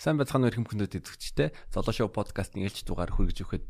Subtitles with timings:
[0.00, 1.52] Сайн байцгаана уу хүмүүст үзэгчтэй.
[1.68, 3.68] Золоо шоу подкастын ээлж дугаар хүргэж өгөхөд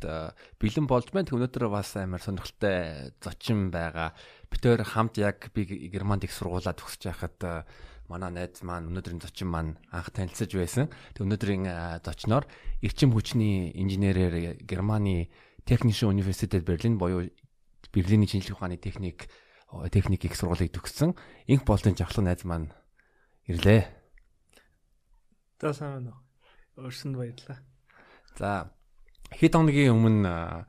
[0.63, 1.27] бэлэн болж байна.
[1.27, 4.15] Өнөөдөр бас амар сонирхолтой зочин байгаа.
[4.47, 7.67] Битээр хамт яг би Германд их сургуулаа төгсөж байхад
[8.07, 10.87] манай найз маань өнөөдрийн зочин маань анх танилцж байсан.
[11.19, 11.67] Тэг өнөөдрийн
[12.07, 12.47] зочноор
[12.79, 15.35] эрчим хүчний инженерээр Германы
[15.67, 17.27] Технischen Universität Berlin буюу
[17.91, 19.27] Берлиний шинжлэх ухааны техник
[19.91, 21.19] техник их сургуулийг төгссөн.
[21.51, 22.71] Инх болон жавхлаг найз маань
[23.51, 24.00] ирлээ.
[25.61, 26.89] За сайн байна уу.
[26.89, 27.61] Өөрсөнд баярлалаа.
[28.41, 28.73] За
[29.29, 30.65] хэд хоногийн өмнө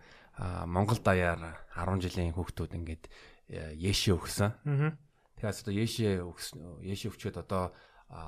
[0.68, 3.08] Монгол даяар 10 жилийн хүүхдүүд ингээд
[3.80, 4.52] Яшээ өгсөн.
[4.52, 4.92] Аа.
[5.40, 7.72] Тэгээс одоо Яшээ өгсөн Яшээ өгчөөд одоо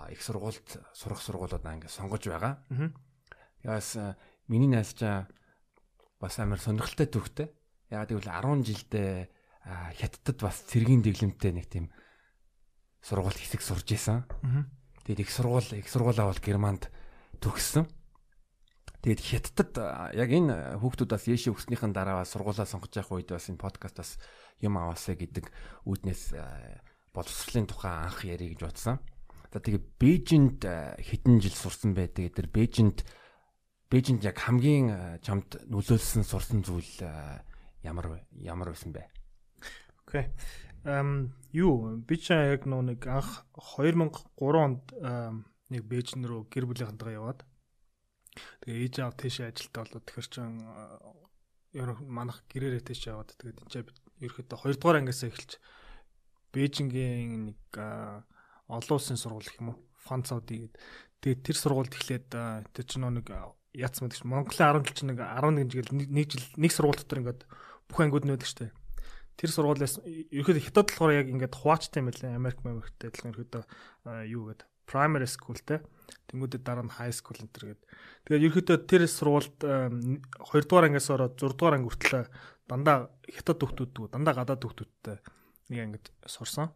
[0.07, 2.63] их сургуульд сурах сургуулиуд ингээд сонгож байгаа.
[2.71, 2.95] Аа.
[3.59, 4.15] Тэгээс
[4.47, 5.27] миний найзчаа
[6.23, 7.51] бас амар сонирхолтой төвхтэй.
[7.91, 9.11] Ягаад гэвэл 10 жилдээ
[9.99, 11.91] хятадд бас цэргийн дэглэмтэй нэг тийм
[13.03, 14.23] сургууль хэсэг сурж исэн.
[14.47, 14.63] Аа
[15.03, 16.87] Тэгээд их сургууль их сургуулаа бол Германд
[17.43, 17.87] төгссөн.
[19.03, 19.75] Тэгээд хятадд
[20.15, 24.11] яг энэ хүүхдүүд бас Яши өгснийхэн дараа сургуулаа сонгож явах үед бас энэ подкаст бас
[24.63, 25.51] юм аваасаа гэдэг
[25.83, 26.31] үүднээс
[27.11, 29.03] боловсролын тухай анх ярих гэж бодсон.
[29.51, 32.07] За тэгээд Бээжинд хэдэн жил сурсан бай.
[32.07, 33.03] Тэгээд тэр Бээжинд
[33.91, 37.03] Бээжинд яг хамгийн чамд нөлөөлсөн сурсан зүйл
[37.83, 39.03] ямар ямар байсан бэ?
[40.07, 40.31] Окей.
[40.83, 41.95] Эм юу?
[42.03, 44.83] Би ч яг нэг анх 2003 онд
[45.71, 47.47] нэг Бээжин рүү гэр бүлийнхэнтэйгээ яваад.
[48.67, 50.59] Тэгээ ээж аав тийш ажилтаа болоод тэгэхэр чин
[51.71, 53.95] ер нь манах гэрээрээ тийш яваад тэгээд энэ
[54.27, 55.51] ерөөхдөө 2 дугаар ангиасаа эхэлж
[56.51, 57.61] Бээжингийн нэг
[58.67, 59.79] олон улсын сургууль гэх юм уу?
[60.03, 60.83] Фан Сауди гэдэг.
[61.23, 62.27] Тэгээд тэр сургуульд эхлээд
[62.75, 63.31] тэр чинь нэг
[63.71, 67.41] яц гэж Монголын 10 жил чинь нэг 11 жил нэг жил нэг сургууль дотор ингээд
[67.87, 68.82] бүх ангиуд нөөдөг штэ
[69.37, 73.63] тэр сургуулиас ерөөхдөө хятад болохоор яг ингээд хуваачтай юм байлаа Америк Америктэй адилхан ерөөхдөө
[74.29, 75.79] юу гэдэг primary schoolтэй
[76.29, 77.79] тэнгүүдэд дараа нь high school энэ гэдэг.
[78.27, 82.27] Тэгээд ерөөхдөө тэр сургуульд 2 дугаар ангиас ороод 6 дугаар анги хүртэл
[82.67, 82.97] дандаа
[83.31, 85.17] хятад хүүхдүүд дандаа гадаад хүүхдүүдтэй
[85.71, 86.71] нэг ангид сурсан.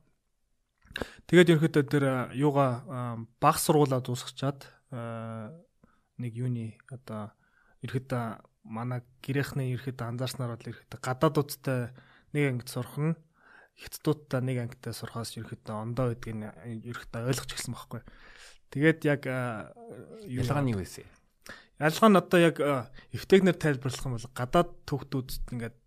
[1.27, 4.65] Тэгээд ерөөхдөө тэр юугаа баг сургуулаа дуусгачаад
[6.17, 7.35] нэг юуны одоо
[7.83, 8.23] ерөөхдөө
[8.65, 11.81] манай гэрээхний ерөөхдөө анзаарснаар бол ерөөхдөө гадаадуудтай
[12.33, 13.15] нэг ангид сурах нь
[13.77, 16.49] хятадуудтай нэг ангитай сурахаас ерөөхдөө ондоо гэдгийг
[16.89, 18.01] ерөөхдөө ойлгож эхэлсэн байхгүй.
[18.73, 21.05] Тэгээд яг ялгаа нь юу вэ?
[21.77, 22.57] Ялгаа нь одоо яг
[23.13, 25.77] эвтэгнэр тайлбарлах юм бол гадаад төвхтүүд ингээд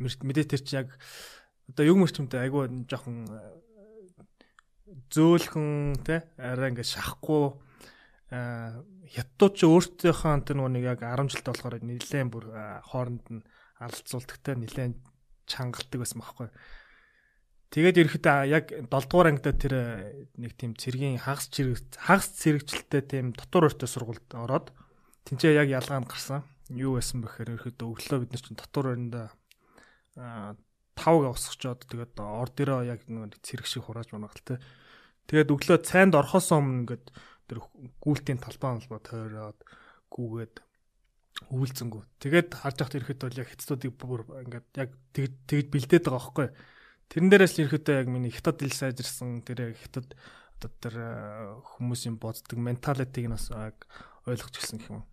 [0.00, 0.88] мэдээ тэр чи яг
[1.68, 3.28] одоо юг мөрчмөнтэй айгүй жоохон
[5.12, 7.52] зөөлхөн те арай ингээд шахахгүй
[8.32, 12.44] хятадууд ч өөртөөхөө тэр нэг яг 10 жилд болохоор нэлээд бүр
[12.88, 13.46] хооронд нь
[13.78, 14.98] алцуулдагтай нэлээд
[15.46, 16.48] чангалдаг байсан байхгүй.
[17.74, 23.02] Тэгээд ерөөхдөө яг 7 дугаар ангид тэр э, нэг тийм цэргийн хагас цэрэг хагас цэрэгчлэлтэй
[23.02, 24.70] тийм дотор өртөө сургуульд ороод
[25.26, 26.46] тэнцээ яг ялгаа нь гарсан.
[26.70, 29.26] Юу байсан бэхээр ерөөхдөө өглөө бид нар чинь дотор өрөндөө
[30.22, 30.54] а
[30.94, 34.62] тавг усгчоод тэгээд ор дээрээ яг нэг цэрэг шиг хурааж байна гэл те.
[35.26, 37.06] Тэгээд өглөө цайнд орхоос өмнө ингээд
[37.50, 37.58] тэр
[37.98, 39.58] гүйлтийн талбай албаа тойроод
[40.14, 40.54] гүүгээд
[41.50, 42.02] үүлзэнгүү.
[42.22, 46.48] Тэгээд харж байхад ирэхэд бол яг хятадуудыг бүр ингээд яг тэгж бэлдээд байгаа байхгүй.
[47.10, 50.14] Тэрэн дээрээс л ирэхэд яг миний хятад хэл сайжирсан тэр хятад
[50.58, 51.08] одоо тэр э,
[51.76, 55.04] хүмүүсийн боддог менталитиг нь бас ойлгож гисэн гэх юм.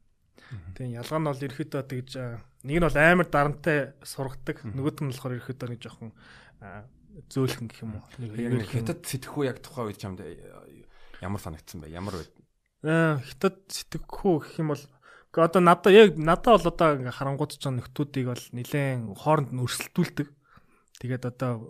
[0.78, 5.10] Тэгээ ялгаа нь бол ирэхэд тэгж э, нэг нь бол амар дарамтай сургадаг, нөгөөт нь
[5.12, 6.14] болохоор ирэхэд нэг жоохон
[6.62, 6.86] э,
[7.34, 8.06] зөөлхөн гэх юм уу.
[8.22, 10.22] Нэг хятад сэтгэхүй яг тухайн үед чамд
[11.20, 11.92] ямар санагдсан бэ?
[11.92, 12.26] Ямар вэ?
[12.86, 14.84] Хятад сэтгэхүй гэх юм бол
[15.31, 19.64] Гэхдээ одоо надад яг надад бол одоо ингээ харангууд ч нөхдүүдийг бол нэлээд хооронд нь
[19.64, 20.28] өрсөлдүүлдэг.
[21.00, 21.64] Тэгээд одоо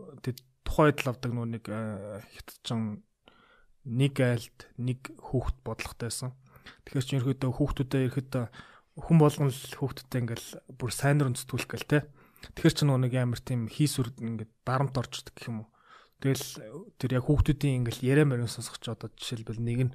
[0.66, 3.06] тухайд л авдаг нөө нэг э, хятадчин
[3.86, 6.34] нэг айлд нэг хүүхэд бодлоготойсэн.
[6.90, 8.46] Тэгэхээр чи ерөөдөө хүүхдүүдэд ерөөдөө
[8.98, 10.50] хүн болгон л хүүхдүүдэд ингээл
[10.82, 12.00] бүр сайнэр өнцтгүүлэх гэл те.
[12.58, 15.70] Тэгэхээр чи нөө нэг амар тийм хийсүр ингээд дарамт орчдөг гэх юм уу.
[16.18, 19.94] Тэгэл тэр яг хүүхдүүдийн ингээл яриа мөрөн сонсох ч одоо жишээлбэл нэг нь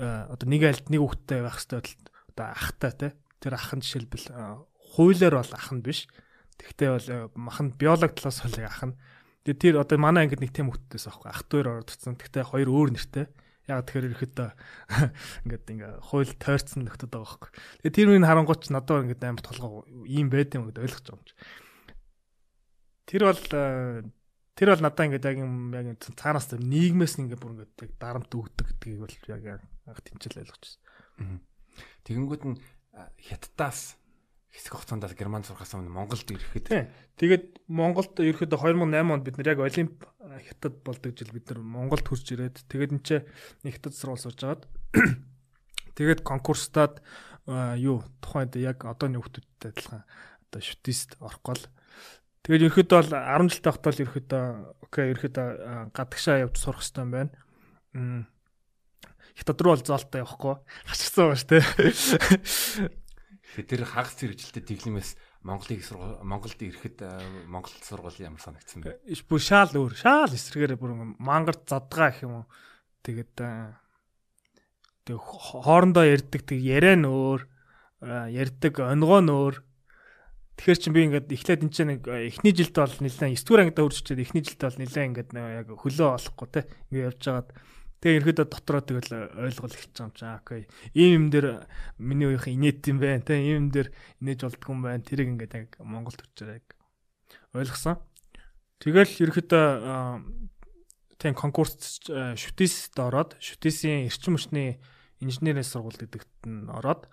[0.00, 1.88] э, одоо нэг айлд нэг хүүхэдтэй байх хэвээр
[2.34, 3.08] одоо ахтай те
[3.38, 4.26] тэр ах нь жишээлбэл
[4.98, 6.10] хуулиар бол ах нь биш.
[6.58, 7.08] Тэгтээ бол
[7.38, 8.94] мах нь биолог талаас бол ах нь.
[9.46, 12.18] Тэгээ тэр одоо манай ангид нэг тийм хүүхдээс аахгүй ах дүүр ордсон.
[12.18, 13.26] Тэгтээ хоёр өөр нэртэй.
[13.64, 14.36] Яг тэгэхээр ирэхэд
[15.48, 17.50] ингээд ингээ хууль тойрцсон нөхдөд байгаа байхгүй.
[17.84, 21.24] Тэгээ тэр үеийн харангуйч надад ингээд амар толгоо ийм байд юм гэдээ ойлгож байгаа юм
[21.24, 21.34] чи.
[23.08, 23.42] Тэр бол
[24.52, 28.66] тэр бол надад ингээд яг юм яг цаанаас нийгмээс ингээд бүр ингээд яг дарамт өгдөг
[28.68, 29.42] гэдгийг бол яг
[29.88, 30.64] яг тэмцэл ойлгож
[31.20, 31.40] байна.
[32.06, 32.56] Тэгэнгүүт нь
[33.18, 33.98] хятадаас
[34.54, 39.60] хэсэг хугацаанд Германд сурахаас өмнө Монголд ирэхэд тэгээд Монголд ерөөхдөө 2008 онд бид нар яг
[39.66, 40.06] Олимп
[40.46, 43.10] хятад болдог жил бид нар Монголд хурж ирээд тэгээд энэ ч
[43.66, 44.62] хятад сургууль сурж агаад
[45.94, 47.02] Тэгээд конкурстад
[47.46, 50.02] юу тухайд яг одооний хүмүүстэй адилхан
[50.50, 51.66] одоо шүтист орохгүй л
[52.42, 54.44] тэгээд ерөөхдөө бол 10 жилтэй байхдаа л ерөөхдөө
[54.90, 55.48] окей ерөөхдөө
[55.94, 57.30] гадагшаа явж сурах хэрэгтэй юм байна.
[59.34, 60.54] Хятад руу бол зоолтой явахгүй
[60.86, 62.90] хашгирсан байгаа шүү.
[63.54, 65.10] Тэгэхээр тэр хагас зэрэгжилтэй тэглэмээс
[65.44, 66.98] сургууль Монголд ирэхэд
[67.46, 68.98] Монголд сургууль ямар санагдсан бэ?
[69.28, 69.94] Бүр шаал өөр.
[69.94, 72.46] Шаал эсрэгээр бүр мангарт задгаа гэх юм уу.
[73.04, 73.34] Тэгээд
[75.04, 77.44] тэг хоорондоо ярьдаг тэг яриа нь өөр,
[78.32, 79.60] ярьдаг онгоо нь өөр.
[80.56, 83.86] Тэгэхээр чи би ингээд эхлээд энэ чинь нэг эхний жилд бол нэлээд 9 дугаар ангидаа
[83.90, 87.48] үржчихэд эхний жилд бол нэлээд ингээд яг хөлөө олохгүй те ингээд явж байгаад
[88.04, 90.36] Тэгээ ерөөдөө дотроо тэгэл ойлгол эхэлж байгаа юм чаа.
[90.44, 90.68] Окей.
[90.92, 91.64] Ийм юм дээр
[91.96, 93.24] миний үеийнх инээт юм байна.
[93.24, 93.88] Тэ ийм юм дээр
[94.20, 95.00] инээж болдгоо юм байна.
[95.00, 96.76] Тэрийг ингээд яг Монголд төрчээр яг
[97.56, 97.96] ойлгосон.
[98.84, 99.64] Тэгэл ерөөдөө
[101.16, 104.76] тийм конкурс шүтисд ороод шүтисийн эрчим хүчний
[105.24, 107.08] инженерийн сургууль гэдэгт нь ороод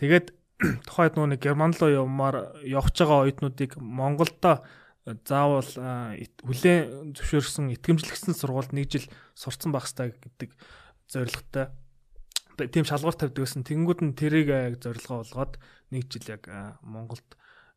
[0.00, 0.32] тэгээд
[0.88, 4.64] тухайд нөө нэг герман руу явмаар явж байгаа оюутнуудыг Монголдо
[5.04, 5.68] заавал
[6.40, 9.06] хүлээн зөвшөөрсөн итгэмжлэгсэн сургуульд нэг жил
[9.36, 10.50] сурцсан байх хэрэгтэй гэдэг
[11.12, 11.66] зорилготой
[12.56, 13.66] тийм шалгуур тавьдаг гэсэн.
[13.66, 15.60] Тэнгүүд нь тэрийг зорилгоо болгоод
[15.90, 16.48] нэг жил яг
[16.80, 17.26] Монголд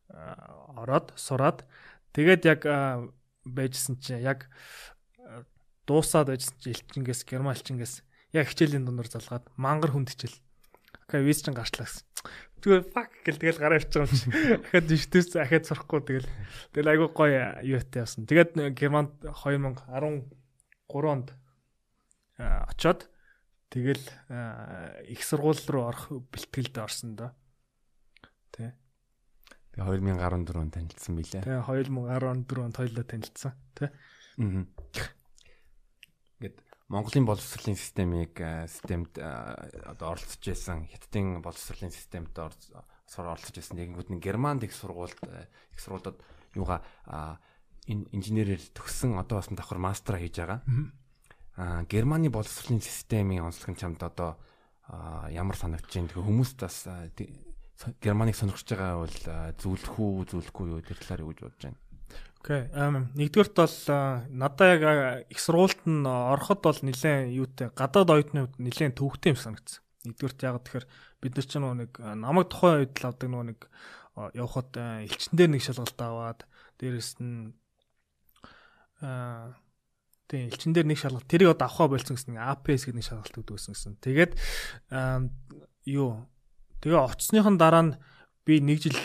[0.08, 1.66] ороод сураад
[2.16, 2.60] тэгээд яг
[3.44, 4.48] байжсэн чинь яг
[5.84, 10.38] дуусаад байжсэн чинь элчингээс герман элчингээс яг хичээлийн дундор залгаад мангар хүнд хичээл.
[11.08, 12.04] Окей, виз чин гарчлаа гэсэн.
[12.58, 14.26] Тэгээ fuck гэл тэгэл гараа ирчих юм чи.
[14.58, 16.28] Ахад диштэс ахад сурахгүй тэгэл.
[16.74, 18.26] Тэгэл айгүй гоё юутай явсан.
[18.26, 19.86] Тэгээд Германд 2013
[20.88, 21.28] онд
[22.38, 23.10] очоод
[23.70, 24.04] тэгэл
[25.06, 27.34] их сургууль руу орох бэлтгэлд орсон да.
[28.50, 28.74] Тэ.
[29.74, 31.42] Тэгээ 2014 онд танилцсан билээ.
[31.46, 33.52] Тэгээ 2014 онд хоёулаа танилцсан.
[33.74, 33.90] Тэ.
[34.38, 34.66] Аа.
[36.88, 38.40] Монголын боловсролын системийг
[38.72, 45.80] системд одоо оролцож байсан хятадын боловсролын системд оролцож байсан нэгэнүүд нь Германд их сургуульд их
[45.84, 46.16] сургуулиуд
[46.56, 46.80] юугаа
[47.84, 50.64] инженерээр төгссөн одоо бас давхар мастера хийж байгаа.
[51.60, 54.40] Аа Германы боловсролын системийн онцлог нь чамд одоо
[55.28, 56.08] ямар санагдаж байна?
[56.08, 56.88] Тэгэхээр хүмүүс бас
[58.00, 59.16] Германыг сонирхож байгаа бол
[59.60, 61.78] зөвлөх үү, зөвлөхгүй юу тэр талаар юу гэж бодож байна?
[62.48, 62.64] Окей.
[62.72, 63.76] Нэгдүгээрт бол
[64.32, 69.84] надаа яг их сургуульд нь ороход бол нэлээд юутай гадаад оюутнууд нэлээд төвөгтэй юм санагдсан.
[70.08, 70.86] Нэгдүгээрт яг тэгэхээр
[71.20, 73.68] бид нар ч нэг намайг тухайн үед л авдаг нэг
[74.32, 76.40] явхад элчин дээр нэг шалгалт аваад
[76.80, 77.52] дээрэс нь
[79.04, 79.52] аа
[80.32, 83.76] тийм элчин дээр нэг шалгалт тэрийг одоо авахаа болцсон гэсэн APS гэдэг нэг шалгалт өгдөгсөн
[83.76, 84.00] гэсэн.
[84.00, 84.32] Тэгээд
[85.84, 86.24] юу
[86.80, 87.96] тэгээ оцсныхан дараа нь
[88.48, 88.96] би нэг жил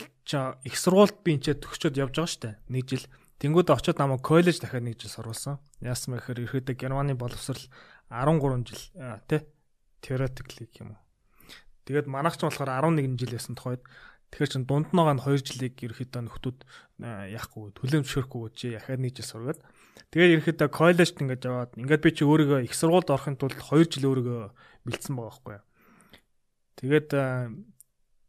[0.64, 2.56] их сургуульд би энэ төгсчөөд явж байгаа штэ.
[2.72, 3.04] Нэг жил
[3.44, 5.60] Тэнгүүд очиод намайг коллеж дахиад нэг жил сурвалсан.
[5.84, 7.60] Яасан бэ гэхээр ерөөдөө Германы боловсрал
[8.08, 8.80] 13 жил
[9.28, 9.44] тий
[10.00, 11.04] theoretically юм уу.
[11.84, 13.84] Тэгээд манайх ч болохоор 11 жил байсан тухайд
[14.32, 16.60] тэгэхээр чин дунд байгаа нь 2 жилийг ерөөдөө нөхдүүд
[17.36, 19.60] яахгүй төлөм зөвшөөрөхгүй чи яхаад нэг жил сургаад
[20.16, 24.08] тэгээд ерөөдөө коллежд ингэж яваад ингээд би чи өөрийгөө их сургуульд орохын тулд 2 жил
[24.08, 24.42] өөрийгөө
[24.88, 25.60] бэлдсэн байгаа байхгүй.
[26.80, 27.10] Тэгээд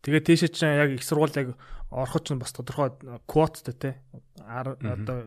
[0.05, 1.57] тэгээд тийшээ чинь яг их сургууль яг
[1.89, 2.93] ороход ч бас тодорхой
[3.25, 3.91] квоттой те
[4.37, 5.25] одоо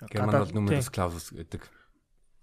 [0.00, 1.64] гадаад numerous clauses гэдэг.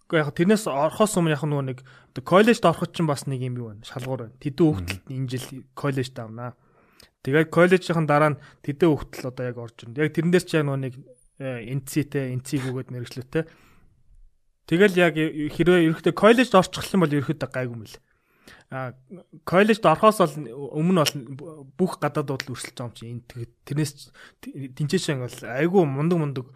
[0.07, 1.79] Гэхдээ яг тэрнээс орохоос өмнө яг нөгөө нэг
[2.23, 4.39] коллежд ороход ч бас нэг юм юу байна шалгуур байна.
[4.39, 5.45] Тэдэн хүүхдэлд энэ жил
[5.75, 6.55] коллежд авнаа.
[7.21, 9.99] Тэгээд коллежийн дараа нь тэдэн хүүхдэл одоо яг орж ирнэ.
[9.99, 10.95] Яг тэрэн дээр ч яг нөгөө нэг
[11.37, 13.43] NC-тэй NC-гүүгээд мэрэгчлээтэй.
[14.67, 17.95] Тэгэл яг хэрвээ ерөөхдөө коллежд орчих юм бол ерөөхдөө гайгүй юм л
[18.69, 20.35] коллежд орохоос бол
[20.75, 23.23] өмнө бол бүх гадаадууд л өрсөлдөж байгаа юм чи энэ
[23.63, 24.11] тэрнээс
[24.75, 26.47] тэнцээш ингээл айгүй мундаг мундаг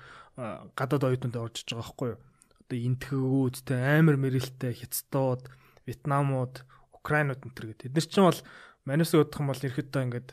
[0.75, 2.19] гадаад оюутнууд орж иж байгаа байхгүй юу?
[2.67, 5.47] Одоо энтхэгүүд те амар мэрэлттэй хятадууд
[5.87, 6.55] вьетнамууд
[6.99, 7.87] украинууд энэ төр гэдэг.
[7.95, 8.41] Эдгээр чинь бол
[8.83, 10.29] манайс удах юм бол ерөөхдөө ингээд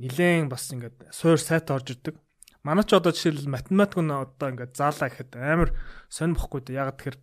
[0.00, 2.16] нилээн бас ингээд суур сайт орж ирдэг.
[2.64, 5.70] Манай ч одоо жишээл математик нь одоо ингээд заалаа гэхэд амар
[6.08, 6.80] сонь бохгүй дээ.
[6.80, 7.18] Яг тэгэхээр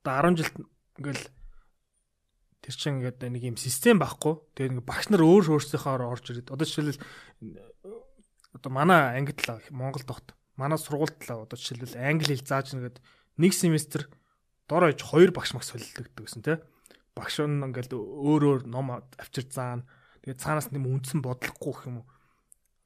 [0.00, 0.56] одоо 10 жилд
[1.00, 1.24] ингээл
[2.64, 4.40] тэр чинь ингээд нэг юм систем байхгүй.
[4.56, 7.04] Тэгээд ингээд багш нар өөр өөрсдийнхөө орж ирээд одоо жишээлбэл
[8.56, 13.04] одоо манай ангид л Монгол тогт манай сургуульд л одоо жишээлбэл англи хэл зааж нэгэд
[13.36, 14.08] нэг семестр
[14.64, 16.56] дор ойж хоёр багш мах солилдогддог гэсэн тий.
[17.12, 19.84] Багш нь ингээд өөр өөр ном авчир заана.
[20.24, 22.08] Тэгээд цаанаас нэм үндсэн бодлохгүй юм уу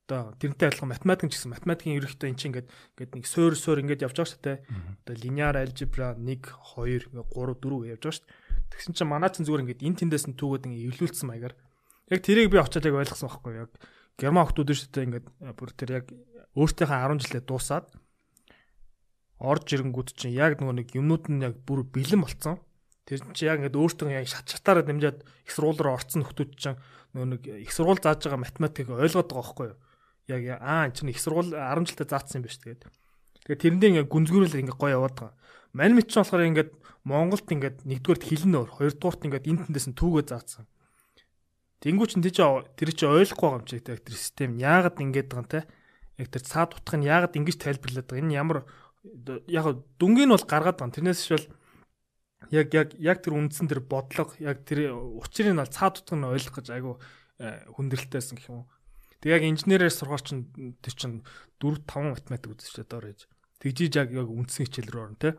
[0.09, 4.09] одоо тэрнтэй адилхан математик гэсэн математикийн ерөнхийдөө эн чинь ингээд ингээд нэг суур суур ингээд
[4.09, 4.59] явж байгаа шүү дээ.
[5.05, 8.38] Одоо линеар алгебра 1 2 3 4 явж байгаа шүү дээ.
[8.73, 11.55] Тэгсэн чинь манай чинь зүгээр ингээд эн тэндээс нь түүгээд ингээд эвлүүлсэн маягаар
[12.13, 13.71] яг тэрийг би очиад яг ойлгосон байхгүй яг
[14.19, 16.07] герман хүмүүс шүү дээ ингээд бүр тэр яг
[16.59, 17.87] өөртөөхөө 10 жилээ дуусаад
[19.39, 22.59] орж ирэнгүүт чинь яг нөгөө нэг юмнууд нь яг бүр бэлэн болцсон.
[23.07, 26.79] Тэр чинь яг ингээд өөртөө яг шат шатаараа дэмжиад их сургууль руу орцсон нөхдүүд чинь
[27.15, 29.79] нөө нэг их сургууль зааж байгаа математикийг ойлгоод байгаа байхгүй юу?
[30.27, 32.83] Яг аа энэ чинь их сургууль 10 жилдээ заацсан юм биш тэгээд.
[33.47, 35.33] Тэгээд тэрэндээ ингээд гүнзгүүрэл ингээд гоё яваад байгаа.
[35.77, 36.71] Мэд чинь болохоор ингээд
[37.05, 40.65] Монголд ингээд нэгдүгээрт хилэн өөр, хоёрдугаарт ингээд энэ тэндээс нь түүгээ заацсан.
[41.81, 44.59] Тэнгүү чин тийч тэр чи ойлгохгүй байгаа юм чи тэр систем.
[44.59, 45.61] Яагаад ингэж байгаа юм те?
[46.19, 48.23] Яг тэр цаад утгыг нь яагаад ингэж тайлбарлаад байгаа?
[48.25, 48.59] Энэ ямар
[49.47, 50.97] яг дүнгийн нь бол гаргаад байгаа.
[50.99, 51.47] Тэрнээс шил
[52.51, 56.57] яг яг яг тэр үндсэн тэр бодлого яг тэр учрыг нь цаад утгыг нь ойлгох
[56.59, 56.99] гэж айгу
[57.39, 58.67] э, хүндрэлтэйсэн гэх юм
[59.19, 60.47] Тэг яг инженерээр сургаар чин
[60.79, 61.13] тэр чин
[61.59, 63.27] 4 5 математик үзэж чадаар ээж
[63.59, 65.35] тэгжиж яг яг үндсэн хичээл рүү орно те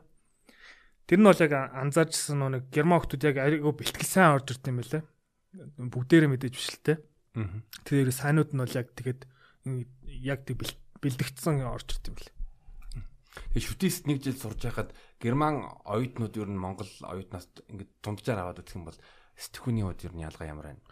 [1.10, 4.78] Тэр нь бол яг анзаарчсан нэг герман хүмүүс яг айгу бэлтгэл сайн орж ирд юм
[4.78, 5.02] байлаа
[5.54, 6.94] бүгдээрээ мэдээж биш л те.
[7.86, 9.26] Тэр сайнууд нь бол яг тэгэд
[10.06, 10.62] яг тэг
[11.02, 12.34] бэлдэгдсэн орж ирд юм бэл.
[13.54, 18.62] Тэгээ шүтээст нэг жил сурж байхад герман оюутнууд ер нь монгол оюутнаас ингээд дунджаар аваад
[18.62, 19.00] үзэх юм бол
[19.38, 20.84] сэтгүүний хувьд ер нь ялгаа ямар байна?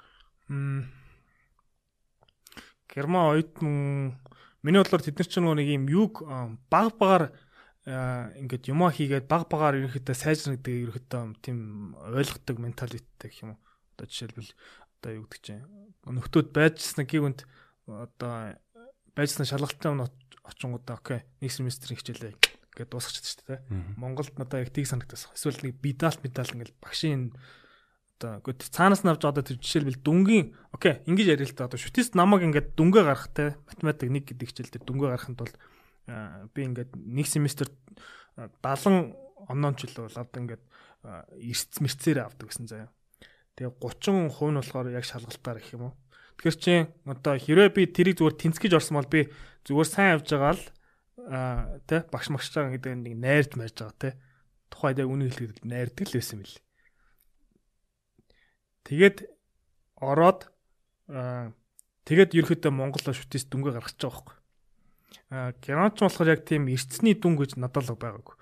[2.90, 4.18] Герман оюутан
[4.66, 6.26] миний бодлоор тэд нар ч нэг юм юг
[6.70, 7.34] баг багаар
[7.88, 13.60] ингээд юмаа хийгээд баг багаар ерөнхийдөө сайжрагддаг ерөнхийдөө тийм ойлгодог менталитет гэх юм уу
[13.98, 14.52] Одоо жишээлбэл
[15.02, 15.66] одоо юу гэдэг чинь
[16.06, 17.50] нөхдөөд байжсан гівэнд
[17.90, 18.54] одоо
[19.18, 20.14] байжсан шалгалттай өмнө
[20.46, 23.60] очингуудаа окей нэг семестрийн хичээлээ гэдээ дуусгачихсан шүү дээ.
[23.98, 25.34] Монголд надаа яг тийг санагдсан.
[25.34, 27.34] Эсвэл нэг бидалт медаль ингээл багшийн
[28.22, 32.14] одоо үгүй цаанаас навж одоо тэр жишээлбэл дүнгийн окей ингэж ярил л та одоо шүтист
[32.14, 35.58] намайг ингээд дүнгээ гаргах те математик 1 гэдэг хичээл дээр дүнгээ гаргахын тулд
[36.08, 37.68] би ингээд нэг семестр
[38.38, 39.16] 70
[39.52, 40.64] оноон ч л бол одоо ингээд
[41.44, 42.90] эрс мэрцээр авдаг гэсэн заяа.
[43.60, 45.94] Тэгээ 30% нь болохоор яг шалгалтаар гэх юм уу.
[46.38, 46.74] Тэгэхээр чи
[47.10, 49.28] одоо хэрвээ би тэрийг зүгээр тэнцгэж орсон бол би
[49.66, 50.64] зүгээр сайн явж байгаа л
[51.28, 54.20] аа тэ багш магш байгаа гэдэг нэг найрд марж байгаа тэ.
[54.70, 56.56] Тухайд яг үнийг хэлэхэд найрдаг л байсан мэл.
[58.86, 59.18] Тэгээд
[59.98, 60.40] ороод
[62.06, 64.37] тэгээд ерөөхдөө Монголоо шүтээс дүнгээ гаргаж байгаа
[65.30, 65.60] байхгүй.
[65.64, 68.36] Геронч болохоор яг тийм эртсний дүн гэж надад л байгаагүй.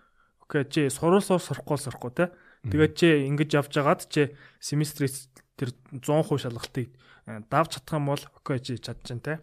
[0.46, 2.26] Окей чи сурвалсаар сурахгүй сурахгүй тэ.
[2.70, 6.94] Тэгээд чи ингэж явж байгаад чи семестрээс тэр 100% шалгалтыг
[7.26, 9.34] давж чадах юм бол окей чи чадчихна те.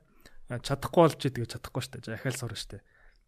[0.63, 2.15] Чадахгүй бол чи тэгээ чадахгүй штэ.
[2.15, 2.83] Ахаал сурна штэ.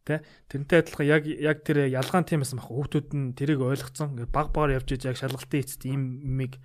[0.05, 2.69] Тэ тэрнтэй адилхан яг яг тэр ялгаан тийм байсан баг.
[2.69, 4.15] Хүүхдүүд нь тэрийг ойлгоцсон.
[4.15, 6.61] Ингээ баг багаар явж иж яг шалгалтын эцэст ийм миг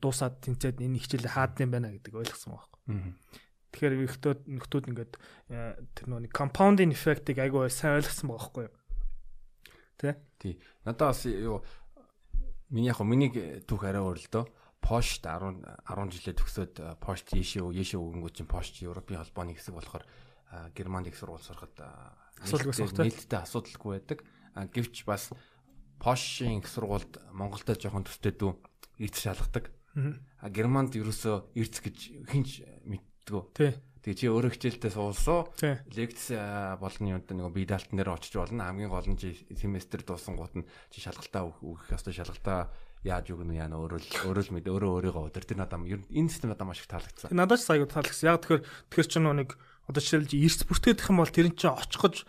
[0.00, 2.70] дуусаад тэнцээд энэ хичээлээ хаад юм байна гэдэг ойлгосон баг.
[3.72, 5.12] Тэгэхээр ихтүүд нөхдүүд ингээд
[5.48, 8.74] э, тэр нэг compounding effect-ийг айгүй сайн ойлгосон байгаа байхгүй юу?
[9.96, 10.16] Тэ?
[10.36, 10.54] Тий.
[10.84, 11.64] Надад бас юу
[12.72, 13.28] Миний яг миний
[13.68, 14.44] түүх арай өөр л дөө.
[14.80, 16.74] Porsche 10 10 жилээ төгсөөд
[17.04, 20.08] Porsche Yeshiva Yeshiva өгөнгөө чинь Porsche Европын холбооны хэсэг болохоор
[20.72, 21.76] Германд их сургууль сурахад
[22.40, 23.04] асуудалгүй багтай.
[23.12, 24.24] Нээлттэй асуудалгүй байдаг.
[24.72, 25.28] Гэвч бас
[26.00, 28.56] Porsche-ийн их сургуульд Монголтой жоохон төстэй дүү
[29.04, 29.68] эрц шалгадаг.
[30.40, 32.64] Германд ерөөсөө эрц гэж хинч
[33.22, 33.42] мэддгүү.
[33.54, 33.72] Тий.
[34.02, 35.46] Тэгээ чи өөрөө хичээлдээ суулсуу.
[35.94, 36.34] Лекц
[36.82, 38.66] болны юунд нэг бие даалтан дээр очиж болно.
[38.66, 42.66] Хамгийн гол нь чи семестр дуусан гут нь чи шалгалтаа өгөх ёстой шалгалтаа
[43.06, 46.10] яаж өгнө яана өөрөө л өөрөө л мэд өөрөө өөрийгөө өдөр тэр надад ер нь
[46.18, 47.30] энэ систем надад маш их таалагдсан.
[47.30, 48.26] Надад ч сая таалагдсан.
[48.26, 49.50] Яг тэгэхээр тэгэхээр чи нэг
[49.86, 52.26] одоо жишээлж эрс бүртгэдэх юм бол тэр нь чи очихж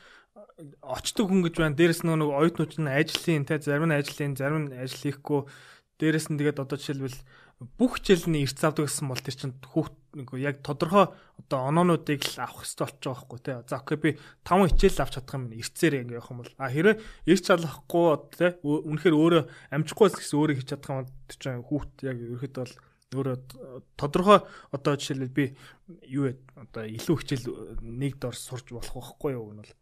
[0.78, 1.74] очдог хүн гэж байна.
[1.74, 5.50] Дээрэс нь нэг оюутнууд нь ажлын те зарим нь ажлын зарим нь ажил хийхгүй.
[5.98, 7.18] Дээрэс нь тэгээд одоо жишээлбэл
[7.78, 12.40] бүх хичээлний эрт завдаг гэсэн бол тэр чинь хүүхд нэг яг тодорхой одоо оноонуудыг л
[12.42, 13.56] авах хэрэгтэй болчих жоох байхгүй тий.
[13.68, 14.10] За окей би
[14.46, 18.06] 5 хичээл авч чадах юм эртсээр ингэ явах юм бол а хэрэг эрт чалахгүй
[18.38, 19.44] тий үнэхээр өөрөө
[19.74, 22.76] амжихгүйс гэсэн өөрөө хийж чадах юм чинь хүүхд яг ерөөхдөө бол
[23.14, 23.38] өөрөө
[23.98, 24.40] тодорхой
[24.74, 25.46] одоо жишээлбэл би
[26.10, 27.46] юу вэ одоо илүү хичээл
[27.82, 29.74] нэг дор сурж болох байхгүй юу гэнэ бол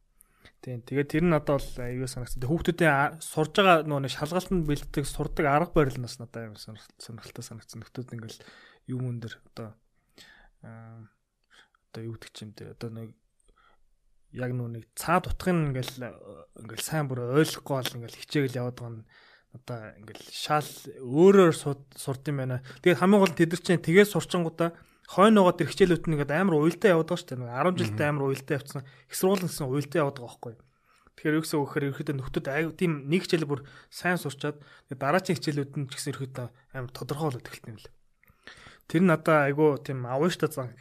[0.62, 0.86] Тийм.
[0.86, 2.46] Тэгээд тэр нь надад бол аюу санагдсан.
[2.46, 6.58] Хүүхдүүдийн сурж байгаа нөгөө шалгалтанд бэлддэг сурдаг арга барил нас надад аюу
[7.02, 7.82] сонирхолтой санагдсан.
[7.82, 8.46] Нөхдүүд ингээл
[8.94, 9.74] юм өндөр одоо
[10.62, 13.10] одоо юу гэдэг чим дээр одоо нэг
[14.32, 16.08] яг нэг цаад утгын ингээл
[16.64, 19.06] ингээл сайн бүр ойлгохгүй бол ингээл хичээгэл яваад байгаа нь
[19.52, 20.70] одоо ингээл шал
[21.04, 22.64] өөрөөр сурд юм байна.
[22.80, 24.72] Тэгээд хамгийн гол тэд нар чинь тгээс сурчингуудаа
[25.12, 27.52] хойноогоо тэр хичээлүүд нь ингээд амар уйлдаа яваад байгаа шүү дээ.
[27.52, 28.82] 10 жилдээ амар уйлдаа явцсан.
[29.12, 30.56] Их сургууль гэсэн уйлдаа яваад байгаа байхгүй.
[31.20, 35.72] Тэгэхээр юу гэсэн өгөхөр ерөөхдөө нөхдүүд аюу тийм нэг хичээл бүр сайн сурчаад дараагийн хичээлүүд
[35.76, 37.92] нь ч гэсэн ерөөхдөө амар тодорхой болоод эхэлсэн юм л.
[38.92, 40.76] Тэр надаа айгу тийм авууштай зан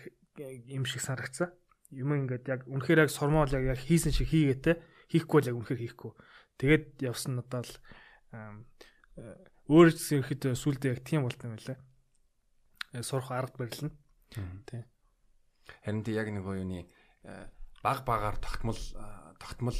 [0.66, 1.54] юм шиг санагцсан.
[1.94, 4.82] Юм ингээд яг үнэхээр яг сормоол яг хийсэн шиг хийгээтэй
[5.14, 6.12] хийхгүй л яг үнэхээр хийхгүй.
[6.58, 7.74] Тэгээд явсан надад л
[9.70, 11.78] өөр гэсэн ихэд сүлдээ яг тийм болт юм байлаа.
[12.90, 13.94] Э, сурах арга барил нь
[14.30, 14.82] Тий.
[15.82, 16.86] Харин тий яг нэг юуны
[17.26, 17.46] э,
[17.82, 19.78] баг багаар тогтмол э, тогтмол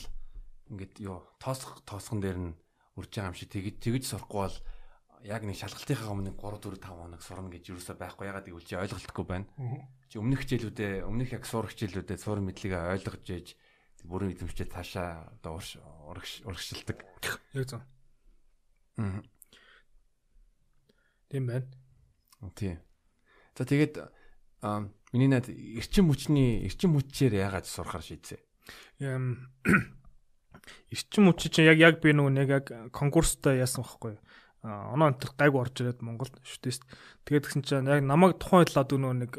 [0.70, 2.58] ингээд юу тоосох тоосгон дээр нь
[2.98, 4.58] үрж байгаа юм шиг тэгж тэгж сурахгүй бол
[5.24, 8.76] яг нэг шалгалтынхаа өмнө 3 4 5 хоног сурна гэж юусаа байхгүй ягаад гэвэл чи
[8.76, 9.46] ойлголтгүй байна.
[10.08, 13.46] Чи өмнөх хичээлүүдээ өмнөх яг суур хичээлүүдээ суур мэдлэгээ ойлгож ээж
[14.08, 15.60] бүрэн эзэмшчээ цаашаа одоо
[16.08, 17.04] урагшилдаг.
[17.52, 17.84] Яг зөв.
[18.96, 19.20] Аа.
[21.28, 21.68] Тийм байна.
[22.56, 22.80] Тийм.
[23.54, 24.00] За тэгээд
[25.12, 28.40] миний над эрчим хүчний эрчим хүчээр яагаад сурахаар шийдсэн?
[30.90, 34.22] Эрчим хүч чинь яг яг би нөгөө нэг яг конкурстай яасан байхгүй юу?
[34.62, 36.84] Оноо өнтер гайг орж ирээд Монголд шүтээс
[37.24, 39.32] тэгээд гисэн чинь яг намайг тухайн талаад нөгөө нэг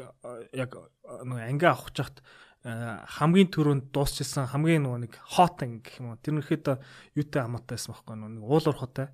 [0.50, 0.70] яг
[1.06, 2.22] нөгөө анги авах чахт
[2.62, 6.18] хамгийн түрүүнд дуусчихсан хамгийн нөгөө нэг хот анги гэх юм уу?
[6.22, 6.78] Тэр нэхэд
[7.18, 9.06] юутай хамаатай байсан байхгүй нөгөө уул уурхатай.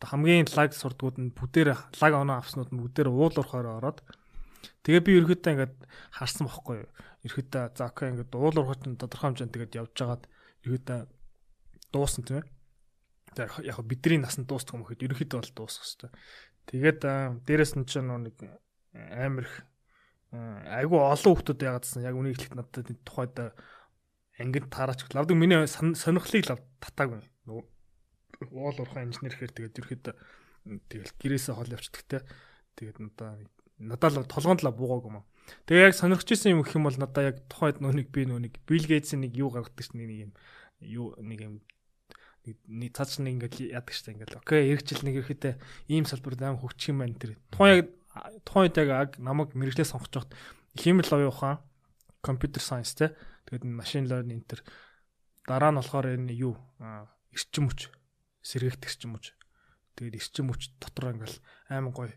[0.00, 1.68] Одоо хамгийн лаг сурдгууд нь бүгдээр
[2.00, 4.00] лаг оноо авснууд нь бүгдээр уул уурхаар ороод.
[4.88, 5.74] Тэгээ би ерөөхдөө ингээд
[6.16, 6.88] харсан байхгүй
[7.28, 10.24] ерөөхдөө за окей ингээд уул уурхач нь тодорхой хэмжээнд тэгээд явж байгаад
[10.64, 10.98] ерөөхдөө
[11.92, 12.53] дуусна тийм ээ
[13.38, 16.12] яг бидний насанд дуустах юм гэхэд ерөөхдөө бол дуусах хэвээр.
[16.70, 17.00] Тэгээд
[17.46, 18.36] дээрэс нь ч нэг
[18.94, 19.56] амар их
[20.34, 23.36] айгүй олон хүмүүс яагаадсан яг үнийг хэлэхэд надад тухайд
[24.38, 27.22] ангид таараач лавдаг миний сонирхлыг лав татаагүй.
[27.46, 30.14] Уул уурхай инженер гэхээр тэгээд ерөөхдөө
[30.90, 32.18] тэгэл гэрээсээ хол явчихдаг те.
[32.74, 33.38] Тэгээд надаа
[33.78, 35.18] надад л толгоонд л буугааг юм.
[35.68, 38.86] Тэгээ яг сонирхож исэн юм гэх юм бол надаа яг тухайд нэг би нэг Bill
[38.88, 40.32] Gates-ийн нэг юу гаргадаг чинь нэг юм
[40.80, 41.54] юу нэг юм
[42.44, 45.54] нэг цаач нэг ингээд яадаг штэ ингээд окей эргэжил нэг ирэхдээ
[45.88, 47.40] ийм салбарт аим хөгчих юм байна тэр.
[47.48, 47.88] Тухайн яг
[48.44, 50.32] тухайн үед яг намайг мэрэгчлээ сонгож байхад
[50.76, 51.58] химэл лоо ухаан
[52.20, 53.16] компьютер сайенс те.
[53.48, 54.60] Тэгээд машин learning төр
[55.48, 56.60] дараа нь болохоор энэ юу?
[57.32, 57.88] Эрчим хүч.
[58.44, 59.32] Сэргийгт эрчим хүч.
[59.96, 61.40] Тэгээд эрчим хүч дотор ингээл
[61.72, 62.12] аймаг гой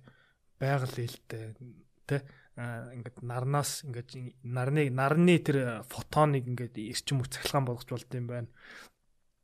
[0.60, 1.56] байгаль ээлтэй
[2.04, 2.28] те.
[2.60, 8.52] Ингээд нарнаас ингээд нарны нарны тэр фотоныг ингээд эрчим хүч цахилгаан болгож болд юм байна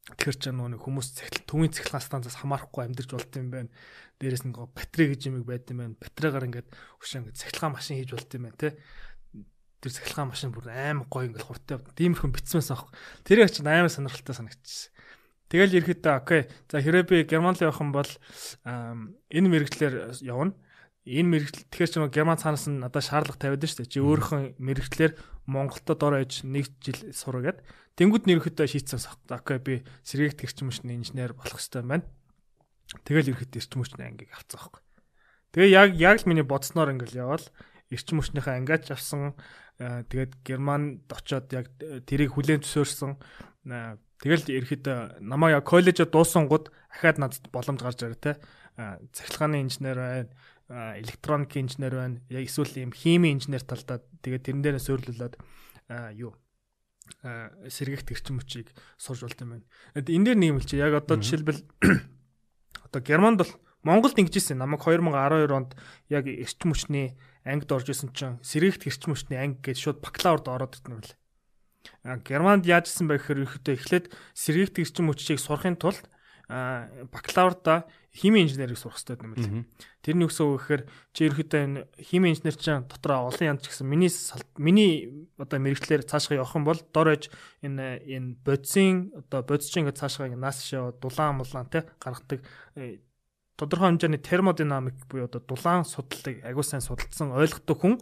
[0.03, 3.71] Тэгэхээр ч нөгөө хүмүүс цахил төвийн цахилгаан станцаас хамаарахгүй амьдарч болд юм байна.
[4.19, 5.95] Дээрээс нь батарей гэж юм байд юм байна.
[5.95, 6.69] Батарейгаар ингээд
[6.99, 8.69] өшөө ингээд цахилгаан машин хийж болд юм байна те.
[9.79, 12.91] Тэр цахилгаан машин бүр аим гоё ингээд хурдтай тиймэрхэн битсмээс авах.
[13.23, 14.91] Тэр яг ч амар сонирхолтой санагдчихсэн.
[15.47, 16.41] Тэгэл ерөөхдөө окей.
[16.67, 18.11] За хэрэг би Герман руу явах юм бол
[18.65, 20.51] энэ мэрэгчлэр явна.
[21.03, 23.91] Энэ мэрэгчл тэгэхээр ч нөгөө Герман цаанаас нь надад шаардлага тавиад дээ.
[23.91, 25.11] Чи өөрийнхөө мэрэгчлэр
[25.51, 27.59] Монголдо дор ээж нэг жил сураад
[27.99, 29.19] Тэнгүүд нэрхэдээ шийдсэн сах.
[29.29, 32.07] Окей би сэргийгт гэрчим хүчний инженер болох хэрэгтэй байна.
[33.05, 34.81] Тэгэл ерхэд эрчим хүчний ангийг авцсан байхгүй.
[35.53, 37.45] Тэгээ яг яг л миний бодсноор ингээл явал
[37.93, 39.37] эрчим хүчнийхээ ангиач авсан.
[39.77, 41.69] Тэгээд Германд очоод яг
[42.09, 43.21] тэрийг хүлээн зөвшөөрсөн.
[44.23, 48.41] Тэгэл ерхэд намаа яг коллежид дуусан гууд ахаад надад боломж гарч ирээ те.
[48.73, 50.33] Цахилгааны инженер байна
[50.73, 52.21] электроник инженер байна.
[52.29, 55.37] Яг эсвэл ийм хими инженер талдаа тэгээд тэрэн дээрээ суйрлуулад
[56.17, 56.33] юу
[57.69, 59.65] сэргийгт эрчим хүчийг сурж болт юм байна.
[59.95, 60.79] Энэ дээр нэг юм хэлчих.
[60.79, 61.61] Яг одоо жишээлбэл
[62.87, 63.51] одоо Германд бол
[63.83, 65.75] Монголд ингэжсэн намайг 2012 онд
[66.07, 70.79] яг эрчим хүчний ангид орж исэн чинь сэргийгт эрчим хүчний анги гэж шууд бакалаврд ороод
[70.79, 72.23] ирсэн юм байна.
[72.23, 76.07] Германд яажсэн бэ гэхээр ихэвчлэн эхлээд сэргийгт эрчим хүчийг сурахын тулд
[77.09, 79.65] бакалаврда хими инженерийг сурах хэрэгтэй юм байна.
[80.05, 80.81] Тэрний үгсөө гэхээр
[81.17, 84.11] чи ерөөхдөө энэ хими инженер чинь дотроо олон янз гэсэн миний
[84.61, 84.93] миний
[85.41, 87.33] одоо мэрэгчлэр цаашгаа явах юм бол дорож
[87.65, 92.45] энэ энэ бодисын одоо бодисчин ингээд цаашгаа нас шээ дулаан мулаан те гаргадаг
[92.77, 93.01] э,
[93.57, 97.97] тодорхой хэмжээний термодинамик буюу одоо дулаан судлалыг агуу сайн судалсан ойлгодог хүн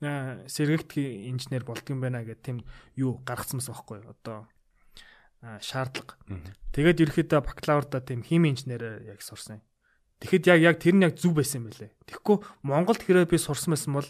[0.00, 0.96] э, сэргэгт
[1.28, 2.64] инженер болдго юм байна гэх тийм
[2.96, 4.48] юу гаргацсан байхгүй одоо
[5.40, 6.20] шаардлага.
[6.70, 9.64] Тэгээд ерөөхдөө бакалаврда тийм хими инженерээр яг сурсан.
[10.20, 11.96] Тэгэхэд яг яг тэр нь яг зөв байсан юм байлээ.
[12.04, 14.08] Тэгэхгүй Монголд хэрэг би сурсан байсан бол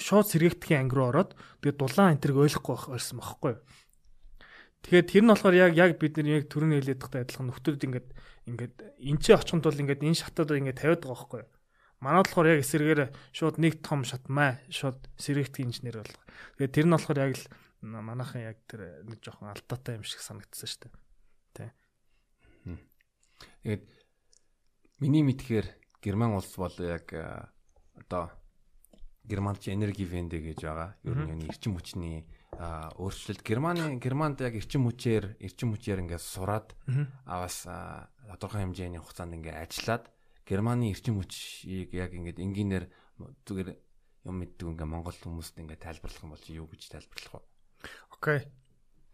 [0.00, 3.60] шууд сэргийгдхийн анги руу ороод тэгээд дулаан энтерг ойлгохгүй байсан байхгүй юу.
[4.84, 8.08] Тэгэхээр тэр нь болохоор яг яг бид нар яг төрөний хэлээд тахтай адилхан нөхдүүд ингээд
[8.48, 11.50] ингээд энэ ч очихын тулд ингээд энэ шатад ингээд тавиад байгаа байхгүй юу.
[12.04, 13.00] Манайд болохоор яг эсэргээр
[13.32, 16.20] шууд нэг том шатмаа шууд сэргийгдэх инженер болох.
[16.60, 17.44] Тэгээд тэр нь болохоор яг л
[17.84, 20.92] манайхан яг тэр нэг жоохон алдаатай юм шиг санагдсан шүү дээ.
[21.52, 21.72] Тэ.
[23.62, 23.84] Тэгээд
[25.04, 25.66] миний мэдхээр
[26.00, 27.12] Герман улс бол яг
[27.96, 28.32] одоо
[29.24, 30.96] Германч энерги венде гэж байгаа.
[31.04, 32.28] Ер нь эрчим хүчний
[32.60, 36.76] өөрчлөлт Германы Германд яг эрчим хүчээр эрчим хүчээр ингээд сураад
[37.24, 40.04] аваас тодорхой хэмжээний хугацаанд ингээд ажиллаад
[40.44, 42.84] Германы эрчим хүчийг яг ингээд энгийнээр
[43.48, 43.68] зүгээр
[44.28, 47.53] юм мэддэг ингээ Монгол хүмүүст ингээ тайлбарлах юм бол юу гэж тайлбарлах вэ?
[48.10, 48.48] Окей.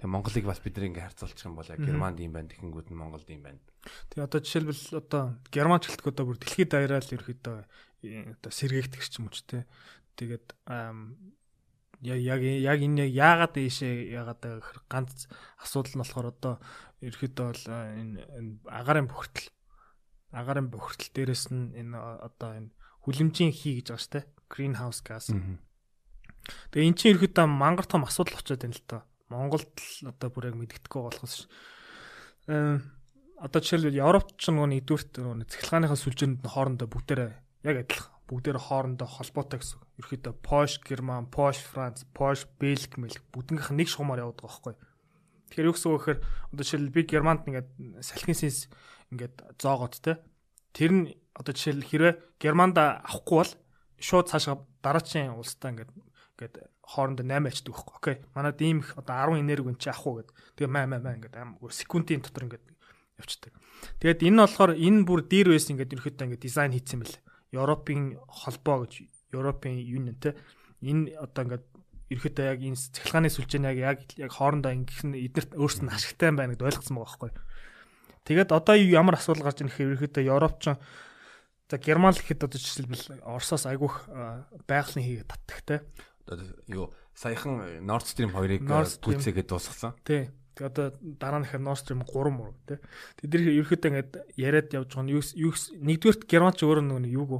[0.00, 3.44] Тэгээ Монголыг бас бид нэг харьцуулчих юм бол Германд юм байна, Тэхэнгүүд нь Монголд юм
[3.44, 3.60] байна.
[4.08, 7.56] Тэгээ одоо жишээлбэл одоо Герман гэлтг одоо бүр дэлхийд даяараа л ерөөхдөө
[8.40, 9.68] одоо сэргээгдэх ч юм уу те.
[10.16, 10.46] Тэгээд
[12.00, 15.28] яг яг яг энэ яагаад ийшээ яагаад гэхээр ганц
[15.60, 16.54] асуудал нь болохоор одоо
[17.04, 18.24] ерөөхдөө бол энэ
[18.72, 19.48] агарын бохирдол
[20.32, 22.72] агарын бохирдол дээрээс нь энэ одоо энэ
[23.04, 24.26] хүлэмжийн хий гэж байгаа шүү дээ.
[24.48, 25.28] Greenhouse gas.
[26.70, 29.04] Тэгээ эн чинь ерөөдөө мангар том асуудал очоод байна л та.
[29.30, 31.46] Монголд л одоо бүр яг мэддэхгүй болохоос
[32.50, 32.78] э
[33.40, 37.32] одоо жишээлбэл Европт ч нөгөө нэгдүгürt нөгөө цахилгааныхаа сүлжээнд нь хоорондоо бүгдээрээ
[37.64, 38.12] яг адилхан.
[38.28, 39.80] Бүгдээрээ хоорондоо холбоотой гэсэн.
[39.96, 44.74] Ерөөдөө Porsche Герман, Porsche France, Porsche Бельги мэл бүгднийх нэг шугамаар явдаг байхгүй.
[45.50, 46.20] Тэгэхээр юу гэсэн үг гэхээр
[46.52, 47.68] одоо жишээл би Германд ингээд
[48.04, 48.68] салхин синс
[49.10, 50.22] ингээд зоогоод те.
[50.76, 53.52] Тэр нь одоо жишээл хэрвээ Германд авахгүй бол
[53.98, 55.90] шууд цаашаа дараачийн улстай ингээд
[56.40, 57.94] ингээд хоорондоо 8 ачдаг байхгүй.
[58.00, 58.16] Окей.
[58.32, 60.32] Манад ийм их одоо 10 энерги чи авах уу гэд.
[60.56, 61.36] Тэгээ маа маа маа ингээд
[61.68, 62.64] секундын дотор ингээд
[63.20, 63.52] явчихдаг.
[64.00, 67.20] Тэгээд энэ нь болохоор энэ бүр дээр байсан ингээд ерөөхдөө ингээд дизайн хийсэн мэл.
[67.52, 68.92] Европын холбоо гэж
[69.36, 70.32] Европын юнион те
[70.80, 71.66] энэ одоо ингээд
[72.08, 76.68] ерөөхдөө яг энэ цахилгааны сүлжээ яг яг хоорондоо ингэх нь эднэрт өөрсдөө ашигтай байна гэдээ
[76.72, 77.30] ойлгосон байгаа байхгүй.
[78.24, 80.62] Тэгээд одоо ямар асуудал гарч ирэх ерөөхдөө Европч
[81.70, 84.10] за Герман л гэхэд одоо жишээлбэл Оросоос айгүйх
[84.66, 85.76] байгалийн хийгээд татдаг те.
[86.30, 89.94] Одоо юу саяхан Nord Stream 2-ыг гүйцээгээд дуусгасан.
[90.06, 90.30] Тий.
[90.54, 92.78] Тэг одоо дараа нь ихэр Nord Stream 3 муу тий.
[93.18, 97.30] Тэд ерөөхдөө ингээд яриад явж байгаа нь юу нэгдүгээрт Германч өөрөө нөгөө юуг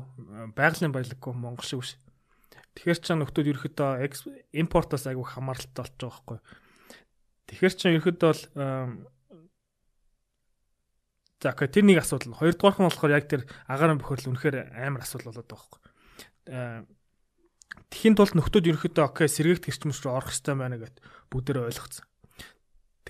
[0.59, 1.96] байгалийн баялаггүй Монгол шиг биш.
[2.74, 3.90] Тэгэхээр ч нөхдүүд ерөөхдөө
[4.55, 6.38] импортоос айгүй хамааралтай болж байгаа байхгүй.
[7.50, 8.42] Тэгэхээр ч ерөөхдөө бол
[11.40, 12.37] За окей тэр нэг асуудал.
[12.37, 16.99] Хоёрдугаар нь болохоор яг тэр агаарын бохирдол үнэхээр амар асуудал болоод байгаа байхгүй.
[17.90, 20.96] Тэхийн тулд нөхдүүд ерөөхдөө окей сэргийгт гэрчмөс рүү орох хэрэгтэй байна гэд
[21.30, 22.06] бүгдээрээ ойлгоцсон.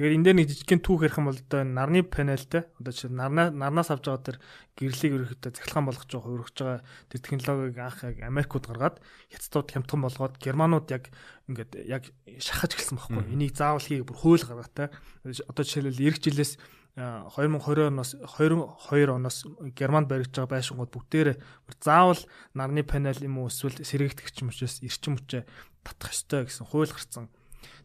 [0.00, 3.52] Тэгэхээр энэ дээр нэг жижигхэн түүх ярих юм бол одоо нарны панелтэй одоо чи нарнаа
[3.52, 4.36] нарнаас авч байгаа тэр
[4.78, 6.80] гэрлийг ерөөхдөө цахилгаан болгож байгаа хувиргаж байгаа
[7.12, 8.96] тэр технологиг анх яг Америкууд гаргаад
[9.28, 11.04] хятадууд хямдхан болгоод германууд яг
[11.52, 12.08] ингээд яг
[12.40, 13.28] шахаж эхэлсэн байхгүй.
[13.28, 14.88] Энийг заавал хийх бүр хууль гаргатай.
[15.26, 16.56] Одоо жишээлбэл эх жилээс
[16.96, 19.46] 2020 оноос 22 оноос
[19.78, 21.36] Германд баригдаж байгаа байшингууд бүгдээрээ
[21.78, 22.18] заавал
[22.54, 25.46] нарны панел юм уу эсвэл сэргийгдэгч юм учраас эрчим хүчээ
[25.86, 27.30] татах ёстой гэсэн хууль гарсан.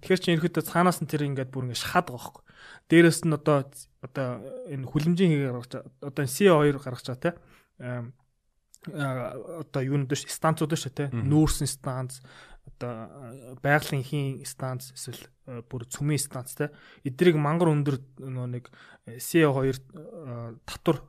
[0.01, 2.43] Тэгэхээр чи ерөөдөө цаанаас нь тэр ингээд бүр ингээд шахаад байгаа хөөхгүй.
[2.89, 3.57] Дээрээс нь одоо
[4.01, 4.27] одоо
[4.73, 7.31] энэ хүлэмжийн хийг гаргаж одоо CO2 гаргаж байгаа те.
[8.85, 11.09] одоо юунууд ш станцууд ш те.
[11.11, 12.21] Нүүрсэн станц
[12.75, 15.31] одоо байгалийн хийн станц эсвэл
[15.69, 16.71] бүр цүмийн станц те.
[17.07, 18.65] Эдрийг мангар өндөр нөө нэг
[19.07, 19.79] CO2
[20.67, 21.01] татвар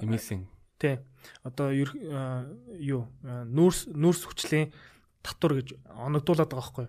[0.00, 0.48] эмисэн
[0.80, 0.98] тий.
[1.44, 4.72] Одоо юу нүүрс нүүрс хүчлийн
[5.22, 6.88] татвар гэж оногдуулаад байгаа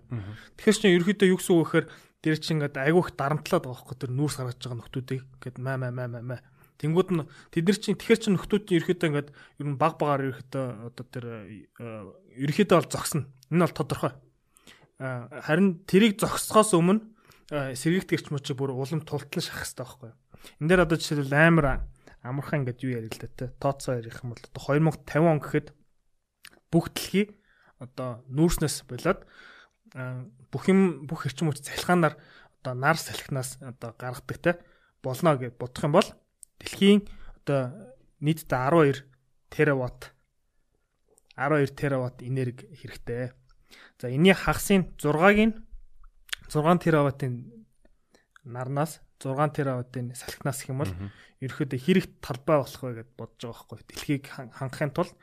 [0.58, 1.86] Тэгэхээр чинь ерөөхдөө юу гэсэн үг гэхээр
[2.24, 5.92] тэр чинь ингээд айгүйх дарамтлаад байгаа байхгүй тэр нүүрс гаргаж байгаа нөхдүүдийг ингээд маа маа
[5.92, 6.40] маа маа
[6.74, 7.22] Тэнгүүд нь
[7.54, 11.04] тэд нар чинь тэгэхэр чинь нөхдүүд чинь ерөөхдөө ингээд ер нь баг багаар ерөөхдөө одоо
[11.06, 11.24] тэр
[12.34, 13.30] ерөөхдөө бол зогсно.
[13.54, 14.12] Энэ бол тодорхой.
[14.98, 17.06] Харин тэрийг зогсохоос өмнө
[17.48, 20.10] сэргийгт гэрч мөч бүр улам тултлан шахах хэрэгтэй байхгүй.
[20.58, 21.86] Энд дээр одоо жишээлбэл амар
[22.26, 23.54] амархан ингээд юу ярил л да те.
[23.62, 25.68] Тооцоо ярих юм бол одоо 2050 он гэхэд
[26.74, 27.26] бүх дэлхий
[27.78, 29.22] одоо нүүрснээс болоод
[30.50, 32.18] бүх юм бүх эрчим хүч цалхаанаар
[32.58, 34.52] одоо нар салхинаас одоо гаргадаг те
[35.04, 36.08] болно гэж бодох юм бол
[36.58, 37.04] дэлхийн
[37.44, 37.92] одоо
[38.24, 39.04] нийтдээ 12
[39.52, 40.10] тераватт
[41.36, 43.36] 12 тераватт энерги хэрэгтэй.
[44.00, 45.54] За энэний хагасын 6-ыг нь
[46.50, 47.32] 6 тераваттын
[48.44, 50.92] нарнаас 6 тераваттын салхинаас гэх юм бол
[51.40, 53.78] ерөөхдөө хэрэг талбай болох вэ гэд бодож байгаа байхгүй.
[53.88, 55.14] Дэлхийг хангахын тулд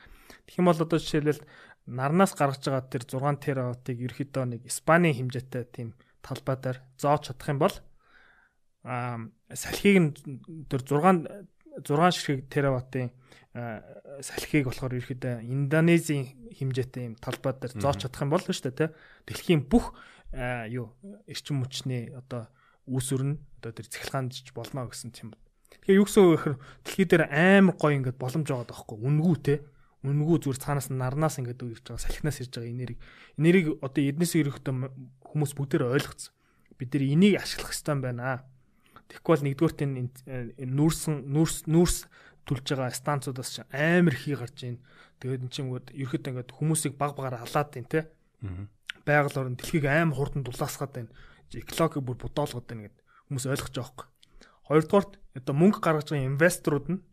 [0.47, 1.45] тэгэх юм бол одоо жишээлбэл
[1.85, 5.89] нарнаас гаргаж байгаа тэр 6 тераваттыг ерөөхдөө нэг Испаний хэмжээтэй тийм
[6.25, 7.75] талбай дээр зоож чадах юм бол
[8.83, 9.21] а
[9.53, 10.09] салхийг нь
[10.69, 13.09] тэр 6 6 ширхэг тераваттын
[14.21, 18.89] салхийг болохоор ерөөхдөө Индонезийн хэмжээтэй юм талбай дээр зоож чадах юм бол шүү дээ тий
[19.27, 19.91] дэлхийн бүх
[20.71, 20.95] юу
[21.27, 22.47] эрчим хүчний одоо
[22.87, 25.35] үүсвэр нь одоо тэр цахилгаанж болно гэсэн юм.
[25.83, 28.97] Тэгэхээр юу гэсэн үг гэхээр дэлхий дээр амар гоё ингээд боломж байгаа даахгүй.
[29.03, 29.55] Үнгүү те
[30.01, 32.99] үнгүү зүгээр цаанаас нарнаас ингээд ирж байгаа салхинаас ирж байгаа энерги.
[33.35, 34.73] Энерги одоо эднээс ирэхдээ
[35.27, 36.33] хүмүүс бүгдээр ойлгоцсон
[36.79, 38.47] бид нар энийг ашиглах хэрэгтэй байна
[39.11, 41.97] тэгэхгүй бол нэгдүгээрт энэ нүүрсэн нүүрс нүүрс
[42.47, 44.79] түлж байгаа станцуудаас амар хий гарч ийн
[45.19, 48.01] тэгээд эн чинь ерөөхдөө ингээд хүмүүсийг баг багаар халаад байна те
[49.05, 51.11] байгаль орн дэлхийг амар хурдан дулаасгаад байна
[51.59, 52.97] экологийг бүр бодоолгоод байна гэд
[53.27, 54.07] хүмүүс ойлгож байгаа хөөх.
[54.67, 57.03] Хоёрдугаарт одоо мөнгө гаргаж байгаа инвесторууд нь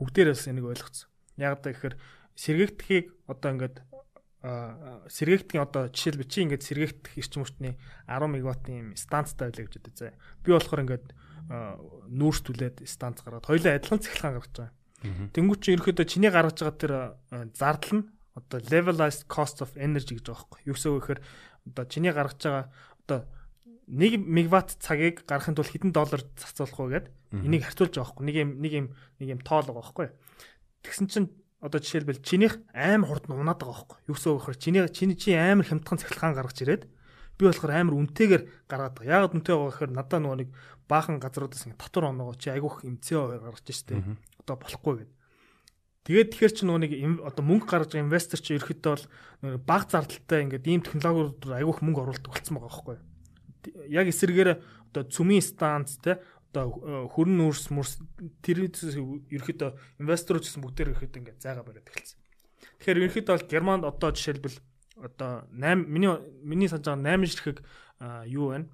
[0.00, 1.08] бүгдээрээс энийг ойлгоцсон.
[1.36, 1.94] Яг гэхээр
[2.36, 3.76] сэргийгдэхийг одоо ингээд
[4.46, 7.74] сэргээгдэх одоо жишээлбэл чи ингээд сэргээгдэх эрчим хүчний
[8.06, 10.14] 10 мегаваттын станцтай байлаа гэж бодъё.
[10.44, 11.06] Би болохоор ингээд
[11.48, 14.74] нүүрс түлээд станц гаргаад хоёулаа адилхан цахилгаан гаргаж байгаа.
[15.36, 16.94] Тэнгүүт чи ерөөхдөө чиний гаргаж байгаа тэр
[17.54, 20.60] зардал нь одоо levelized cost of energy гэж байгаа байхгүй.
[20.66, 21.20] Юу үг гэхээр
[21.70, 22.66] одоо чиний гаргаж байгаа
[23.06, 23.20] одоо
[23.86, 28.24] 1 мегаватт цагийг гаргахын тулд хэдэн доллар зарцуулах вэ гэд Энийг харьцуулж байгаа байхгүй.
[28.26, 28.86] Нэг юм нэг юм
[29.18, 30.08] нэг юм тоол байгаа байхгүй.
[30.86, 31.28] Тэгсэн чинь
[31.58, 33.98] одоо жишээлбэл чинийх амар хурд нь унаад байгаа байхгүй.
[34.06, 34.62] Юу гэсэн үг вэ?
[34.62, 36.82] Чиний чиний чи амар хямдхан цахилгаан гаргаж ирээд
[37.36, 39.12] би болохоор амар үнэтэйгээр гаргаад байгаа.
[39.12, 40.50] Яагаад үнэтэй байгаа гэхээр надад нөгөө нэг
[40.88, 44.00] баахан газруудаас ингэ татвар оноогоо чи айгүйх эмцээ гаргаж штэ.
[44.40, 45.16] Одоо болохгүй гэдэг.
[46.06, 46.92] Тэгээд тэгэхээр чи нөгөө нэг
[47.26, 52.02] одоо мөнгө гаргаж байгаа инвестор чи ерөөхдөө бол баг зардалтай ингээд ийм технологиуд айгүйх мөнгө
[52.06, 52.96] оруулдаг болсон байгаа байхгүй.
[53.90, 54.50] Яг эсэргээр
[54.94, 56.22] одоо цүмийн станц те
[56.54, 57.98] одоо хөрөн нүрс мөрс
[58.38, 62.18] тэр ерөөхдөө инвесторууд гэсэн бүгдээр ерөөхдөө ингээд зайгаа бариад эхэлсэн.
[62.80, 64.56] Тэгэхээр ерөөхдөө бол Германд одоо жишээлбэл
[64.96, 67.58] одоо 8 миний миний санаж байгаа 8 ширхэг
[68.26, 68.66] юу байна?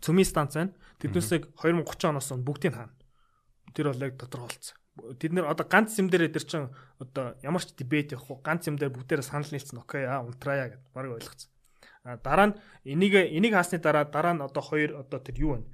[0.00, 0.72] Цөмийн станц байна.
[1.00, 2.94] Тэднээсээ 2030 оноос бүгдийг хаана.
[3.74, 7.76] Тэр бол яг тодорхойлцсон тэд нэр одоо ганц юм дээр эдэр чин одоо ямар ч
[7.76, 11.50] дебет явахгүй ганц юм дээр бүгдээрээ санал нийлсэн окей аа унтраяа гэд баг ойлгоцсон.
[12.04, 15.68] А дараа нь энийг энийг хаасны дараа дараа нь одоо хоёр одоо тэр юу вэ?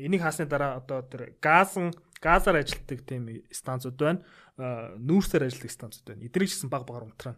[0.00, 1.92] Энийг хаасны дараа одоо тэр газан
[2.24, 4.24] газар ажилтдаг тийм станцууд байна.
[4.56, 6.24] Нүүрсээр ажилтдаг станцууд байна.
[6.24, 7.36] Эдрийг гэсэн баг багаар унтраа.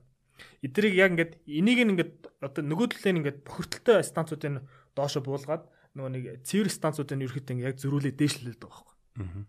[0.64, 4.60] Эдрийг яг ингээд энийг ингээд одоо нөгөө талын ингээд бохирдолтой станцуудын
[4.94, 5.64] доошо буулгаад
[5.96, 9.44] нөгөө нэг цэвэр станцуудын ерөөхдөө яг зөрүүлээ дээшлүүлээд байгаа байхгүй.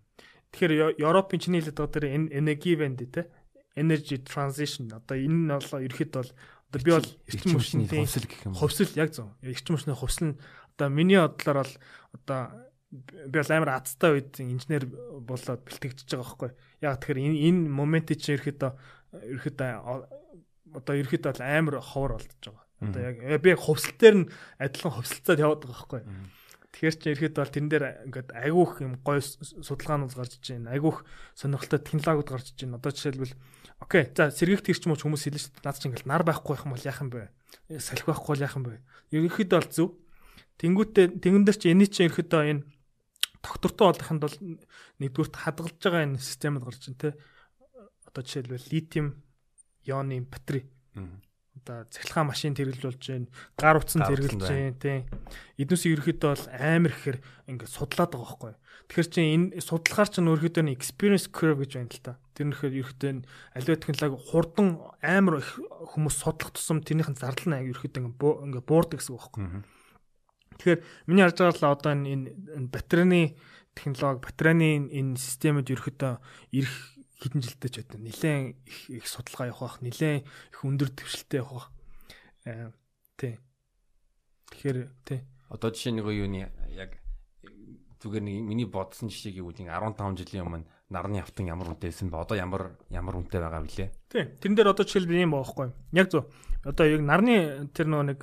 [0.51, 3.29] Тэгэхээр Европын чиний хэлээд байгаа тэр energy band те
[3.75, 6.31] energy transition одоо энэ нь бол ерөөхдөө бол
[6.71, 8.53] одоо би бол эрчим хүчний хувьсэл гэх юм.
[8.55, 9.27] Хувьсэл яг зөв.
[9.43, 10.39] Эрчим хүчний хувьсэл нь
[10.75, 11.73] одоо миний бодлоор бол
[12.15, 12.41] одоо
[12.91, 14.83] би бол амар азтай үед инженер
[15.23, 16.51] болоод бэлтгэж байгаа байхгүй.
[16.83, 18.71] Яг тэгэхээр энэ энэ моментыг чинь ерөөхдөө
[19.39, 19.69] ерөөхдөө
[20.75, 22.65] одоо ерөөхдөө бол амар ховор болдож байгаа.
[22.81, 26.01] Одоо яг би хувьсэл дээр нь адилхан хувьсалцаад яваад байгаа байхгүй.
[26.71, 30.71] Тэгэхээр чи ирэхэд бол тэн дээр ингээд айгүйх юм гой судалгаанууд гарч иж байна.
[30.71, 31.03] Айгүйх
[31.35, 32.79] сонирхолтой технологиуд гарч иж байна.
[32.79, 33.35] Одоо жишээлбэл
[33.83, 35.67] окей за сэргийгт ирч мууч хүмүүс дээ.
[35.67, 37.27] Наад чи ингээд нар байхгүй байх юм бол яах юм бэ?
[37.75, 38.79] Салхи байхгүй бол яах юм бэ?
[39.11, 39.89] Ерөнхийдөө бол зөв.
[40.63, 42.63] Тэнгүүтээ тэнгэн дээр чи эний чи ерөнхийдөө энэ
[43.43, 44.37] доктортой болохынд бол
[45.01, 47.19] нэгдүгürt хадгалж байгаа энэ системд гарч ин тэ.
[48.07, 49.19] Одоо жишээлбэл литиум
[49.87, 50.65] ионы батарей
[51.61, 53.27] одоо цахилгаан машин болж байна.
[53.57, 55.05] Гар утсан хэрэглэж байна тийм.
[55.57, 57.17] Эднүсийг ерөөхдөө бол амар ихээр
[57.47, 58.53] ингээд судлаад байгаа байхгүй.
[58.89, 62.13] Тэгэхээр чи энэ судалгаар чинь ерөөхдөө experience curve гэж байна л та.
[62.33, 63.11] Тэр нөхөр ерөөхдөө
[63.53, 64.67] аливаа технологи хурдан
[65.03, 69.63] амар их хүмүүс судлах тусам тэрнийхэн зардал нь ерөөхдөө ингээд буурдаг гэсэн үг байхгүй.
[70.55, 73.37] Тэгэхээр миний харж байгаа л одоо энэ батарейны
[73.75, 76.13] технологи, батарейны энэ системүүд ерөөхдөө
[76.57, 76.75] ирэх
[77.21, 81.53] хэдэн жилдээ ч одоо нэлээд их их судалгаа явах бах, нэлээд их өндөр дэвшилтэй явах
[81.53, 81.67] бах.
[82.49, 82.73] Аа
[83.15, 83.37] тий.
[84.49, 85.21] Тэгэхээр тий.
[85.53, 86.97] Одоо жишээ нэг юуны яг
[88.01, 92.17] зүгээр нэг миний бодсон жишээг үгүй 15 жилийн өмнө нарны автан ямар үнэтэйсэн бэ?
[92.17, 93.89] Одоо ямар ямар үнэтэй байгаа вүлээ?
[94.09, 94.25] Тий.
[94.41, 95.69] Тэрэн дээр одоо жишээлбэл юм баахгүй.
[95.93, 96.25] Яг зөв.
[96.65, 98.19] Одоо яг нарны тэр нөгөө нэг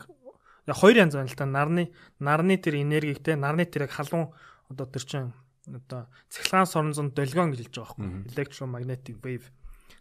[0.74, 1.46] хоёр янз байна л та.
[1.46, 4.34] Нарны нарны тэр энергиг те нарны тэр яг халуун
[4.68, 5.32] одоо тэр чинь
[5.76, 9.46] одоо цахилгаан соронзонд долгион гэж хэлж байгаа байхгүй electromagnetic wave.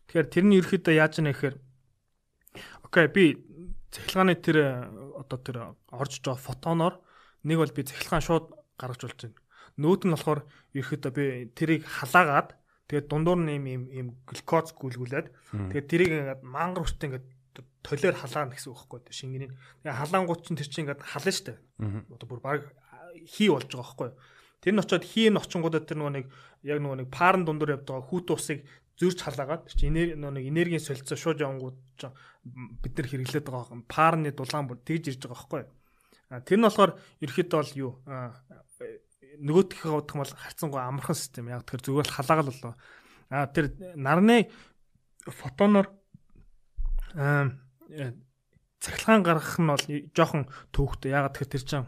[0.08, 1.56] Тэгэхээр тэрний ерөөхдөө яаж яана гэхээр
[2.88, 3.24] окей би
[3.92, 4.58] цахилгааны тэр
[5.20, 5.58] одоо тэр
[5.92, 6.96] орж байгаа фотоноор
[7.44, 8.46] нэг бол би цахилгаан шууд
[8.80, 9.40] гаргаж болж байна.
[9.78, 10.42] Нөгөөт нь болохоор
[10.74, 12.56] ерөөхдөө би тэрийг халаагаад
[12.88, 15.28] тэгээд дундуур нь юм юм глюкоз гүйлгүүлээд
[15.76, 17.28] тэгээд тэрийг ингээд мангар хүчтэй ингээд
[17.84, 19.52] толиор халаана гэсэн үг байхгүй шингэний.
[19.84, 21.56] Тэгээд халаангууд чинь тэр чинь ингээд хална штэ.
[22.12, 22.62] Одоо бүр баг
[23.26, 24.10] хий болж байгаа байхгүй.
[24.62, 26.26] Тэр нь очиод хийн очингуудад тэр нөгөө нэг
[26.66, 28.66] яг нөгөө нэг паарн дундуур явдаг хүүт усыг
[28.98, 31.78] зөрж халаагаад чи нэг энергийн солилцоо шууд явангууд
[32.82, 35.64] бид нар хэрэглээд байгаа паарны дулаан бүр тэгж ирж байгаа байхгүй.
[36.50, 36.92] Тэр нь болохоор
[37.22, 37.92] ерөөхдөө бол юу
[39.38, 42.74] нөгөөдхөө бодох бол харцсангуй амархан систем яг тэр зүгээр халаагаал болоо.
[43.30, 44.50] А тэр нарны
[45.30, 45.94] фотоноор
[48.82, 49.86] цахилгаан гаргах нь бол
[50.18, 51.14] жоохон төвхтэй.
[51.14, 51.86] Ягаад тэгэхээр тэр чинь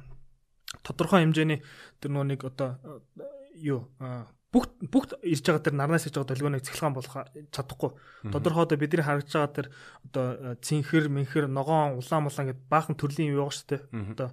[0.86, 1.60] тодорхой хэмжээний
[2.00, 2.80] тэр нөгөө нэг одоо
[3.58, 3.90] юу
[4.50, 7.16] бүгд бүгд ирж байгаа тэр нарнаас ирж байгаа долгионыг цэглэхэн болох
[7.54, 7.92] чадахгүй.
[8.34, 9.68] Тодорхой одоо бидний харагдж байгаа тэр
[10.10, 13.82] одоо цэнхэр, мэнхэр, ногоон, улаан мулаан гэд баахан төрлийн юу байгаа шүү дээ.
[14.18, 14.30] Одоо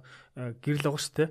[0.57, 1.29] гэрэл байгаа шүү дээ.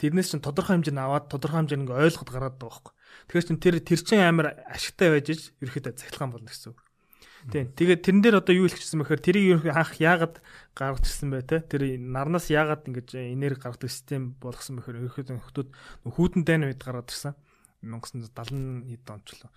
[0.00, 2.94] Тэрнээс чинь тодорхой хэмжээнд аваад тодорхой хэмжээнд ингээ ойлгоход гараад байгаа байхгүй.
[3.28, 6.80] Тэгэхээр чин тэр тэр чин амар ашигтай байж иж ерөөхдөө цахилгаан болно гэсэн үг.
[7.50, 7.74] Тийм.
[7.74, 10.38] Тэгээд тэрэн дээр одоо юу хэлчихсэн бэхээр тэрийг ерөнхий анх яагаад
[10.78, 11.58] гаргачихсан бэ те?
[11.58, 15.68] Тэр нарнаас яагаад ингэж энерги гаргадаг систем болгосон бэхээр ерөнхийдөө нөхдүүд
[16.06, 17.34] хүүтэн дайны үед гаргаад ирсэн.
[17.82, 19.50] 1970 хэд ончлоо.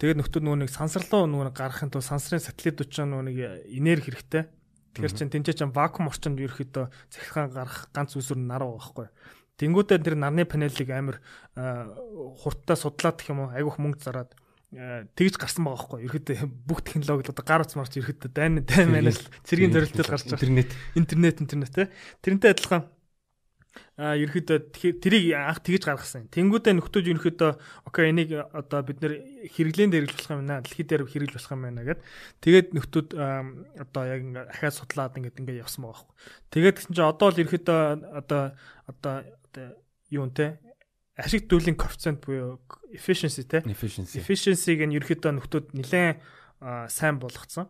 [0.00, 3.36] Тэгээд нөхдүүд нөгөө нэг сансарлуу нөгөө гаргахын тулд сансрын сателлитууд ч нөгөө нэг
[3.76, 4.48] энерги хэрэгтэй.
[4.96, 9.08] Тэгэхээр чин тэнцээ чин вакуум орчинд ерөөхдөө захиргаан гарах ганц үсвэр нар байгаа байхгүй.
[9.60, 11.20] Тэнгүүдээ тэр нарны панелыг амар
[12.40, 14.41] хурдтай судлаад гэх юм уу айгүйх мөнгө зараад Э,
[14.72, 16.08] тэгж гарсан байгаа байхгүй.
[16.08, 20.40] Ерхэд бүх технологи одоо гар утсмарч ерхэд дайн дайн манаас цэргийн зорилттой гарч байгаа.
[20.40, 21.92] Интернет интернет интернет те.
[22.24, 22.88] Тэрнтэй адилхан
[23.96, 26.28] а ерөөдөө тэрийг анх тэгж гаргасан.
[26.32, 27.52] Тэнгүүдээ нөхдөөж ерөөдөө
[27.88, 29.20] окей энийг одоо бид нэр
[29.52, 30.64] хэрэглэн дээр хэрэгжүүлэх юм байна.
[30.64, 32.00] Дэлхий дээр хэрэгжүүлэх юм байна гэд.
[32.40, 36.16] Тэгээд нөхдүүд одоо яг ингээ ахаад судлаад ингээд ингээ явсан байгаа байхгүй.
[36.52, 37.80] Тэгээд гэсэн чинь одоо л ерөөдөө
[38.16, 38.42] одоо
[38.88, 39.14] одоо
[40.08, 40.71] юу нэ
[41.16, 42.60] ашиг дүүлийн коэффициент буюу
[42.92, 46.22] efficiency те efficiency efficiency-г нь ерөөдөө нөхдүүд нэлээд
[46.88, 47.68] сайн болгоцсон.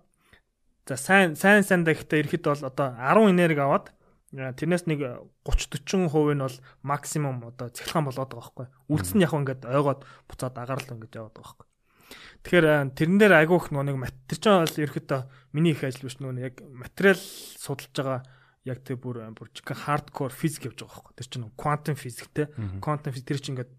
[0.87, 3.91] За сайн сайн сайн дахитай ерөөдөө бол одоо 10 энерги аваад
[4.33, 8.67] Тэрнээс нэг 30 40% нь бол максимум одоо цэглэхан болоод байгаа байхгүй.
[8.89, 11.69] Үлдсэн нь яг ингээд ойгоод буцаад агаарл ингээд яваад байгаа байхгүй.
[12.41, 15.21] Тэгэхээр тэрэн дээр айгүйх нэг матер ч бол ерөөхдөө
[15.53, 18.25] миний их ажил биш нөгөө яг материал судалж байгаа
[18.65, 21.15] яг тэр бүр бүр чихэн хардкор физик явж байгаа байхгүй.
[21.19, 22.49] Тэр чинь квантум физик те.
[22.83, 23.73] Квантум физик тэр чинь ингээд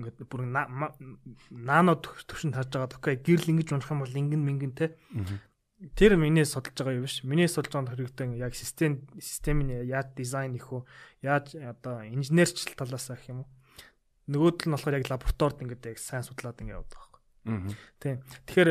[0.00, 2.96] ингээд бүр нано төвшөнд харж байгаа.
[2.98, 4.96] Окей, гэрэл ингэж унах юм бол ингэн мингэн те
[5.96, 7.24] тэр миний судалж байгаа юм биш.
[7.24, 10.84] Миний судалж байгаа хэрэгтэй яг систем системийн яаж дизайн их үү?
[11.24, 13.48] Яаж одоо инженерчл талаас ах юм уу?
[14.28, 17.08] Нөгөөдөл нь болохоор яг лабораторид ингээд яг сайн судлаад ингээд байгаа
[17.48, 17.72] юм.
[17.96, 18.20] Тийм.
[18.44, 18.70] Тэгэхээр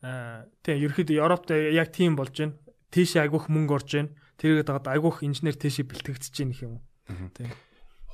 [0.00, 2.56] аа тийм ерөөхдөө Европт яг тийм болж байна.
[2.96, 4.16] Тийш айгүйх мөнгө орж байна.
[4.40, 7.28] Тэргээд дагаад айгүйх инженер тийш бэлтгэгдэж байна юм уу?
[7.36, 7.52] Тийм.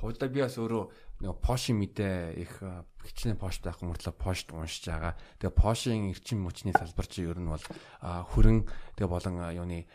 [0.02, 0.84] Хуулийн би бас өөрөө
[1.22, 2.58] нэг Porsche мэдээ их
[3.06, 5.14] хичнээн Porsche байх мөртлөө Porsche уншиж байгаа.
[5.38, 7.62] Тэгээ Porsche-ийн эрчим хүчний салбар чи ер нь бол
[8.02, 8.66] хөрөн
[8.98, 9.86] тэгээ болон юуны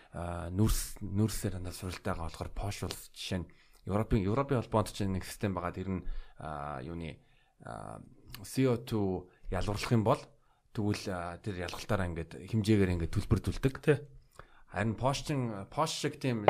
[0.56, 3.48] нүрс нүрсээр хандаа суралтайгаа болохоор Porsche бол жишээ нь
[3.92, 5.76] Европын Европын холбоонд чинь нэг систем байгаа.
[5.76, 6.08] Тэр нь
[6.88, 7.20] юуны
[8.40, 10.22] CO2 ялварлах юм бол
[10.72, 13.76] тэгвэл тэр ялгалтаараа ингээд хэмжээгээр ингээд төлбөрдүүлдэг.
[13.84, 14.00] Тий.
[14.72, 15.34] Харин Porsche
[15.72, 16.44] Porsche шиг тийм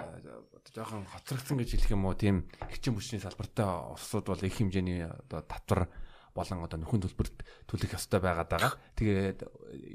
[0.73, 5.41] жоохон хоцрогдсон гэж хэлэх юм уу тийм эрчим хүчний салбартай улсууд бол их хэмжээний одоо
[5.45, 5.89] татвар
[6.33, 8.73] болон одоо нөхөн төлбөрт төлөх ёстой байгаад байгаа.
[8.97, 9.41] Тэгээд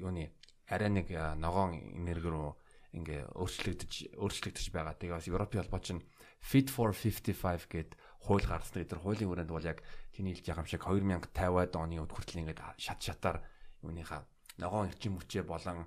[0.03, 0.31] юуны
[0.67, 2.51] арай нэг ногоон энерги рүү
[2.99, 4.99] ингээ өөрчлөгдөж өөрчлөгдөж байгаа.
[4.99, 6.03] Тэгээ бас Европын холбоо чинь
[6.43, 7.95] Fit for 55 гэд
[8.27, 8.83] хууль гаргасан.
[8.83, 12.61] Тэр хуулийн хүрээнд бол яг тэний хэлж байгаа юм шиг 2050-аад оны үед хүртэл ингээд
[12.83, 13.47] шат шатаар
[13.87, 14.27] юуныхаа
[14.59, 15.87] ногоон эрчим хүчээ болон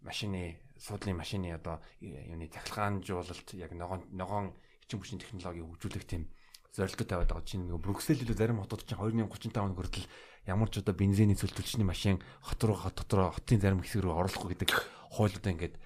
[0.00, 6.26] машины суудлын машины одоо юуны цахилгаанжуулалт яг ногоон ногоон эрчим хүчний технологиг хөгжүүлэх тийм
[6.74, 10.08] зорилгот тавиад байгаа чинь нөгөө Брюксел илүү зарим хотууд чинь 2035 он хүртэл
[10.48, 14.56] ямар ч одоо бензиний цөлтөлчний машин хот руу хот дотроо хотын зарим хэсэг рүү оруулахгүй
[14.56, 14.70] гэдэг
[15.12, 15.76] хуулиудаа ингээд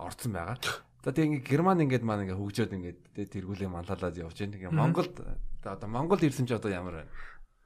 [0.00, 0.58] орцсон байгаа.
[1.02, 2.98] За тэгээ ингээ Герман ингээд маань ингээ хөгжөөд ингээд
[3.34, 4.54] тэргүүлээ манталаад явж байна.
[4.54, 5.14] Тэгээ Монголд
[5.66, 7.10] одоо Монгол ирсэн чи одоо ямар байна?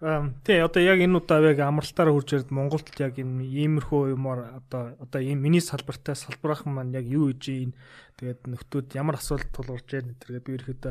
[0.01, 4.97] Тий одоо яг энэ удаа яг амралтаараа хурж ирээд Монголд яг энэ иймэрхүү юмар одоо
[4.97, 7.73] одоо ийм миний салбартай салбархан маань яг юу хийж ийн
[8.17, 10.85] тэгээд нөхдүүд ямар асуудал тулгарч байна тэргээ би ирэхэд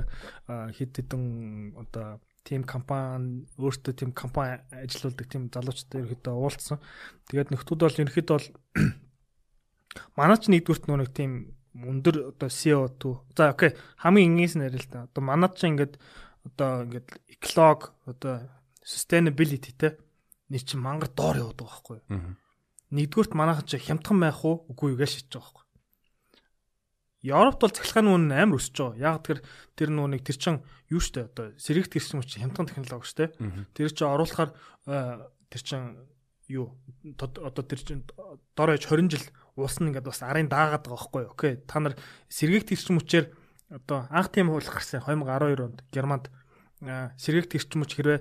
[0.77, 1.23] хэд хэдэн
[1.81, 6.77] одоо тим компани өөртөө тим компани ажиллаулдаг тим залуучтай ирэхэд уулзсан.
[7.33, 8.45] Тэгээд нөхдүүд бол ирэхэд бол
[10.21, 14.93] манай ч нэгдүгürt нэг тим өндөр одоо CO2 за окей хамгийн энгээс нь ярил л
[14.93, 15.09] та.
[15.09, 15.97] Одоо манад ч ингээд
[16.45, 18.45] одоо ингээд эклог одоо
[18.89, 19.97] sustainability те
[20.49, 22.33] нэг чинь мангар доор байгаа байхгүй юу.
[22.89, 25.65] Нэгдүгürt манайхан чи хямдхан байх уу үгүй юу гэж шийдэж байгаа байхгүй.
[27.19, 28.97] Европт бол цахилгааны үн амар өсөж байгаа.
[28.97, 29.37] Яг тэр
[29.77, 30.55] тэр нөө нэг тэр чин
[30.89, 33.35] юу штэ одоо сэрэгт гэрсэн чи хямдхан технологи штэ.
[33.77, 34.57] Тэр чи оруулахаар
[35.53, 36.09] тэр чин
[36.49, 36.73] юу
[37.21, 38.07] одоо тэр чин
[38.57, 41.33] дор ээж 20 жил уусна ингээд бас арын даагаад байгаа байхгүй юу.
[41.37, 41.53] Окей.
[41.61, 41.93] Та нар
[42.31, 43.25] сэргийгт гэрсэн мөчээр
[43.69, 46.31] одоо анх тийм хууль гарсан 2012 онд Германд
[46.79, 48.19] сэргийгт гэрсэн мөч хэрвээ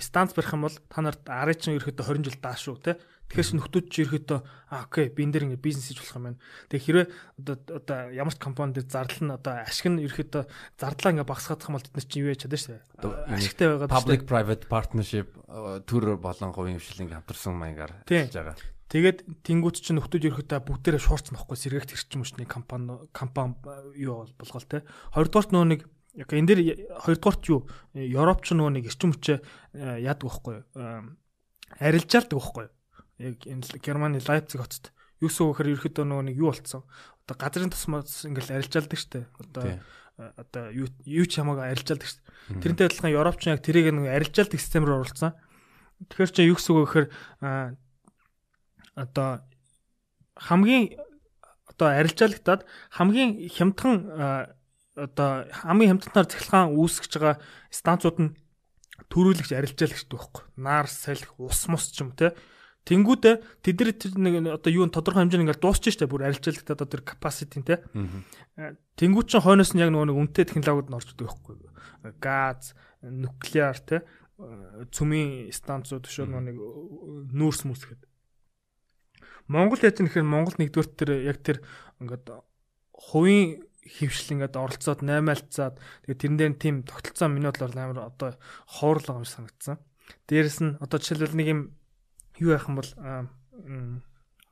[0.00, 2.96] станц барих юм бол та нарт арын чинь ерөөхдөө 20 жил даа шүү те.
[3.28, 4.38] Тэгэхээр нөхдүүд чи ерөөхдөө
[4.72, 6.40] аа окей би энэ дэр ингэ бизнес хийж болох юм байна.
[6.72, 7.06] Тэгээ хэрвээ
[7.44, 10.42] одоо одоо ямар ч компани дээр зардал нь одоо ашиг нь ерөөхдөө
[10.80, 12.82] зардлаа ингэ багасгах юм бол тэд нар чи юу яаж чадна шүү дээ.
[13.36, 15.28] Ашигтай байгаад public private partnership
[15.86, 18.56] төр болон говийн хвшилинг хамтарсан маягаар хийж байгаа.
[18.90, 23.54] Тэгээд тэнгуут чинь нөхдүүд ерөөхдөө бүгдээрээ шуурцсан байхгүй сэргийгт хэрчим мөчний компани компани
[23.94, 24.82] юу болгоол те.
[25.14, 25.80] Хоёрдугаарт нөө нэг
[26.14, 26.60] яг энэ дэр
[27.06, 30.64] хоёрдугаарт юу Европ ч нөгөө нэг эрчим хүчээ э, яадаг байхгүй юу?
[31.78, 32.72] Арилжаалдаг байхгүй юу?
[33.20, 33.36] Яг
[33.84, 34.90] Германы Лайпциг хотод
[35.22, 36.82] юу гэсэн үгээр ерөөхдөө нөгөө нэг юу болцсон.
[37.28, 39.28] Одоо газрын тусмаас ингээл арилжаалдаг штэ.
[39.38, 39.78] Одоо э,
[40.34, 42.26] одоо юу ч хамаагүй арилжаалдаг штэ.
[42.58, 45.38] Тэрнтэй адилхан Европ ч яг тэрийг нэг арилжаалдаг систем рүү оруулсан.
[46.10, 47.06] Тэгэхээр чи юу гэсэн үг гэхээр
[48.96, 49.44] одоо
[50.40, 50.96] хамгийн
[51.68, 53.96] одоо арилжаалагтаад хамгийн хямдхан
[55.00, 57.36] одоо хамгийн хямдтанаар цахилгаан үүсгэж байгаа
[57.72, 58.34] станцууд нь
[59.08, 60.44] төрүүлэгч арилжаалагчтай байхгүй.
[60.60, 62.36] Наар салхи ус мус ч юм те.
[62.84, 63.76] Тэнгүүдээ тэд
[64.16, 67.84] нар нэг одоо юу тодорхой хэмжээнд ингээл дуусчих штэ бүр арилжаалагт одоо тэр capacity те.
[68.96, 71.56] Тэнгүүд чинь хойноос нь яг нөгөө нэг үнэтэй технологиуд нь орж идэг байхгүй.
[72.16, 72.72] Газ,
[73.04, 74.00] нуклеар те
[74.94, 76.56] цүмийн станцууд шүү нэг
[77.36, 78.08] нүүрс мүс гэдэг.
[79.50, 81.58] Монгол яаж нэхэр Монгол нэгдүгээр тэр яг тэр
[82.00, 82.32] ингээд
[82.94, 88.36] хувийн хөвшил ингээд оролцоод 8-aalцаад тэгээ тэрэн дээр тийм тогтолцоо миний бодлоор амар одоо
[88.68, 89.80] хоорлого юм санагдсан.
[90.28, 91.60] Дээрэс нь одоо жишээлбэл нэг юм
[92.36, 92.90] юу яах юм бол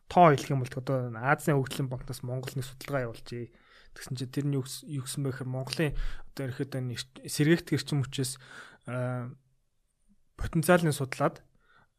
[0.08, 3.52] тоо хэлэх юм бол одоо Азийн хөгжлийн банкнаас Монголны судалгаа явуулжээ.
[3.92, 5.92] Тэгсэн чинь тэр нь юу гэсэн бэ гэхээр Монголын
[6.32, 8.40] одоо ерөөхдөө сэргээгт гэрчим хүчээс
[10.38, 11.44] потенциалын судлаад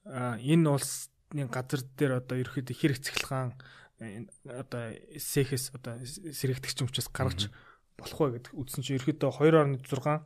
[0.10, 3.54] энэ улсны газар дээр одоо ерөөхдөө хэр цэглэхэн
[4.00, 7.52] одоо сэхэс одоо сэрэгтгч хүчээс гаргаж
[8.00, 9.32] болох вэ гэдэг үдсэн чинь ерөөдөө
[9.84, 10.24] 2.6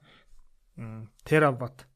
[1.25, 1.89] тераватт.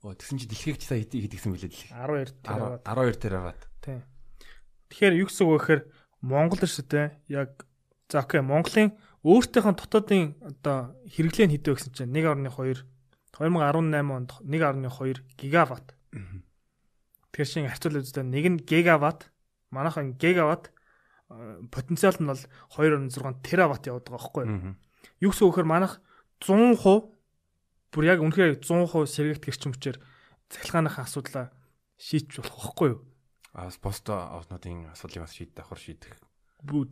[0.00, 1.92] Оо тэгсэн чинь дэлхийг ч сая хэд гэсэн билээ дэлхийг.
[1.92, 2.84] 12 тераватт.
[2.84, 3.62] 12 тераватт.
[3.84, 4.00] Тийм.
[4.88, 5.82] Тэгэхээр юу гэсэн үг вэ гэхээр
[6.24, 7.06] Монгол дээ.
[7.28, 7.50] Яг
[8.08, 12.86] за окей Монголын өөртөөх нь дотоодын одоо хэрэглээ нь хэдэ вэ гэсэн чинь 1.2
[13.36, 15.92] 2018 онд 1.2 гигаватт.
[17.34, 19.28] Тэгэхээр шинэ харьцуул үздэг нэг нь гигаватт
[19.68, 20.72] манайхан гигаватт
[21.28, 22.42] потенциал нь бол
[22.78, 24.74] 2.6 тераватт яваад байгаа байхгүй юу.
[25.20, 25.98] Юу гэсэн үхээр манайх
[26.38, 27.10] 100%
[27.90, 29.98] бүр яг үнэхээр 100% сэргийгт гэрчим хүчээр
[30.52, 31.50] цахилгааныхаа асуудлаа
[31.98, 33.00] шийдэж болох байхгүй юу.
[33.56, 36.14] А пост овнуудын асуудлыг бас шийдэх давхар шийдэх.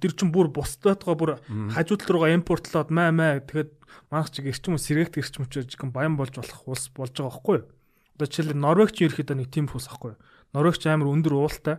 [0.01, 1.30] Тэр чин бүр бусдаатгаа бүр
[1.70, 3.70] хажуудал руугаа импортлоод маа маа тэгэхэд
[4.11, 7.68] манайх чиг гэрчим сэргийгт гэрчим хүчээр жигэн баян болж болох улс болж байгаа байхгүй юу.
[8.16, 10.22] Одоо жишээлбэл Норвег ч ерөөхдөө нэг тийм хус ахгүй юу.
[10.57, 11.76] Норвег ч амар өндөр уултай.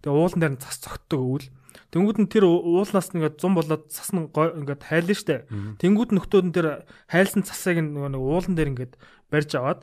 [0.00, 1.46] Тэгээ уулан дээр нь цас цогтдог өвөл
[1.92, 5.46] Тэнгүүд нь тэр уулнаас ингээд 100 болоод цас нь ингээд хайлна штэ.
[5.80, 6.66] Тэнгүүд нөхдөөд нь тэр
[7.08, 8.94] хайлсан цасыг нөгөө нэг уулан дээр ингээд
[9.32, 9.80] барьж аваад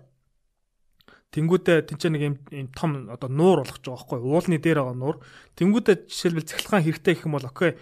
[1.29, 2.35] Тэнгүүдээ тэнцээ нэг юм
[2.73, 5.17] том одоо нуур болгож байгаа байхгүй уулны дээр байгаа нуур.
[5.61, 7.77] Тэнгүүдээ жишээлбэл цахилгаан хэрэгтэй гэх юм бол окей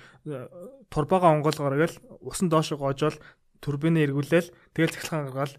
[0.91, 1.95] турбаага онгоолгоор гээл
[2.27, 3.15] усан доош гоожол
[3.63, 5.55] турбинээ эргүүлээл тэгэл цахилгаан гаргаал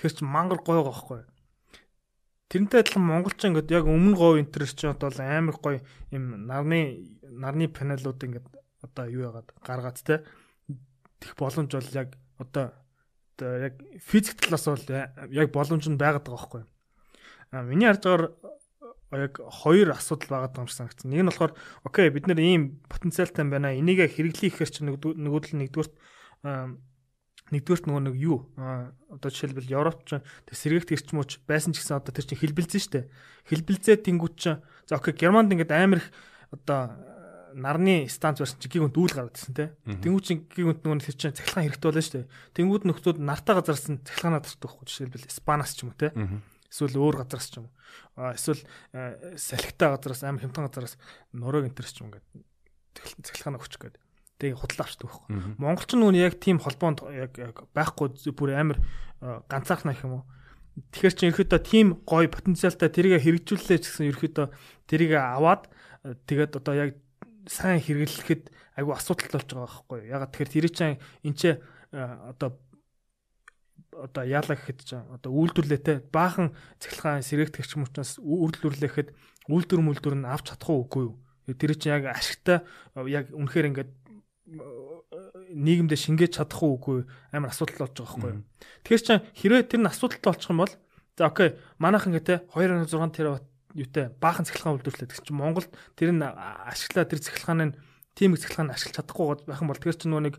[0.00, 1.20] тэр чинь мангар гоё байгаа байхгүй.
[2.46, 5.82] Тэрнтэй адилхан монголчин ингээд яг өмнө говь интерес чинь одоо амар гоё
[6.14, 8.46] юм нарны нарны панелууд ингээд
[8.86, 10.22] одоо юу яагаад гаргаад те
[11.18, 12.70] тех боломж бол яг одоо
[13.34, 14.86] одоо яг физик талаас бол
[15.30, 16.62] яг боломж нь байгаад байгаа байхгүй.
[17.50, 21.10] А миний харж байгаагаар яг хоёр асуудал байгаа юм шиг санагдсан.
[21.10, 23.74] Нэг нь болохоор окей бид нэр ийм потенциалтай байна.
[23.74, 25.92] Энийг хэрэглэх гэхэр чинь нөгөөдөл нэгдүгürt
[27.54, 28.50] нэгдүгээрт нөгөө нэг юу?
[28.56, 33.00] Одоо жишээлбэл Европ ч тэр сэргийгт гэрчмөч байсан ч гэсэн одоо тэр чинь хэлбэлзэн штэ.
[33.46, 36.10] Хэлбэлзээ тэнгууд ч за окей Германд ингээд амар их
[36.50, 36.98] одоо
[37.54, 39.78] нарны станц барьсан чи гигүнт үүл гаргадсан те.
[39.86, 42.28] Тэнгууд чинь гигүнт нөгөө тэр чинь цахилгаан хэрэгтэй болно штэ.
[42.58, 46.10] Тэнгууд нөхдүүд нартай газарсан цахилгаанаа тардаг байхгүй жишээлбэл Испанаас ч юм уу те.
[46.68, 48.34] Эсвэл өөр газараас ч юм уу.
[48.36, 48.60] Эсвэл
[49.40, 50.94] салхитай газараас амар хямдхан газараас
[51.32, 52.26] нураг энтерс ч юм ингээд
[53.24, 53.96] цахилгаанаа өгчих гээд
[54.36, 55.56] тэг худал авчдаг байхгүй.
[55.56, 57.32] Монголч нь нүн яг тийм холбоонд яг
[57.72, 58.78] байхгүй бүр амар
[59.48, 60.24] ганцаархна гэх юм уу.
[60.92, 64.46] Тэгэхээр чи ерөөдөө тийм гоё потенциалтай тэрийг хэрэгжүүллээ ч гэсэн ерөөдөө
[64.84, 65.72] тэрийг аваад
[66.28, 66.90] тэгээд одоо яг
[67.48, 69.98] сайн хэрэглэхэд айгүй асуудал болж байгаа байхгүй.
[70.04, 71.42] Ягаад тэгэхээр тэр чинь энэ ч
[71.96, 72.60] одоо
[73.96, 79.08] одоо яалаа гэхэд ч одоо үйлдвэрлэлээ те баахан цахилгаан сэрэгт гэрч мөчнөөс үйлдвэрлэхэд
[79.48, 81.16] үйлдвэр мүлдвэр нь авч чадах уугүй юу?
[81.48, 82.66] Тэр чинь яг ашигтай
[83.08, 83.90] яг үнэхээр ингээд
[84.46, 87.02] нийгэмдээ шингээж чадах уугүй
[87.34, 88.42] амар асуудал болж байгаа байхгүй юу.
[88.86, 90.74] Тэгэхээр чи хэрвээ тэр нь асуудалтай болчих юм бол
[91.18, 91.48] за окей
[91.82, 97.20] манайхан гэдэг 2.6 тераватт юутай баахан цахилгаан үйлдвэрлэлээ гэсэн чинь Монголд тэр нь ашиглаа тэр
[97.20, 97.74] цахилгааны
[98.14, 100.36] тийм их цахилгаан ашиглаж чадахгүй байх юм бол тэр чинь нөгөө нэг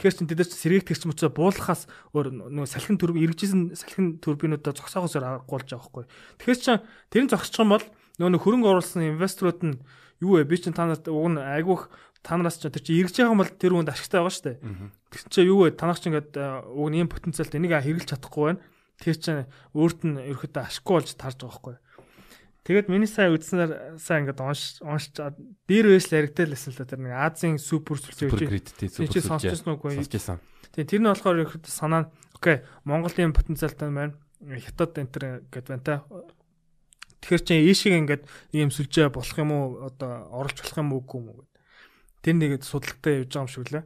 [0.00, 1.84] Тэгэхээр чин тэд чинь сэргээгт гэрч мөчөө буулгахаас
[2.14, 6.04] өөр нөгөө салхин төрөв эргэжсэн салхин турбинуудаа зогсоогоос агуулж байгаа байхгүй.
[6.40, 6.80] Тэгэхээр чин
[7.10, 7.84] тэр нь зогсчих юм бол
[8.16, 9.76] нөгөө хөрөнгө оруулсан инвесторууд нь
[10.22, 10.48] юу вэ?
[10.48, 11.90] Би чинь та нарт уг нь айгүйх
[12.22, 14.58] та нараас ч тэр чи эргэж байгаа юм бол тэр үнд ашигтай байгаа шүү дээ.
[15.10, 15.76] Тэгсэн чи юу вэ?
[15.76, 18.62] Танах чи ингээд уг нь ийм потенциалд энийг хэрэгжилж чадахгүй байна.
[19.00, 19.32] Тэр чи
[19.72, 21.76] өөрт нь ерөөхдөө ашиггүй болж тарж байгаа байхгүй.
[22.60, 26.84] Тэгээд миний сая үзснээр сая ингээд унш унш дээр байс л яригдэл байсан л да
[26.84, 29.08] тэр нэг Азийн супер сүлжээ үү.
[29.08, 29.88] Чи сонсчихсон уу?
[29.88, 30.44] Сонсчихсон.
[30.76, 34.14] Тийм тэр нь болохоор ерөөхдөө санаа нь окей Монголын потенциалтай байна.
[34.44, 36.04] Хятад энтер гэд байна та.
[37.24, 39.88] Тэгэхээр чи ийшиг ингээд ийм сүлжээ болох юм уу?
[39.88, 41.49] Одоо оруулж болох юм уу үгүй юм уу?
[42.22, 43.84] Тэр нэгэд судалгаатай явж байгаа юм шиг лээ.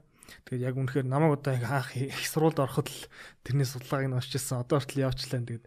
[0.49, 3.01] Тэгээд яг үнэхээр намайг одоо яг хаах их сурвалд ороход л
[3.45, 4.63] тэрний судалгааг нь уншижсэн.
[4.65, 5.41] Одоо хүртэл явчлаа.
[5.45, 5.65] Тэгээд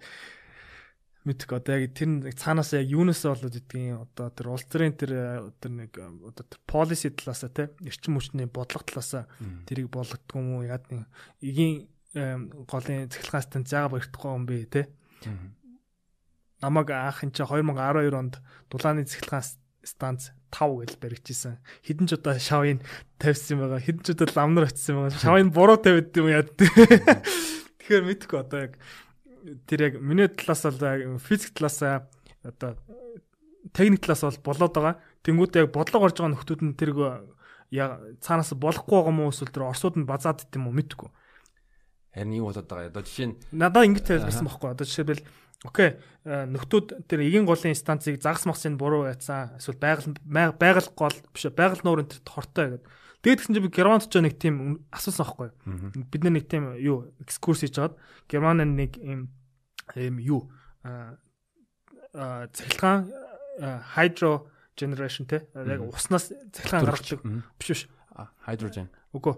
[1.28, 5.12] мэдэх одоо яг тэр цаанаас яг юунаас болоод идэгин одоо тэр улс төрийн тэр
[5.60, 9.28] тэр нэг одоо тэр policy талаасаа те эрчим хүчний бодлого талаасаа
[9.68, 11.04] тэрийг болгодгүй юм уу яад нэг
[11.44, 14.82] эгийн голын цахилгаан станц заагаа баригдахгүй юм бэ те
[16.64, 18.40] намайг анх энэ 2012 онд
[18.72, 19.44] дулааны цахилгаан
[19.84, 21.58] станц 5 гэж баригдчихсан.
[21.84, 22.80] Хідэн ч удаа шавын
[23.20, 23.82] тавьсан байгаа.
[23.84, 25.20] Хідэн ч удаа ламнар очсон байгаа.
[25.20, 26.48] Шавын буруу тавьд юм яа.
[26.48, 28.74] Тэгэхээр мэдхгүй одоо яг
[29.68, 32.08] тэр яг миний талаас бол физик талаас
[32.44, 32.76] одоо
[33.74, 34.96] техник талаас бол болоод байгаа.
[35.24, 36.98] Тэнгүүд яг бодлого орж байгаа нөхдүүд нь тэрг
[38.24, 41.10] цаанаас болохгүй байгаа мó эсвэл тэр орсууд нь базаад дит юм уу мэдгүй.
[42.16, 42.90] Харин юу болоод байгаа.
[42.92, 44.72] Одоо жишээ нь надад ингэж тайлбарсан байхгүй.
[44.72, 45.24] Одоо жишээлбэл
[45.66, 45.98] окей.
[46.26, 50.14] Нөхдүүд тэр эгийн голын станцыг загас махсын буруу яцсан эсвэл байгаль
[50.54, 52.90] байгаль гол биш байгаль нуурын тэр хортой гэдэг.
[53.26, 55.50] Тэгээд гэсэн чинь би Германд ч нэг тийм асуусан байхгүй.
[56.14, 57.98] Бид нэг тийм юу экскурс хийж хагаад
[58.30, 59.34] Германы нэг юм
[59.98, 60.52] ийм юу
[62.14, 63.10] цахилгаан
[63.98, 65.50] hydro generation те.
[65.58, 67.22] Яг уснаас цахилгаан гаргадаг.
[67.58, 67.82] Биш биш.
[68.46, 69.36] Hydrogen үгүй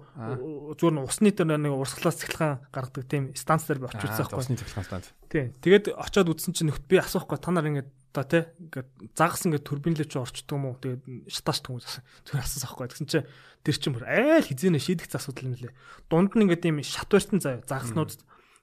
[0.75, 4.43] зүгээр нь усны дээр нэг урсгалаас цахилгаан гаргадаг тийм станц дээр би очиж үзсэн байхгүй.
[4.43, 5.07] усны цахилгаан станц.
[5.31, 5.45] Тий.
[5.63, 9.65] Тэгээд очиод үзсэн чинь нөхд би асуухгүй та нар ингээд та те ингээд загас ингээд
[9.65, 10.77] турбинлээ чи орчдөг юм уу?
[10.77, 11.85] Тэгээд шатааш хүмүүс
[12.27, 12.87] зүгээр асуусан байхгүй.
[12.91, 13.27] Тэгсэн чинь
[13.63, 15.73] тэр чинь бүр айл хизээнэ шийдэх асуудал юм лээ.
[16.09, 18.19] Дунд нь ингээд тийм шат барьсан заяа загаснууд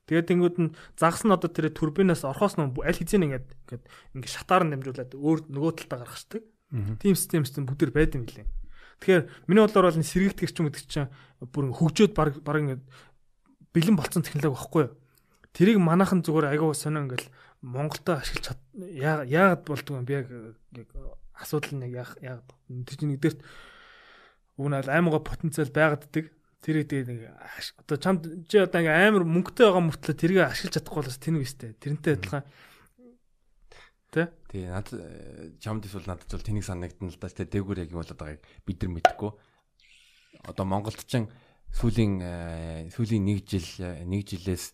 [0.07, 4.35] Тэгээд тэнгууд нь загас нь одоо тэр турбинаас орхоос нь аль хэзээ ингээд ингээд ингээд
[4.39, 6.43] шатаар нь дамжуулаад өөр нөгөө талдаа гаргахдаг.
[7.03, 8.47] Тийм систем систем бүгд байд юм лээ.
[9.01, 11.11] Тэгэхээр миний бодлоор бол сэргийгдэх ч юм гэдэг чинь
[11.53, 12.82] бүр хөгжөөд баг баг ингээд
[13.74, 14.97] бэлэн болцсон технологи байхгүй юу?
[15.53, 17.28] Тэрийг манайхан зүгээр агуу сонио ингээд
[17.61, 20.28] Монголда ашиглаж яагаад болдгоо би яг
[21.36, 22.49] асуудал нэг яах яагаад
[22.88, 23.40] тэр чинь нэгдэрт
[24.57, 26.32] үүнэл аймага потенциал байгааддаг
[26.66, 27.20] Тэр тэгээд нэг
[27.86, 31.70] одоо чамд чи одоо ингээм амар мөнгөтэй байгаа мөртлөө тэрийг ашиглаж чадахгүй болоос тэнэг өстэй.
[31.78, 32.42] Тэрнтэй адилхан
[34.11, 34.30] Тэ?
[34.48, 34.88] Тий, над
[35.61, 37.28] чамд эсвэл надад бол тэнийг санагдана л да.
[37.28, 39.30] Тэ дээгүүр яг юм болоод байгааг бид нар мэдэхгүй.
[40.46, 41.26] Одоо Монголд ч
[41.76, 43.68] сүүлийн сүүлийн нэг жил
[44.07, 44.72] нэг жилээс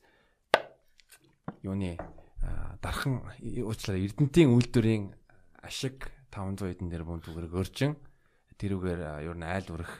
[1.64, 1.98] юуны
[2.82, 5.10] дархан уучлаа Эрдэнтийн үйлдвэрийн
[5.66, 7.96] ашиг 500 эдэн дээр бүм түгэр өржин
[8.62, 9.92] тэрүүгээр ер нь айл үрэх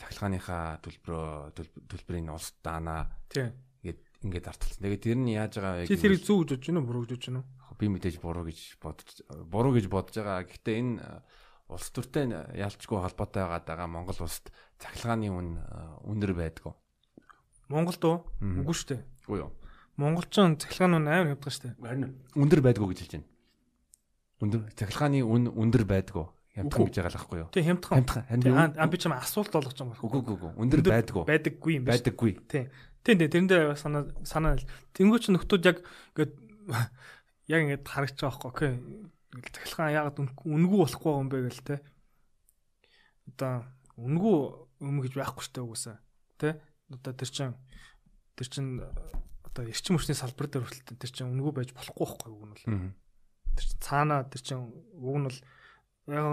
[0.00, 1.56] цахилгааныхаа төлбөрөө
[1.88, 3.08] төлбөрийн улс даана.
[3.28, 3.52] Тийм.
[3.84, 4.80] Ингээд ингээд арталсан.
[4.84, 7.12] Тэгээд тэр нь яаж байгаа яг Чи тэрийг зөв гэж бодож байна уу, буруу гэж
[7.12, 7.48] бодож байна уу?
[7.76, 10.48] Би мэдээж буруу гэж бодож буруу гэж бодож байгаа.
[10.48, 11.22] Гэхдээ энэ
[11.68, 15.58] улс төртэй ялчгүй холбоотой байгаа Монгол улсад цахилгааны үн
[16.06, 16.72] өндөр байдгүй.
[17.68, 18.18] Монголд уу?
[18.38, 19.02] Үгүй шүү дээ.
[19.26, 19.50] Үгүй юу.
[19.98, 21.74] Монголчин цахилгааны үн амар хямдхан шүү дээ.
[21.82, 23.28] Харин өндөр байдгүй гэж хэлж байна.
[24.44, 26.26] Өндөр цахилгааны үн өндөр байдгүй.
[26.56, 27.48] Хямдхан гэж байгаа л байхгүй юу?
[27.52, 28.04] Тий, хямдхан.
[28.06, 28.76] Хямдхан.
[28.78, 30.04] Аа би ч юм асуулт болгож байгаа юм байна.
[30.06, 30.52] Үгүй үгүй.
[30.56, 31.24] Өндөр байдгүй.
[31.26, 31.92] Байдаггүй юм байна.
[31.96, 32.32] Байдаггүй.
[32.48, 32.64] Тий.
[33.02, 34.56] Тий, тэрэндээ санаа санаа
[34.96, 36.32] тэнгуү ч нөхдүүд яг ингээд
[37.46, 38.72] яг ингээд харагч байгаа байхгүй.
[39.36, 39.50] Окей.
[39.54, 41.76] Захилгаан яагаад үнгүү болохгүй юм бэ гэл те.
[43.30, 43.66] Одоо
[43.96, 44.38] үнгүү
[44.86, 45.96] юм гэж байхгүй штэ угсаа.
[46.38, 46.58] Тэ?
[46.92, 47.54] Одоо тэр чин
[48.36, 48.66] тэр чин
[49.44, 52.64] одоо эрчим хүчний салбар дээр хүртэл тэр чин үнгүү байж болохгүй байхгүй үг нь бол.
[53.56, 55.38] Тэр чин цаана тэр чин үг нь бол
[56.12, 56.26] яг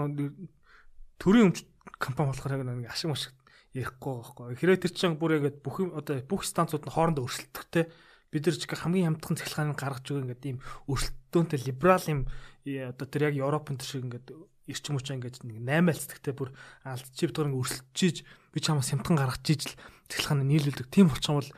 [1.16, 1.64] төрийн өмч
[1.96, 3.32] компани болохоор яг нэг ашиг маш
[3.72, 4.54] ярихгүй байхгүй.
[4.60, 7.88] Хэрэг тэр чинь бүр яг бүх одоо бүх станцууд нь хоорондоо өрсөлдөхтэй
[8.34, 10.58] бид нар ч хамгийн хямдхан цахилгааныг гаргаж өгөө ингээд ийм
[10.90, 12.20] өрсөлдөөнтэй либерал юм
[12.66, 14.26] одоо тэр яг Европын тэр шиг ингээд
[14.66, 16.50] эрчим хүчээ ингээд нэг 8 альцдагтай бүр
[16.82, 19.78] алдчих битгаар ингээд өрсөлдөж би чамаас хямдхан гаргаж ижил
[20.10, 20.90] цахилгааны нийлүүлдэг.
[20.90, 21.50] Тийм болчихсон бол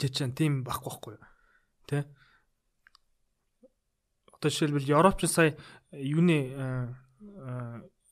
[0.00, 1.24] жижиг тийм байхгүй байхгүй юу?
[1.90, 2.08] Тэ?
[4.40, 5.52] Одоо жишээлбэл Европч сая
[5.92, 6.54] юуны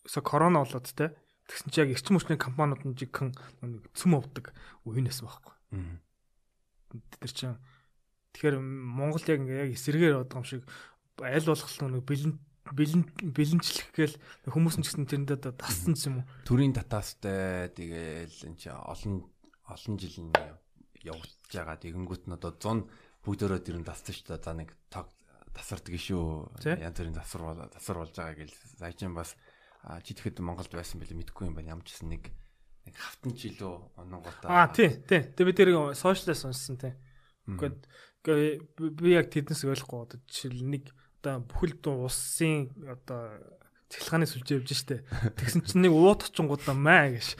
[0.05, 1.15] өсө корона болоод те
[1.49, 3.33] тэгсэн чи яг эрчим хүчний компаниуд нь жигхэн
[3.95, 4.51] цөм авдаг
[4.85, 5.55] үеийнээс байхгүй.
[6.93, 7.57] Тэр чинь
[8.37, 10.63] тэгэхээр Монгол яг ингээ яг эсэргээр бодох юм шиг
[11.21, 12.35] аль болох нэг бэлэн
[12.73, 13.03] бэлэн
[13.35, 14.17] бэлэнчлэх гээл
[14.49, 16.27] хүмүүс нь ч гэсэн тэрэндээ тассан юм уу?
[16.47, 19.27] Төрийн татаастай тэгээл энэ чи олон
[19.67, 20.31] олон жил
[21.03, 22.87] явуулж байгаа тэгэнгүүт нь одоо 100
[23.27, 24.43] бүгдөө тэр нь тассан шүү дээ.
[24.43, 26.63] За нэг тасардаг шүү.
[26.65, 29.35] Янз бүрийн засвар засвар болж байгаа гэл саячин бас
[30.07, 31.83] чи тэгэхэд Монголд байсан бэлээ мэдэхгүй юм байна.
[31.83, 32.31] Гэсэн нэг
[32.87, 34.49] нэг хавтан жилөө ононготой.
[34.51, 35.23] Аа тий, тий.
[35.23, 36.95] Тэг би тэрийг сошиалээс уншсан тий.
[37.47, 40.91] Гэхдээ би яг тэднээс ойлгохгүй одоо жишээл нэг
[41.23, 43.39] одоо бүхэл дуу улсын одоо
[43.93, 45.05] цахилгааны сүлжээ явж штэ.
[45.37, 47.37] Тэгсэн чинь нэг ууд очингуудаа маа гэж.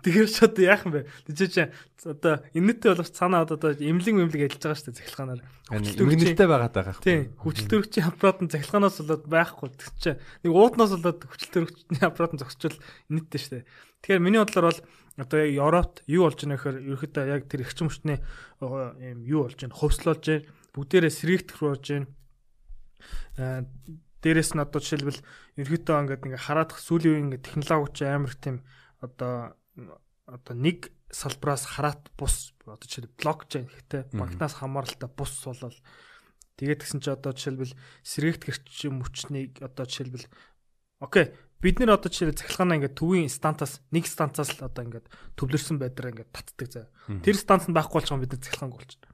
[0.00, 1.04] Тэгэхээр ч одоо яах юм бэ?
[1.28, 1.68] Тэгэж чи
[2.08, 5.40] одоо энэтэй болох цаанаа одоо эмлэг мэмлэг ажиллаж байгаа штэ цахилгаанаар.
[5.68, 7.04] Эмгэнэлтэй байгаад байгаа хэрэг.
[7.04, 7.36] Тийм.
[7.44, 9.68] Хүчил төрөгчийн аппарат нь цахилгаанаас болоод байхгүй.
[9.76, 12.76] Тэг чи нэг ууднаас болоод хүчил төрөгчний аппарат нь зогсчвол
[13.12, 13.68] энэтэй штэ.
[14.00, 14.80] Тэгэхээр миний бодлоор бол
[15.20, 18.18] одоо яг Европт юу болж байна гэхээр ерөөхдөө яг тэр эрчим хүчний
[18.64, 19.76] юм юу болж байна?
[19.76, 20.48] Хөвслөлж байна.
[20.72, 22.08] Бүгдээрээ сэргийгдэх рүү болж байна
[24.22, 25.20] Дээрээс нь одоо жишээлбэл
[25.58, 28.56] ерөөхдөө ингээд ингээ хараад сүүлийн үеийн ингээ технологич амар тийм
[29.02, 29.58] одоо
[30.30, 35.76] одоо нэг салбраас хараат бус одоо жишээлбэл блокчейн ихтэй банкнаас хамааралтай бус болол
[36.56, 37.74] тэгээд гисэн чи одоо жишээлбэл
[38.06, 40.26] сэргээгт гэрчим хүчнийг одоо жишээлбэл
[41.02, 45.06] окей бид нэр одоо жишээлбэл цахилгаанаа ингээд төвийн стантаас нэг станцаас л одоо ингээд
[45.38, 46.86] төвлөрсөн байдраа ингээд татдаг заа.
[47.22, 49.11] Тэр станц нь байхгүй болчихсон бид нар цахилгаанг болчихно.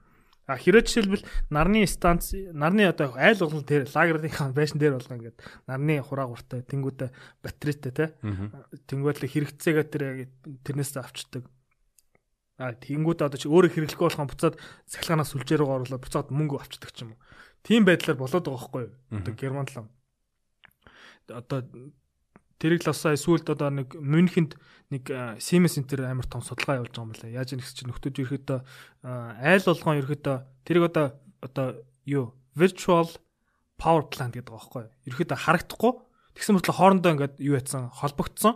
[0.49, 5.39] А хэрэг жишээлбэл нарны станц нарны одоо айл болгон тэр лагерынхаа байшин дээр болгоо ингээд
[5.69, 7.13] нарны хураагуртай тэнгуүдэ
[7.45, 8.05] батарейтай те
[8.89, 10.03] тэнгуүлээ хэрэгцээгээ тэр
[10.65, 11.45] тэрнээс авчдаг.
[12.57, 14.57] А тэнгуүдэ одоо чи өөрөө хэрэглэхгүй болохон буцаад
[14.89, 17.21] цахилгаанаас сүлжээ рүү оруулаад буцаад мөнгө авчдаг ч юм уу.
[17.61, 18.93] Тийм байдлаар болоод байгаа байхгүй юу?
[19.21, 19.85] Одоо Германд л
[21.29, 21.61] одоо
[22.59, 24.59] тэрийг л асаа эсвэл одоо нэг Мюнхенд
[24.91, 27.37] нэг Siemens Center амар том судалгаа явуулж байгаа юм байна.
[27.39, 28.59] Яаж нэгс чинь нөхдөд ерөөдөө
[29.05, 30.37] айл болгон ерөөдөө
[30.67, 31.07] тэрийг одоо
[31.45, 31.67] одоо
[32.05, 33.09] юу virtual
[33.79, 34.93] power plant гэдэг байгаа байхгүй юу?
[35.13, 35.93] Ерөөдөө харагдахгүй
[36.35, 38.55] тэгсэн мэтлээ хоорондоо ингээд юу яцсан холбогдсон.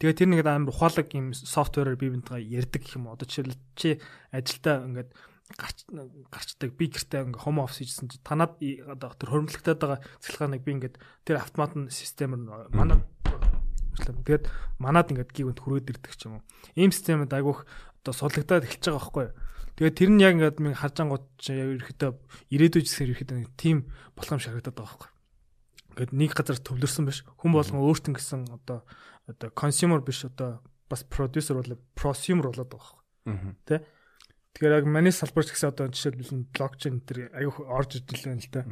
[0.00, 3.12] Тэгээ тэр нэг амар ухаалаг юм софтвероор бие бинтгаа ярьдаг гэх юм.
[3.12, 4.00] Одоо жишээл чи
[4.32, 5.10] ажилдаа ингээд
[5.58, 5.84] гарч
[6.32, 10.72] гарчдаг би гэртээ ингээ хом офис хийжсэн чи танад одоо тэр хөрөмлөгдөд байгаа цэцлэгааныг би
[10.80, 10.96] ингээд
[11.28, 13.04] тэр автомат системээр манай
[13.98, 14.44] Тэгээд
[14.82, 16.46] манад ингээд гівэнд хүрээд ирдэг ч юм уу.
[16.74, 17.64] Ийм системэд айгүйх
[18.02, 19.34] одоо судлагдаад эхэлж байгаа байхгүй юу.
[19.74, 22.10] Тэгээд тэр нь яг ингээд минь харж ангууд чи яг ерөөхдөө
[22.54, 25.14] ирээдүйд гэсэн ерөөхдөө нэг тим болох юм шиг харагдаад байгаа байхгүй юу.
[25.94, 27.18] Ингээд нэг газар төвлөрсөн биш.
[27.38, 28.78] Хүн болгон өөртөө гэсэн одоо
[29.26, 33.02] одоо consumer биш одоо бас producer болоо prosumer болоод байгаа байхгүй
[33.34, 33.54] юу.
[33.66, 33.82] Тэ?
[34.54, 38.62] Тэгэхээр яг маний салбарч гэсэн одоо жишээлбэл блокчейн тэр аюух орж ижил байна л та.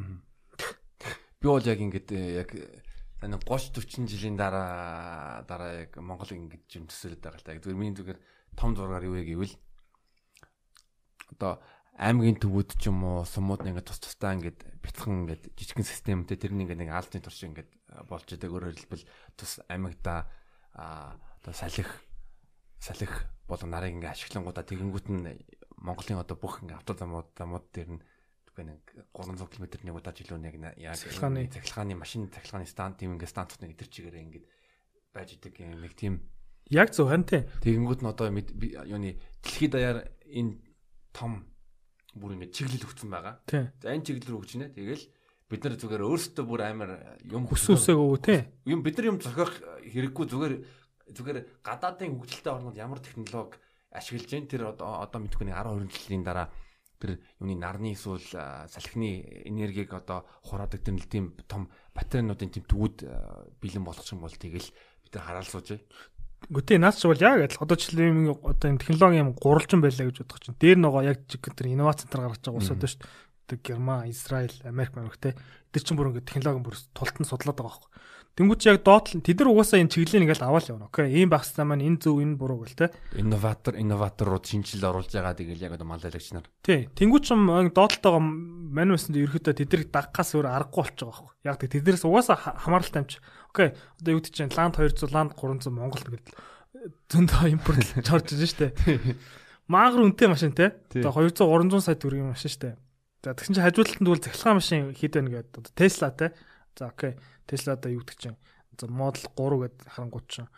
[1.43, 2.49] Би бол яг ингээд яг
[3.23, 7.55] нэг 30 40 жилийн дараа дараа яг Монгол ингэж юм төсөөлөд байгаа л та.
[7.55, 8.19] Зүгээр миний зүгээр
[8.59, 9.55] том зургаар юу вэ гэвэл
[11.37, 11.63] одоо
[11.97, 16.53] аймгийн төвүүд ч юм уу сумууд ингээд тус тусдаа ингээд бяцхан ингээд жижигхэн системтэй тэр
[16.57, 17.69] нэг нэг албаны турш ингээд
[18.09, 18.49] болж байгаа.
[18.49, 19.05] Өөрөөр хэлбэл
[19.37, 20.27] тус аймагта
[20.73, 21.85] одоо салхи
[22.81, 23.07] салхи
[23.45, 25.37] болон нарыг ингээд ашиглангуудаа тэгэнгүүт нь
[25.83, 28.03] Монголын одоо бүх ингээд автозамууд замууд дээр нь
[28.53, 28.81] үгүй нэг
[29.17, 33.65] 300 км нэг удаа жилүү нэг яг цахилгааны цахилгааны машин цахилгааны стант тийм ингээд стантууд
[33.65, 34.45] нэг идэр чигээр ингээд
[35.09, 36.21] байж идэг нэг тийм
[36.69, 37.49] яг зөв хан тий.
[37.65, 39.97] Тэгэнгүүт нь одоо юуны дэлхийд даяар
[40.29, 40.61] энэ
[41.11, 41.49] том
[42.13, 43.41] бүр ингээд чиглэл өгсөн байгаа.
[43.49, 44.69] За энэ чиглэл рүү өгчнэ.
[44.77, 45.05] Тэгэл
[45.49, 46.91] бид нар зүгээр өөрсдөө бүр амар
[47.25, 48.41] юм хүсүүсээг өгөө тий.
[48.69, 50.53] Юм бид нар юм зохиох хэрэггүй зүгээр
[51.13, 53.59] зүгээр гадаадын хөгжилтэй орнууд ямар технологи
[53.91, 56.47] ашиглаж байна тэр одоо одоо мэдгүй нэг 10 20 жилийн дараа
[57.03, 58.23] тэр юуны нарны эсвэл
[58.71, 62.97] салхины энергийг одоо хураадаг тэр нэг тийм том батарейнуудын тийм төвүүд
[63.59, 64.71] бэлэн болгох юм бол тэгэл
[65.03, 65.83] бид нар хараал суужээ.
[66.47, 70.17] Гэхдээ наас ч бол яг адил одоо нь одоо энэ технологи юм гурвалжин байлаа гэж
[70.23, 72.99] бодох чинь дээр нөгөө яг тэр инновац центр гаргаж байгаа улсууд шүү
[73.47, 73.59] дээ.
[73.63, 75.35] Герман, Израиль, Америк, те.
[75.71, 77.91] Эдгээр чинь бүр ингэ технологи бүр тултан судлаад байгаа байхгүй.
[78.33, 80.89] Тэнгүүч яг доотлон тэд нар угаасаа энэ чиглэлийг ингээл аваад явна.
[80.89, 82.87] Окей, ийм багцтай маань энэ зөв энэ буруу гэл те.
[83.13, 86.49] Инноватор, инноваторууд шинжилэл оруулж байгаа тэгэл яг одоо малайлагч нар.
[86.65, 86.89] Тий.
[86.97, 87.45] Тэнгүүч юм
[87.77, 88.21] доотлолтойгоо
[88.73, 91.45] манивсэнд ерөөхдөө тэднийг дагахаас өөр аргагүй болчих жобайгаа байхгүй.
[91.45, 93.21] Яг тэднээс угаасаа хамааралтай амч.
[93.53, 93.69] Окей,
[94.01, 96.33] одоо юу гэж чинь ланд 200, ланд 300 Монгол гэдэг
[97.13, 99.15] зөндөө импорт чорж байгаа шүү дээ.
[99.71, 100.73] Маагар үнэтэй машин те.
[100.99, 102.75] Одоо 200 300 сая төгрөгийн машин дээ.
[103.23, 105.59] За тэгсэн чинь хажуу талд нь бол цахилгаан машин хэд байна гэдэг.
[105.63, 106.27] Одоо Tesla те.
[106.75, 107.15] За окей.
[107.47, 108.39] Tesla одоо юу гэдэг чинь
[108.79, 110.49] за Model 3 гэдэг харангуут чинь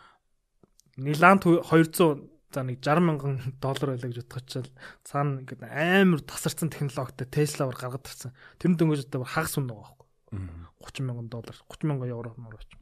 [0.96, 4.68] Ниланд 200 за нэг 60 мянган доллар байлаа гэж бодох чил
[5.04, 8.32] цаана ингээд амар тасарсан технологитой Tesla бар гаргаад ирсэн.
[8.56, 10.08] Тэр нь дөнгөж одоо хагас үн байгаа байхгүй.
[10.80, 12.80] 30 мянган доллар, 30 мянган евро мөр очив.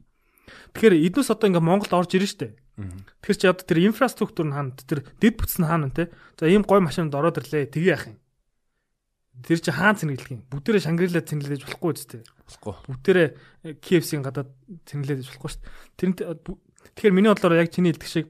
[0.71, 2.47] Тэгэхээр эднээс одоо ингээд Монголд орж ирнэ штэ.
[3.19, 6.13] Тэгэхээр чи одоо тэр инфраструктур нь хаана тэр дэд бүтц нь хаана те.
[6.39, 7.71] За ийм гой машинд ороод ирлээ.
[7.71, 8.17] Тэгээ яах юм?
[9.43, 10.41] Тэр чи хаан цэнгэлдэг юм.
[10.47, 12.21] Бүгдээрээ Шангрила цэнгэлдэж болохгүй үстэй.
[12.47, 12.73] Болохгүй.
[12.87, 13.29] Бүгдээрээ
[13.83, 14.49] KFC-ийн гадаад
[14.87, 16.15] цэнгэлдэж болохгүй шүү дээ.
[16.15, 16.39] Тэр
[16.95, 18.27] тэгэхээр миний бодлоор яг чиний хэлдэг шиг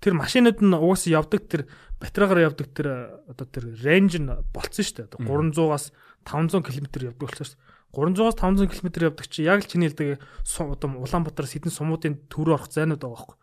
[0.00, 1.62] тэр машинууд нь угаасаа явдаг тэр
[1.98, 2.86] батарейгаар явдаг тэр
[3.26, 5.24] одоо тэр рейнж нь болцсон шүү дээ.
[5.24, 5.90] 300-аас
[6.22, 7.74] 500 км явдаг болчихсон шүү дээ.
[7.96, 10.20] 300-аас 500 км явдаг чи яг л чиний хэлдэг
[10.60, 13.36] одоо Улаанбаатар сэдэн сумуудын төрөө орох зайнууд байгаа байхгүй.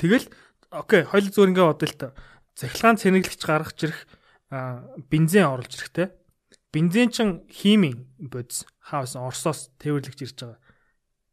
[0.00, 0.26] Тэгэл
[0.72, 2.08] окей, хоёул зүгээр ингээ бодъё л та.
[2.56, 4.00] Цахилгаан цэнэглэгч гаргаж ирэх
[4.50, 6.12] бензин оруулж ирэхтэй.
[6.72, 10.60] Бензин чин химийн бодис хаус Оросоос тээвэрлэгч ирж байгаа.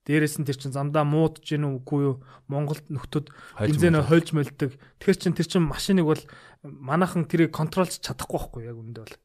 [0.03, 2.15] Дээрээс нь тэр чин замдаа муудж гин үгүй юу?
[2.51, 4.75] Монголд нөхдөд бензинээ хольж мөлдөг.
[4.99, 6.23] Тэгэхээр чин тэр чин машиныг бол
[6.63, 9.15] манайхан тэрийг контролж чадахгүй байхгүй яг үндэ бол.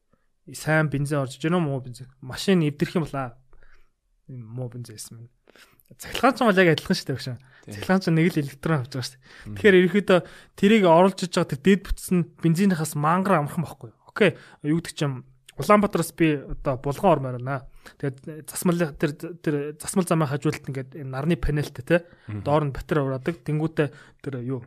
[0.55, 2.07] Сайн бензин орж гин муу бензин.
[2.23, 3.35] Машин эвдэрх юм бол
[4.31, 5.27] муу бензин юм.
[5.97, 7.29] Цахилгаан ч бол яг адилхан шүү дээ багш.
[7.69, 9.23] Цахилгаан ч нэг л электрон авч байгаа шүү дээ.
[9.57, 10.19] Тэгэхээр ерөөхдөө
[10.59, 13.91] тэрийг оруулж иж байгаа тэр дээд бүтсэн бензинийхаас мангар амархан байхгүй.
[14.05, 14.37] Окей.
[14.61, 15.25] Юу гэдэг чинь
[15.59, 17.67] Улаанбаатараас би одоо булган ормоор байна.
[17.99, 19.11] Тэгээд засмал тэр
[19.43, 21.97] тэр засмал замын хажуулт ингээд нарны панелтэй те
[22.31, 23.43] доор нь батарей ураадаг.
[23.43, 23.87] Тэнгүүтээ
[24.23, 24.63] тэр юу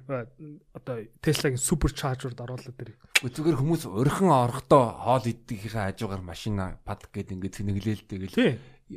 [0.76, 2.92] одоо Tesla-гийн супер чаржерд оруулаад тэр.
[3.24, 8.36] Зүгээр хүмүүс өрхөн орохдоо хоол иддгийнхээ хажуугаар машина пад гэдэг ингээд цэнэглээл тэгэл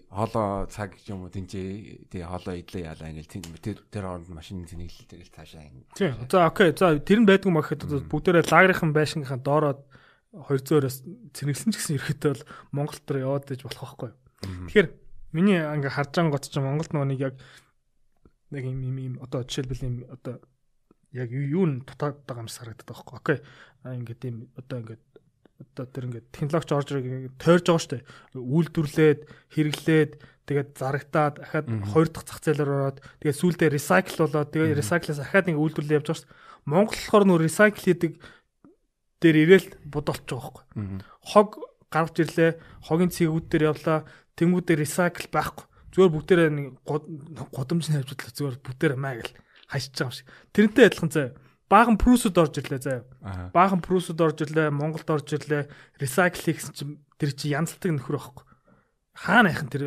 [0.10, 5.12] хоолоо цаг юм уу тэнцээ тий хоолоо идлээ яалаа ингээл тэр тэр хооронд машин цэнэглэл
[5.12, 9.80] тэгэл цаашаа тий за окей за тэр нь байдгүй махад бүгдээрээ лагерийнхан байшингийнхаа доороо
[10.36, 12.44] 200-оос цэнэглсэн ч гэсэн ерөөдөө бол
[12.76, 14.12] Монголд төр яваад иж болох байхгүй.
[14.68, 14.88] Тэгэхээр
[15.32, 17.36] миний ингээ харж байгаа гот чинь Монголд нөгөө нэг яг
[18.52, 20.44] нэг юм юм одоо жишээлбэл юм одоо
[21.16, 23.16] яг юу нь дутаад байгаа юм санагдаад байгаа байхгүй.
[23.24, 23.38] Окей.
[23.88, 25.04] Ингээд ийм одоо ингээд
[25.60, 28.04] одоо тэр ингээд технологич орж ирэх тойрж байгаа дээ.
[28.36, 29.20] Үйлдвэрлээд,
[29.56, 30.12] хэрэглээд,
[30.46, 35.48] тэгээд зарагтаад дахиад хоёр дахь зах зээлээр ороод тэгээд сүүлдээ recycle болоод тэгээд recycle-аас дахиад
[35.50, 36.70] ингээд үйлдвэрлэл явж байгаа дээ.
[36.70, 38.14] Монгол болохоор нөө recycle хийдэг
[39.24, 40.64] дээр ирээл бодолч байгаа байхгүй.
[41.24, 41.50] Хог
[41.90, 42.52] гаргаж ирлээ,
[42.84, 44.00] хогийн цэгүүд дээр явлаа,
[44.36, 45.66] тэнгүүдээр recycle байхгүй.
[45.96, 46.68] Зүгээр бүгдээрээ нэг
[47.56, 49.34] годомж нь хавьжлаа зүгээр бүгдээрээ маа гэл
[49.72, 50.28] хашиж байгаа юм шиг.
[50.52, 51.32] Тэрнтэй адилхан заяа
[51.70, 53.04] баахан прүсүүд орж ирлээ заяа.
[53.54, 55.66] Баахан прүсүүд орж ирлээ, Монголд орж ирлээ.
[55.98, 58.46] Recycle хийсэн чинь тэр чи янзлдаг нөхөр байхгүй.
[59.16, 59.84] Хаана яхан тэр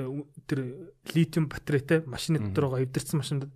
[0.49, 0.61] тэр
[1.15, 3.53] литиум батарейтай машины дотор байгаа эвдэрсэн машинд.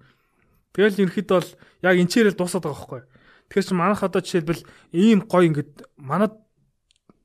[0.76, 1.50] Тэгэл ерхэд бол
[1.82, 3.02] яг энчээрэл дуусаад байгаа байхгүй.
[3.50, 4.62] Тэгэхээр чи манайх одоо жишээлбэл
[4.92, 6.38] ийм гой ингээд манад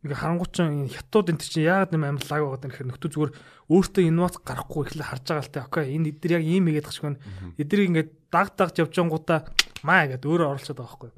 [0.03, 3.31] нэг харангуйчин хятад энэ чинь яагаад нэм амар лаг байгаа гэхээр нөхдөө зүгээр
[3.67, 5.59] өөртөө инновац гарахгүй ихлэ харж байгаа л те.
[5.67, 7.15] Окей энэ эдгээр яг ийм игээд тахшгүй.
[7.59, 9.39] Эдгэрийг ингээд даг дагж явж гингуудаа
[9.83, 11.11] маа гэдэг өөрөө оролцоод байгаа байхгүй.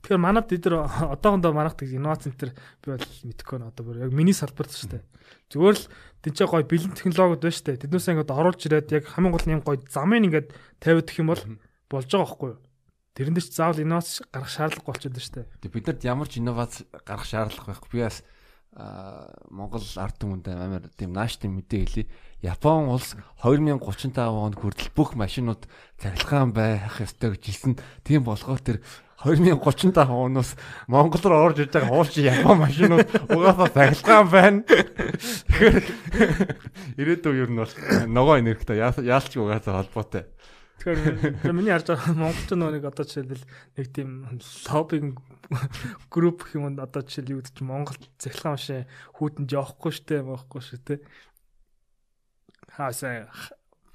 [0.00, 0.76] Тэгэхээр манад эдгээр
[1.12, 4.96] одоохондоо манайх тэг инновац центр би бол мэдхгүй нэ одоо бүр яг миний салбарт шүү
[4.96, 5.04] дээ.
[5.52, 5.84] Зүгээр л
[6.24, 7.82] тэнцээ гой бэлэн технологиуд байна шүү дээ.
[7.84, 10.48] Тэднээс ингээд оруулж ирээд яг хамгийн гол нь юм гой замын ингээд
[10.80, 11.42] тавиад гэх юм бол
[11.92, 12.60] болж байгаа байхгүй юу?
[13.12, 15.74] Тэрэн дээр ч заавал инновац гарах шаардлага болчиход байна шүү дээ.
[15.74, 17.90] Бид нарт ямар ч инновац гарах шаардлага байхгүй.
[17.92, 18.24] Би бас
[18.70, 22.06] Монгол ард түмэнд амар тийм нааштай мэдээ хэлье.
[22.38, 25.66] Япон улс 2035 онд хүртэл бүх машинууд
[25.98, 27.74] цахилгаан байх ёстой гэж хэлсэн.
[28.06, 28.78] Тийм болохоор тэр
[29.26, 30.54] 2035 оноос
[30.86, 34.62] Монгол руу орж иж байгаа хуулчин Япон машинууд угаасаа цахилгаан байна.
[34.62, 35.76] Тэгэхээр
[37.02, 37.74] ирээдүйн ер нь бол
[38.06, 40.30] ногоо энергитэй яалч угаасаа холбоотой.
[40.80, 43.44] Тэгэхээр миний харж байгаа монголч нэг одоо жишээлбэл
[43.76, 44.10] нэг тийм
[44.64, 45.20] лоббинг
[46.08, 50.60] групп гэх юм одоо жишээл юу гэдэг чи Монгол цахилгаан машин хүүтэнд явахгүй штэ байхгүй
[50.64, 50.94] шүү те.
[52.72, 53.28] Хаасаа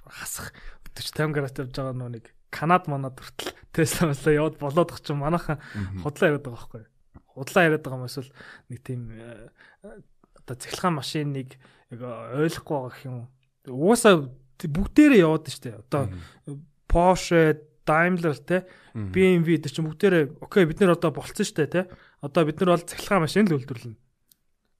[0.05, 0.53] хасах
[0.93, 5.01] 40 50 градус явж байгаа нөө нэг Канад манад хүртэл Тесла масла яваад болоод их
[5.01, 5.59] чинь манайхан
[6.05, 6.83] худлаа яриад байгаа байхгүй.
[7.35, 8.31] Худлаа яриад байгаа юм эсвэл
[8.69, 9.49] нэг тийм э,
[10.39, 11.57] одоо цахилгаан машиныг
[11.91, 13.27] яг ойлгохгүй байгаа гэх юм.
[13.67, 14.29] Угаасаа
[14.61, 15.83] бүгдээрээ яваад штэ.
[15.83, 16.07] Одоо
[16.95, 18.63] Porsche, Daimler те
[18.95, 21.81] BMW дээр чинь бүгдээрээ окей бид нар одоо болцсон штэ те.
[22.23, 23.99] Одоо бид нар бол цахилгаан машин л үйлдвэрлэнэ.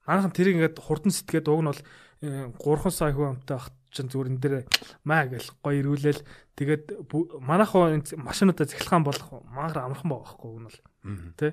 [0.08, 1.82] Манайхан тэрийг ингээд хурдан сэтгээд уг нь бол
[2.24, 4.56] 3 э, сая хүн амтай ах чинь зүгээр энэ дээр
[5.04, 6.24] маа гэл гоё ирүүлээл
[6.56, 6.84] тэгээд
[7.44, 10.80] манайхан машинуудаа цахилгаан болох мангар амархан байгаа байхгүй уг нь бол
[11.36, 11.52] тий.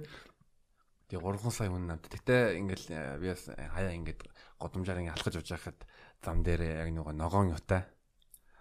[1.10, 2.06] Тэгээ 3 сая хүн амт.
[2.06, 4.22] Гэтэ ингээл э, би бас хаяа ингээд
[4.62, 5.78] годомжаар ингээд алхаж явж байхад
[6.22, 7.90] зам дээр яг нөгөө ногоон юутай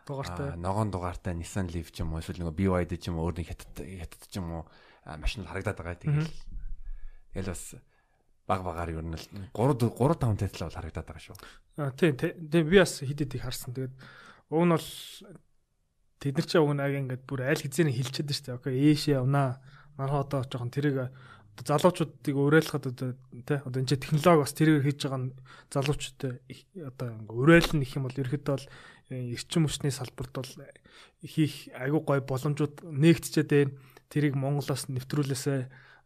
[0.07, 3.41] дугаартай ногоон дугаартай Nissan Leaf ч юм уу эсвэл нөгөө BYD ч юм уу өөр
[3.41, 4.63] нэг хятад хятад ч юм уу
[5.05, 5.97] машин харагдаад байгаа.
[5.97, 6.29] Тэгэл
[7.33, 7.63] тэгэл бас
[8.47, 11.37] баг багаар ер нь л 3 3 5 Tesla бол харагдаад байгаа шүү.
[11.77, 13.73] А тийм тийм би бас хэд хэдийг харсан.
[13.73, 13.95] Тэгээд
[14.51, 14.87] уг нь бол
[16.19, 18.57] тэд нар ч уг нь аг ингээд бүр аль хэзээ хилчээд дээ.
[18.59, 19.61] Окей, ээшээ явнаа.
[19.95, 21.11] Манайха одоо жоохон тэрийг
[21.59, 23.13] залуучуудыг уриалахад одоо
[23.45, 25.31] тий одоо энэ технологи бас тэрийг хийж байгаа
[25.69, 26.41] залуучуудад
[26.89, 28.67] одоо ингээ уриална гэх юм бол ерөөхдөө бол
[29.12, 30.51] эрчим хүчний салбарт бол
[31.22, 33.76] хийх айгүй гой боломжууд нээгдчихэд байна.
[34.12, 35.62] Тэрийг Монголоос нэвтрүүлээсээ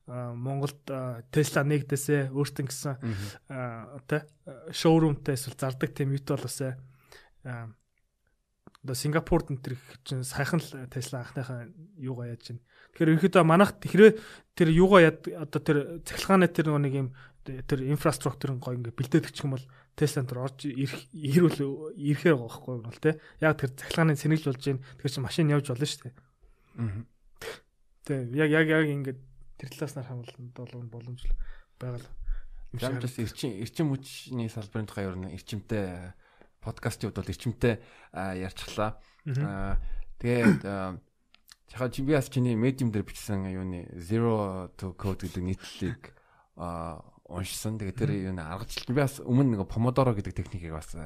[0.07, 0.85] Монголд
[1.33, 2.93] Tesla нэгдээсээ өөртөө гэсэн
[4.05, 4.21] тий
[4.69, 6.77] шоурумтай эсвэл зардаг тийм юут болоосаа
[8.85, 9.75] одоо Сингапурд энэ төр
[10.05, 11.65] чинь сайхан л Tesla анхныхаа
[11.97, 12.61] юугаа яаж чинь.
[12.93, 14.13] Тэгэхээр ерөнхийдөө манайх хэрвээ
[14.53, 17.09] тэр юугаа яд одоо тэр цахилгааны тэр нэг юм
[17.41, 22.51] тэр инфраструктурын гой ингээ бэлдээд гэх юм бол Tesla энэ орж ирэх ирүүл ирэхээр байгаа
[22.51, 23.15] байхгүй бол те.
[23.39, 26.15] Яг тэр цахилгааны сэнэглж болж гин тэгэхээр чи машин явж болно шүү дээ.
[26.83, 27.03] Аа.
[28.03, 29.19] Тэ яг яг яг ингээд
[29.55, 31.21] тэр талаас нар хамлалт бол боломж
[31.79, 32.07] байгаа л.
[32.75, 36.11] Ямжаас эрчим эрчим хүчний салбарын тухай ер нь эрчимтэй
[36.59, 37.79] подкастууд бол эрчимтэй
[38.11, 38.99] ярьчихлаа.
[39.39, 39.79] Аа
[40.19, 40.59] тэгээд
[41.71, 46.11] чахаа чи би бас чиний медиум дээр бичсэн юуны zero to code гэдэг нийтлэлийг
[46.59, 47.77] аа уншсан.
[47.81, 51.01] Тэгээ тэр юу аргачлалт би бас өмнө нэг помодоро гэдэг техникийг бас э,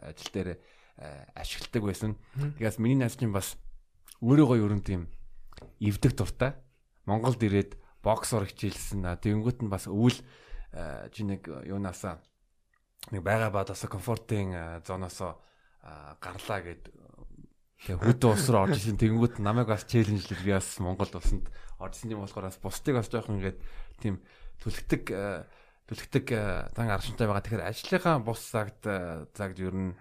[0.00, 0.58] ажил дээр э,
[1.36, 2.16] ашигладаг байсан.
[2.56, 3.60] Тэгээс миний найз чинь бас
[4.24, 5.12] өөрийгөө ерөн тийм
[5.80, 6.56] эвдэг дуртай.
[7.04, 9.04] Монголд ирээд боксор хичээлсэн.
[9.20, 10.16] Тэнгүүт нь бас өвөл
[10.72, 12.24] э, чи нэг юунаасаа
[13.12, 15.36] нэг байгаа бадасаа комфортын зоноосоо
[16.20, 16.92] гарлаа гэд
[17.78, 21.46] Тэгээ хөдөө ус руу орж исэн тэнгүүт намайг бас челленжлэл би бас Монголд усанд
[21.78, 23.62] орж исэн юм болохоор бас бусдыг бас жоохон ингээд
[24.02, 24.18] тийм
[24.58, 25.14] түлхдэг
[25.88, 26.26] түлхдэг
[26.76, 27.42] зан аршинтай байгаа.
[27.42, 28.84] Тэгэхээр ажлынхаа бус цагт
[29.32, 29.96] цагт ер нь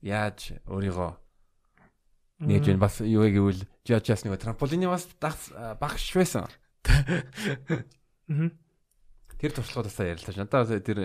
[0.00, 1.10] яаж өөрийгөө
[2.46, 5.04] нээж вэ бас юу гэвэл жижигс нэг трамполины бас
[5.82, 6.48] багш байсан.
[9.40, 10.44] Тэр туршлагаудаас ярилцлаа.
[10.44, 10.98] Надад тэр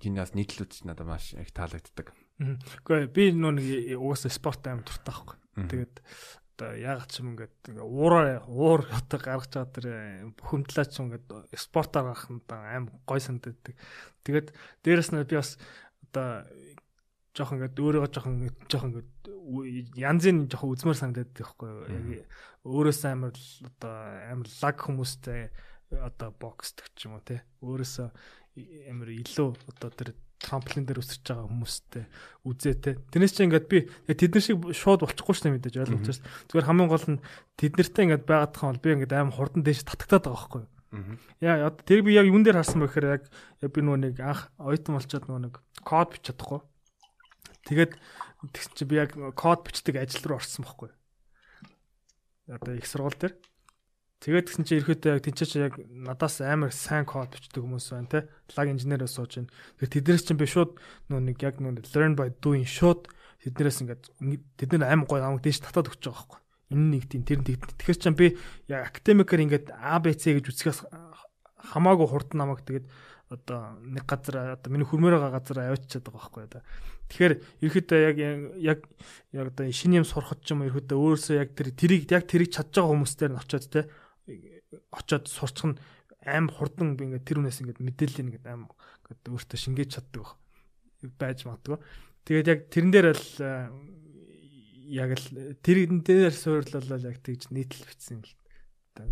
[0.00, 2.12] гинаас нийтлүүд ч надад маш их таалагддаг.
[2.40, 5.36] Гэхдээ би нөө нэг угаасаа спорт аим дуртай байхгүй.
[5.70, 5.94] Тэгээд
[6.54, 9.86] одоо яагаад ч юм ингээд уураа уур одоо гаргаж байгаа тэр
[10.38, 11.26] бухимдлаа ч ингээд
[11.58, 13.74] спортоор гарах нь аим гой санагддаг.
[14.22, 14.54] Тэгээд
[14.86, 15.58] дээрэс нь би бас
[16.08, 16.46] одоо
[17.34, 19.10] жоох ингээд өөрийгөө жоох ингээд жоох ингээд
[19.98, 22.06] янзын жоох үзмэр санагдаад байхгүй яг
[22.64, 23.94] өөрөөсөө амар одоо
[24.30, 25.50] амар лаг хүмүүстэй
[25.90, 28.08] одоо боксдаг ч юм уу те өөрөөсөө
[28.88, 32.04] амар илүү одоо тэр трамплин дээр өсөж байгаа хүмүүстэй
[32.44, 32.90] үзээ те.
[33.10, 36.28] Тэрнээс чи ингээд би тэд нар шиг шууд болчихгүй дээ мэдээж ойлгож байна.
[36.50, 37.22] Зүгээр хамгийн гол нь
[37.56, 40.72] тэд нартай ингээд байгаад тахын бол би ингээд аим хурдан дээш татагтаад байгаа байхгүй юу.
[41.42, 43.24] Яа тэр би яг юун дээр харсан бэ гэхээр яг
[43.72, 46.60] би нөгөө нэг анх ойтон болчоод нөгөө нэг код бич чадахгүй.
[47.66, 47.92] Тэгээд
[48.54, 50.98] тэгсэн чи би яг код бичдэг ажил руу орсон байхгүй юу.
[52.54, 53.34] Одоо их сургууль дээр
[54.22, 58.20] Тэгээд гисэн чи ерөөдөө яг тэнцээч яг надаас амар сайн код бичдэг хүмүүс байна те.
[58.56, 59.52] Лаг инженерээ сууж байна.
[59.80, 60.78] Тэгээд тэднээс чинь би шууд
[61.12, 63.10] нөө нэг яг нөө learn by doing шууд
[63.44, 64.02] тэднээс ингээд
[64.56, 66.40] тэд нар амар гоё амаг дээш татаад өгч байгаа байхгүй.
[66.72, 68.26] Энэ нэг тийм тэр нэг тэгэхээр чинь би
[68.72, 70.80] яг академикээр ингээд ABC гэж үсгээс
[71.76, 72.88] хамаагүй хурдан намайг тэгээд
[73.28, 76.62] одоо нэг газар одоо миний хөрмөр байгаа газар аваачаад байгаа байхгүй одоо.
[77.08, 77.34] Тэгэхээр
[77.64, 78.16] ерөөдөө яг
[78.60, 78.80] яг
[79.32, 82.72] яг одоо шинэ юм сурахад ч юм ерөөдөө өөрөөсөө яг тэр тэрийг яг тэрийг чадж
[82.72, 83.80] байгаа хүмүүстээр нь очиод те
[84.90, 85.78] очоод сурчих нь
[86.24, 90.40] аим хурдан би ингээд тэр үнээс ингээд мэдээлэл ингээд аим ингээд өөртөө шингээж чаддаг
[91.20, 91.78] байж магадгүй.
[92.24, 93.68] Тэгээд яг тэрэн дээр л э,
[94.88, 95.26] яг л
[95.60, 98.32] тэрэн дээр суурлал яг тэгж нийтлэл бичсэн л
[98.96, 99.04] та.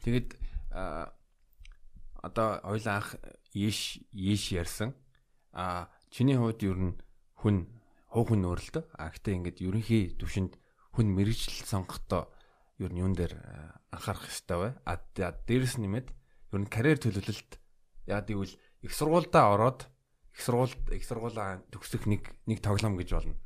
[0.00, 0.28] Тэгээд
[0.72, 3.20] одоо ойлаа анх
[3.52, 4.96] ийш ийш ярьсан.
[5.52, 6.96] А чиний хувьд ер нь
[7.36, 7.68] хүн
[8.08, 8.84] хуу хүн өөрлөлтөө.
[8.96, 10.56] А гэтээ ингээд ерөнхий төвшөнд
[10.96, 12.32] хүн мэрэгжил сонгохдоо
[12.78, 14.72] ер нь юун дээр э, анхаарах хэрэгтэй бай.
[14.84, 17.52] А дээрэс нэмээд ер нь карьер төлөвлөлт
[18.10, 19.86] яа гэвэл их сургуультай ороод
[20.34, 23.36] их сургуульд их сургуулаа төгсөх нэг нэг тоглоом гэж болно.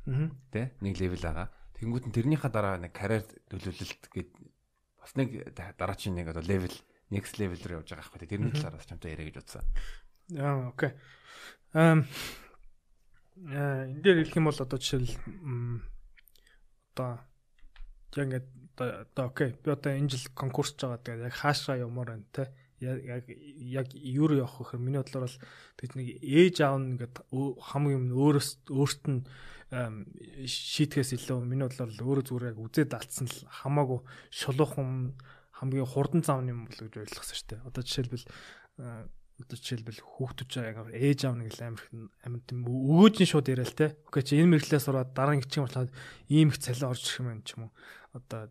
[0.51, 0.73] Тэ?
[0.81, 1.47] Нэг левел байгаа.
[1.77, 3.23] Тэнгүүт нь тэрнийхээ дараа нэг карьер
[3.53, 4.31] төлөвлөлт гэд
[4.97, 6.73] бас нэг дараачийн нэг одоо левел
[7.13, 8.27] next level руу явж байгаа байхгүй.
[8.27, 9.65] Тэрний талаараас чамтай яриа гэж бодсон.
[10.37, 10.91] Аа окей.
[11.73, 12.05] Эм
[13.37, 15.13] э энэ дээр хэлэх юм бол одоо жишээл
[16.93, 17.11] одоо
[18.17, 18.47] яг ингээд
[18.79, 22.49] одоо окей би одоо энэ жил конкурсч байгаа тэгээд яг хаашаа явмаар байна те
[22.79, 23.27] яг
[23.59, 25.37] яг юу явах гэхээр миний бодлоор бол
[25.75, 29.21] тэг нэг ээж аав ингээд хамгийн юм өөрөөс өөрт нь
[29.69, 33.99] шийтгэхээс илүү миний бодлоор өөрөө зүгээр яг үзээд алдсан л хамаагүй
[34.31, 35.13] шулуухан
[35.59, 37.67] хамгийн хурдан замны юм бол гэж ойлгосон шүү дээ.
[37.67, 38.25] Одоо жишээлбэл
[39.43, 41.83] одоо жишээлбэл хүүхдүүд яг ээж аав нэг л амар
[42.23, 43.99] амар тийм өгөөж нь шууд яриа л те.
[44.07, 45.91] Окей чи энэ мэрэглээс ороод дараа нь гिचгийн болоод
[46.31, 47.71] ийм их цалин орж ирэх юм ч юм уу.
[48.15, 48.47] Одоо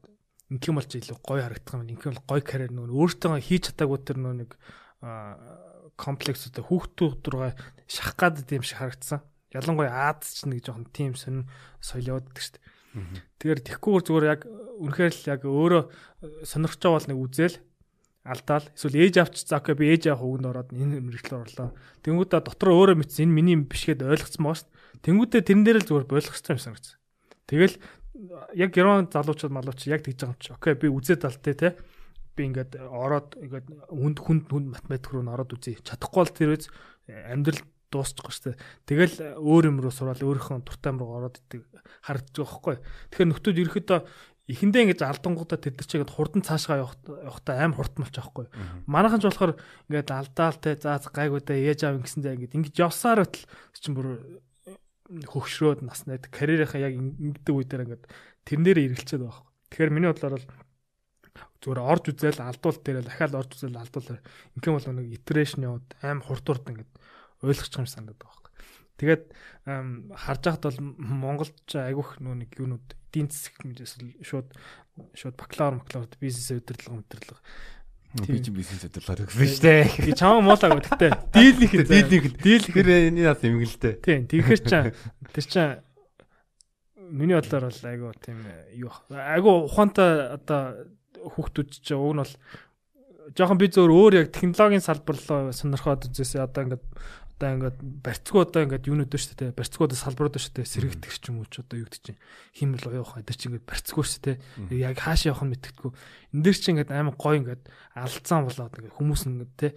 [0.48, 1.88] инх юм болж илүү гоё харагдах юм.
[1.92, 4.50] Инх бол гоё карьер нөгөө өөртөө хийж чадаагүй тэр нөгөө нэг
[5.98, 7.52] комплекс одоо хүүхдүүд руугаа
[7.86, 9.20] шах гад тийм шиг харагдсан.
[9.52, 11.48] Ялангуяа Аз ч нэг жоохон тим сонин
[11.80, 12.64] соёл явагддаг шүү дээ.
[13.38, 15.82] Тэгэхээр тэгхгүйгээр зүгээр яг үнэхээр л яг өөрөө
[16.44, 17.56] сонирхож байгаа бол нэг үзэл
[18.28, 21.72] алдаал эсвэл ээж авч за окей би ээж авах үгэнд ороод энэ мэрэгчлэр орлоо.
[22.04, 25.04] Тэнгүүдээ дотор өөрөө мэдсэн энэ миний юм биш гэд ойлгоцсон баа шүү дээ.
[25.04, 26.96] Тэнгүүдээ тэрэн дээр л зүгээр болгоцсон юм санагдсан.
[27.48, 27.76] Тэгэл
[28.54, 30.52] яг герман залуучууд малууч яг тэгж байгаа юм чи.
[30.52, 31.68] Окей, би үзээд алтай те.
[32.34, 35.78] Би ингээд ороод ингээд хүнд хүнд хүнд математик руу н ороод үзье.
[35.82, 36.66] Чадахгүй бол тэр үз
[37.06, 38.58] амьдрал дуусчихгүй шүү дээ.
[38.84, 41.62] Тэгэл өөр юм руу сураад өөрийнхөө дуртай юм руу ороод идэг
[42.04, 42.76] харагдаж байгаа байхгүй.
[43.10, 44.00] Тэгэхээр нөхдүүд ерөөхдөө
[44.48, 48.48] эхэндээ ингэж алдангуудаа тэр төрч ихэд хурдан цаашгаа явахдаа аим хурдан болчих واخгүй.
[48.88, 49.60] Манайхан ч болохоор
[49.92, 53.44] ингээд алдаалтай заа гайгуудаа яаж аав гисэндээ ингэж ингэж явсаар батал
[53.76, 54.40] чинь бүр
[55.08, 58.04] хөгшрөөд нас найд карьерийнхаа яг ингэдэг үе дээр ингээд
[58.44, 59.68] тэрнээр эргэлцээд байгаа хэрэг.
[59.72, 60.48] Тэгэхээр миний бодлоор бол
[61.64, 64.20] зүгээр орж үзэл алдуул дээр дахиад орж үзэл алдуул
[64.60, 66.92] ингээм бол нэг итерашн яваад аим хурдурд ингээд
[67.40, 68.54] ойлгох юм санагдаад байгаа хэрэг.
[68.98, 69.24] Тэгээд
[70.12, 74.48] харж байхад бол Монголд айгүйх нэг юунууд эдийн засаг хэмжээс шууд
[75.14, 77.40] шууд бакалавр бакалаврд бизнес удирдлага удирдлага
[78.26, 79.84] Би ч бизнес удирдлагаар өгсөн шүү дээ.
[80.08, 83.94] Би чамаа муулаагүй гэхдээ дийлнийх дийлнийх дийлнийх тэр энэ нас юм гээл дээ.
[84.02, 84.20] Тийм.
[84.26, 84.72] Тэгэхээр ч
[85.34, 85.78] тэр чинь
[87.10, 88.38] миний бодлоор бол айгу тийм
[88.76, 92.34] юу айгу ухаантай одоо хүүхдүүд ч уг нь бол
[93.36, 96.84] жоохон би зөөр өөр яг технологийн салбар руу сонирхоод үзээсээ одоо ингээд
[97.38, 101.38] одоо ингээд барьцгүй одоо ингээд юунууд шүү дээ барьцгууд салбарууд шүү дээ сэрэгдэх ч юм
[101.38, 102.20] уу ч одоо юу гэдэг чинь
[102.58, 104.36] химэл явах эдэр чинь ингээд барьцгүй шүү дээ.
[104.74, 105.92] Яг хааш явах нь мэдгэдэггүй
[106.34, 107.62] энэ дэр чинь ингээд амар гой ингээд
[107.94, 109.68] алдсан болоод ингээд хүмүүс ингээд те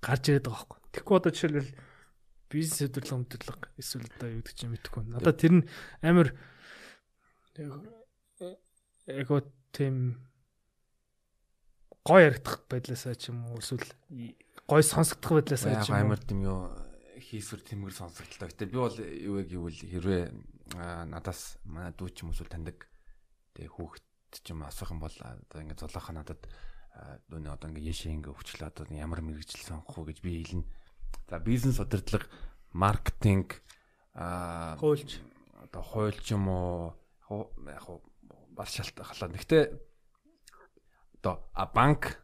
[0.00, 0.80] гарч ирээд байгаа байхгүй.
[0.96, 1.72] Тэгэхгүй одоо жишээлбэл
[2.48, 5.68] бизнес хөдөлгөөн хөдөлгөөн эсвэл одоо юу гэдэг чинь мэдэхгүй надад тэр нь
[6.00, 6.28] амар
[9.12, 9.28] яг
[9.76, 10.24] тийм
[12.00, 13.86] гой яригдах байдлаасаа ч юм уу эсвэл
[14.66, 16.02] гой сонсогдох байдлаасаа ч юм уу?
[16.02, 16.89] амар тийм юу
[17.20, 18.48] хийсвэр тэмгэр сонсогдолтой.
[18.48, 20.22] Гэтэ би бол юу яг гэвэл хэрвээ
[21.06, 22.88] надаас манай дүү ч юм уу таньдаг
[23.54, 24.04] тэг хүүхэд
[24.40, 26.40] ч юм асуух юм бол одоо ингээд золоохон надад
[27.28, 30.66] дүүний одоо ингээд яшээ ингээд өвчлөө одоо ямар мэрэгжил сонгох уу гэж би хэлнэ.
[31.30, 32.26] За бизнес удирдлага,
[32.72, 33.62] маркетинг
[34.14, 35.18] аа хуульч
[35.70, 38.02] одоо хуульч юм уу яг хуу
[38.54, 39.34] бас шалтгаалаад.
[39.34, 39.64] Гэхдээ
[41.22, 42.22] одоо а банк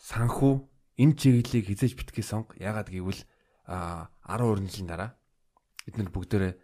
[0.00, 0.54] санхүү
[1.00, 2.56] энэ чиглэлийг хизээж битгий сонго.
[2.60, 3.24] Ягаад гэвэл
[3.66, 5.10] а 12 жилийн дараа
[5.94, 6.54] нар бүгдээрээ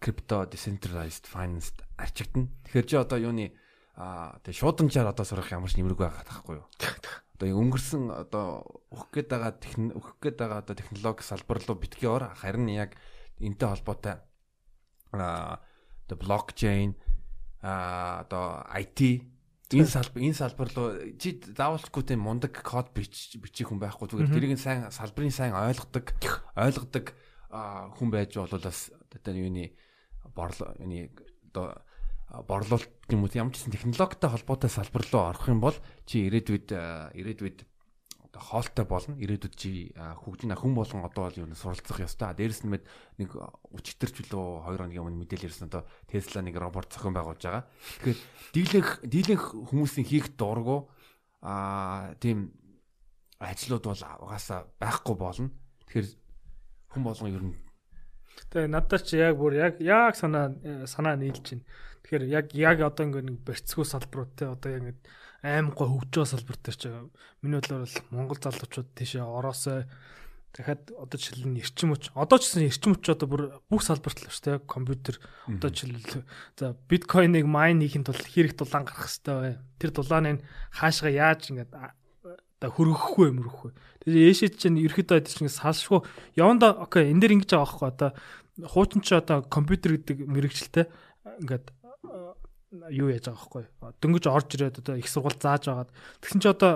[0.00, 2.52] крипто decentralized finance арчигдана.
[2.68, 3.56] Тэгэхээр чи одоо юуны
[3.96, 6.66] а тэг шууданчаар одоо сурах ямар ч нэмрэг байгаа таахгүй юу.
[7.36, 12.08] Одоо өнгөрсөн одоо өгөх гээд байгаа техник өгөх гээд байгаа одоо технологи салбар руу битгий
[12.08, 12.96] ор харин яг
[13.40, 14.20] энтэй холбоотой
[15.12, 15.60] а
[16.06, 16.96] одоо блокчейн
[17.62, 19.24] а одоо IT
[19.72, 24.32] энэ салбар энэ салбар руу чи заавалчгүй тийм мундаг код бич бичих хүн байхгүй зүгээр.
[24.32, 26.12] Тэрийг сайн салбарын сайн ойлгодог
[26.56, 27.16] ойлгодог
[27.52, 29.72] хүн байж болоос одоо юуны
[30.36, 31.10] борлоо юуны
[31.52, 31.82] одоо
[32.48, 35.76] борлуулалт юм уу ямар ч технологитой холбоотой салбар руу орох юм бол
[36.08, 36.68] чи ирээдүйд
[37.12, 37.58] ирээдүйд
[38.32, 39.14] одоо хоолтой болно.
[39.20, 42.32] Ирээдүйд чи хөгжин хүн болгон одоо бол юу суралцах ёстой.
[42.32, 42.80] Дээрэс нь
[43.20, 43.30] нэг
[43.76, 47.68] өчтөрч лөө 2 хоногийн өмнө мэдээлэл ирсэн одоо Tesla нэг робот зохион байгуулж байгаа.
[48.00, 48.20] Тэгэхээр
[48.56, 50.88] дийлэнх дийлэнх хүмүүсийн хийх дургу
[51.44, 52.56] аа тийм
[53.36, 55.52] ажлууд бол угаасаа байхгүй болно.
[55.84, 56.08] Тэгэхээр
[56.96, 57.56] хүн болгон ер нь
[58.48, 60.56] Тэгээ надад ч яг бүр яг яг санаа
[60.88, 61.68] санаа нийлж байна.
[62.00, 65.00] Тэгэхээр яг яг одоо ингээ нэг барьцгүй салбарууд те одоо яг ингээ
[65.42, 66.90] аим гой хөгжөө салбартай ч
[67.42, 69.84] миний бодлоор бол Монгол залуучууд тийшээ ороосоо
[70.52, 74.20] дахиад одоо жишээл нь эрчим хүч одоо ч гэсэн эрчим хүч одоо бүр бүх салбарт
[74.20, 74.68] л шүү дээ.
[74.68, 75.16] Компьютер
[75.48, 76.22] одоо жишээл
[76.60, 79.52] за биткойныг майн хийхин тулд хэрэг дулаан гарах хэрэгтэй бай.
[79.80, 83.70] Тэр дулааныг хаашгаа яаж ингээд одоо хөргөхгүй мөрөхгүй.
[84.04, 86.04] Тэгээ ээшэд чинь ерөөдөө чинь салшгүй.
[86.36, 88.10] Яванда окей энэ дэр ингэж байгаа байхгүй одоо.
[88.60, 90.86] Хуучин ч одоо компьютер гэдэг мэрэгчлээ.
[91.42, 91.66] Ингээд
[92.72, 93.64] юу яаж байгаа байхгүй.
[94.00, 95.90] Дөнгөж орж ирээд одоо их сургууль зааж байгаад
[96.24, 96.72] тэгсэн чи одоо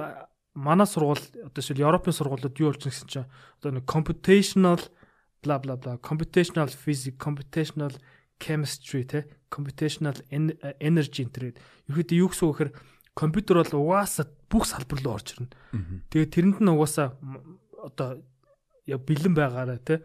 [0.52, 4.80] манай сургууль одоо шил Европын сургуулиуд юу болж гэсэн чи одоо нэг computational
[5.40, 7.96] бла бла бла computational physics computational
[8.36, 11.56] chemistry те computational energy интернет
[11.88, 12.72] ерөөдөө юу гэсэн үг гэхээр
[13.16, 15.48] компьютер бол угаасаа бүх салбар руу орж ирнэ.
[16.12, 17.16] Тэгээд тэрэнд нь угаасаа
[17.80, 18.20] одоо
[18.84, 20.04] бэлэн байгаараа те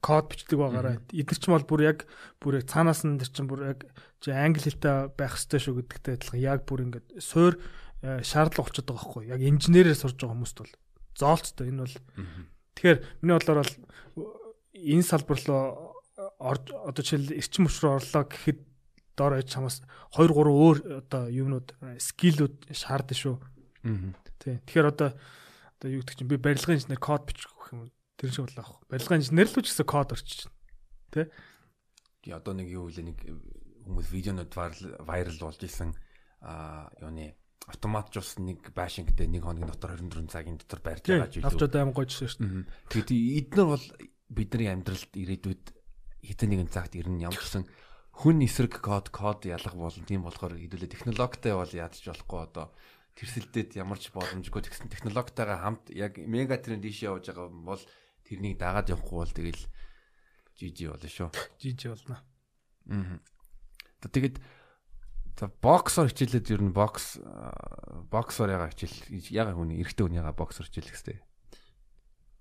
[0.00, 1.98] код бичдэг байгаараа эдгээр ч бол бүр яг
[2.42, 3.80] бүр яг цаанаас нь тэр чинь бүр яг
[4.26, 6.40] англи хэлтэй байх хэрэгтэй шүү гэдэгтэй адилхан.
[6.42, 7.58] Яг бүр ингээд суур
[8.02, 10.72] э, шаардлага болчиход байгаа байхгүй яг инженерээр сурж байгаа хүмүүст бол
[11.16, 11.96] зоолцтой энэ бол
[12.76, 13.74] тэгэхээр миний бодлоор бол
[14.74, 15.96] энэ салбар руу
[16.38, 18.60] орж одоо жишээл эрчим хүч рүү орлоо гэхэд
[19.16, 19.80] доор аж чамаас
[20.16, 23.36] 2 3 өөр одоо юмнууд скиллүүд шаардсан шүү.
[24.40, 24.60] Тий.
[24.68, 25.10] Тэгэхээр одоо
[25.80, 28.80] одоо юу гэдэг чинь би барилгын инженер код бичих гэх юм Тэр шиг бол аах.
[28.88, 30.56] Барилгын инженер л ч гэсэн код орчиж байна.
[31.12, 31.22] Тэ?
[32.24, 33.18] Тий одоо нэг юу вэ нэг
[33.86, 34.52] хүмүүс видеонууд
[35.04, 35.92] вайрал болж исэн
[36.40, 37.36] а юуны
[37.66, 41.50] автомат жус нэг башингтэй нэг хоногийн дотор 24 цагийн дотор барьж байгаа ч илүү.
[41.50, 42.64] Авч одоо аим гойжсэн шүү дээ.
[42.94, 43.10] Тэгээд
[43.50, 43.86] эдгээр бол
[44.30, 45.64] бидний амьдралд ирээдүйд
[46.22, 47.64] хэдэн нэгэн цагт ирнэ ямар ч гэсэн
[48.22, 50.06] хүн эсрэг код код ялах болно.
[50.06, 52.66] Тийм болохоор хэдүүлээ технологитой бол ядч болохгүй одоо
[53.18, 57.82] тэрсэлдээд ямар ч боломжгүй тэгсэн технологитойгоо хамт яг мега тренд ийшээ явж байгаа бол
[58.26, 59.62] тэрнийг дагаад явахгүй бол тэгэл
[60.58, 61.30] жижи болно шүү.
[61.62, 62.18] Жижи болно.
[62.90, 63.18] Аа.
[64.06, 64.42] Тэгээд
[65.36, 67.20] за боксор хичээлээд ер нь бокс
[68.10, 71.20] боксор яга хичээл яга хүний эрэгтэй хүн яга боксор хичээлэх хэвээр.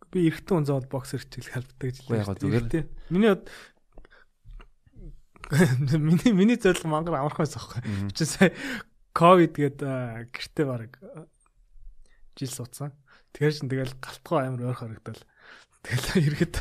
[0.09, 2.87] Би эрэгтэй хүн заавал боксор хичээлэх халбдаг гэж зүгээр.
[3.11, 3.35] Миний
[5.91, 7.81] миний миний зорилго мангар амархан байсан байхгүй.
[8.15, 8.49] Чи сая
[9.11, 9.79] ковид гээд
[10.31, 10.97] гэртээ баг
[12.39, 12.95] жил суудсан.
[13.35, 15.19] Тэгэхээр чин тэгэл галтгоо амар ойр харагдал.
[15.85, 16.55] Тэгэл ирэхэд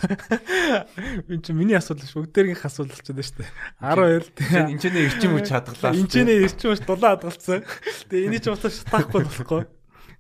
[1.33, 2.29] энэ чинь миний асуудал шүү.
[2.29, 3.51] Бүгдээрийн асуудал болчиход шүү дээ.
[3.81, 5.97] 12 энэ ч нэ эрчим хүч хадгалаа.
[5.97, 7.65] Энэ ч нэ эрчим хүч дулаан хадгалсан.
[8.13, 9.63] Тэгээ энийг ч уусаа шатахгүй болохгүй.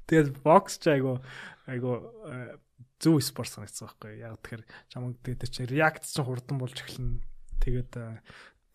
[0.08, 1.20] Тэгээд бокс ч айгу
[1.68, 1.92] айгу
[2.24, 2.56] э,
[2.96, 4.24] зөв спорт санагдсан байхгүй.
[4.24, 7.20] Яг тэгэхээр чамд тэгээд чинь реакц чинь хурдан болж эхэлнэ.
[7.60, 8.08] Тэгээд э,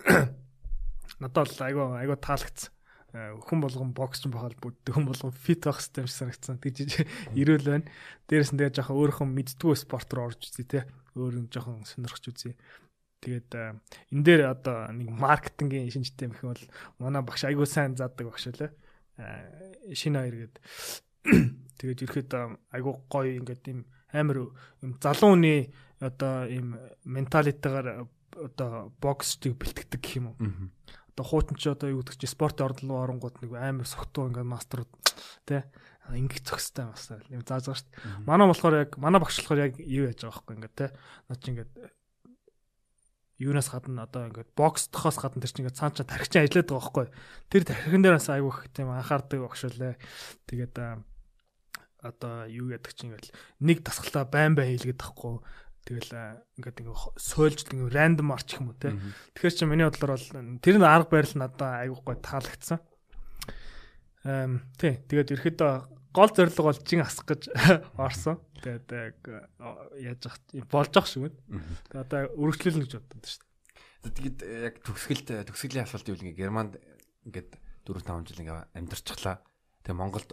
[1.26, 2.79] надад айгу айгу таалагдсан Э,
[3.14, 6.62] хүн болгон бокс ч бахал бүддэг хүн болгон фит байх систем шиг санагдсан.
[6.62, 7.90] Тэгж ирүүл байна.
[8.30, 10.86] Дээрээс нь тэгээ жоохон өөрийнхөө мэддгүү спорт руу орж үзье те.
[11.18, 12.54] Өөр нь жоохон сонирхож үзье.
[13.26, 13.74] Тэгээд э,
[14.14, 16.64] энэ дээр одоо нэг маркетингийн шинжтэй мэх бол
[17.02, 18.72] манай багш айгуу сайн заадаг багш лээ.
[19.18, 20.56] Э, шинэ хоёр гээд
[21.82, 22.32] тэгээд ирэхэд
[22.72, 24.54] айгуу гоё ингээд юм амар
[24.86, 28.08] юм залуу хүний одоо юм менталитегаар
[28.38, 30.38] одоо боксыг бэлтгэдэг гэх юм уу
[31.26, 34.92] хуутан чи одоо юу гэдэг чи спорт ордлоо оронгууд нэг амар согтуу ингээд мастерууд
[35.46, 35.62] тий
[36.10, 38.26] ингээд зөкстэй бас юм зааж байгаа шүү дээ.
[38.26, 40.90] Манай болохоор яг манай багш болохоор яг юу яаж байгаа байхгүй ингээд тий.
[41.30, 41.72] Наа чи ингээд
[43.40, 46.82] юунаас гадна одоо ингээд бокс тохоос гадна тэр чинь ингээд цаан цаа тархичин ажиллаад байгаа
[46.82, 47.08] байхгүй.
[47.54, 49.96] Тэр тархин дээрээс айгүйх тийм анхаардаг багш үлээ.
[50.50, 50.76] Тэгээд
[52.04, 53.32] одоо юу яадаг чинь ингээд
[53.64, 55.40] нэг тасгалтаа байн байн хийлгээд тахгүй
[55.90, 56.14] Тэгэл
[56.62, 58.94] ингээд ингээ сойлж ингээ рандом арч их юм уу те.
[59.34, 62.78] Тэгэхээр чи миний бодлоор бол тэр нь арга барил надад айгүй гой таалагдсан.
[64.30, 65.02] Эм тий.
[65.10, 65.74] Тэгээд ерөөдөө
[66.14, 67.50] гол зорилго бол жин асах гэж
[68.06, 68.38] орсон.
[68.62, 69.18] Тэгээд яг
[69.98, 70.30] яаж
[70.70, 71.66] болж ах шиг байна.
[71.90, 74.14] Тэгээд одоо өргөжлөлнө гэж боддог шүү дээ.
[74.14, 76.78] Тэгээд яг төгсгөлт төгсгөлийн асуулт ивэл ингээ Германд
[77.26, 77.50] ингээд
[77.90, 79.42] 4 5 жил ингээ амьдарчихлаа.
[79.82, 80.30] Тэгээ Монголд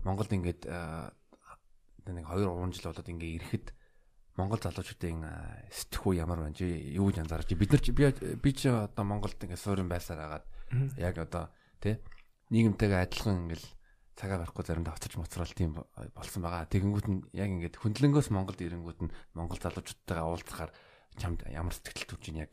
[0.00, 3.66] Монголд ингээд нэг 2 3 жил болоод ингээ ирэхэд
[4.34, 5.22] Монгол залуучуудын
[5.70, 6.66] сэтгхүү ямар байна чи
[6.98, 8.04] юу гэж анзаарч бид нар би
[8.42, 10.44] би ч одоо Монголд ингээ суурин байсаар агаад
[10.98, 12.02] яг одоо тий
[12.50, 13.66] нийгэмтэйгээ адилхан ингээл
[14.18, 15.78] цагаа барихгүй заримдаа хоцорч моцрол тийм
[16.14, 16.66] болсон байгаа.
[16.66, 20.70] Тэгэнгүүт нь яг ингээд хөндлөнгөөс Монголд ирэнгүүт нь Монгол залуучуудтайгаа уулзахаар
[21.18, 22.52] чамд ямар сэтгэл төрж ийн яг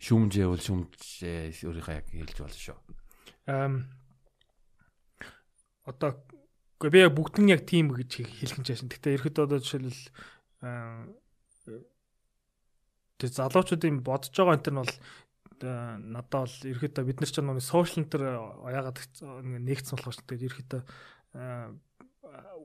[0.00, 2.78] шүүмжээ үл шүүмжээ өөрийнхөө яг хэлж болно шүү.
[3.48, 3.74] Эм
[5.84, 6.16] одоо
[6.80, 8.88] Гэхдээ би бүгд нь яг тийм гэж хэлэх юм чаашин.
[8.88, 10.00] Гэхдээ ерөөд одоо жишээлбэл
[13.20, 14.94] тэг залуучуудын бодож байгаа энэ нь бол
[15.60, 18.12] надад бол ерөөхдөө бид нар ч нэг сошиал энэ
[18.72, 18.98] яагаад
[19.68, 20.46] нэгдсэн болох шүү дээ.
[20.48, 20.82] Ерөөхдөө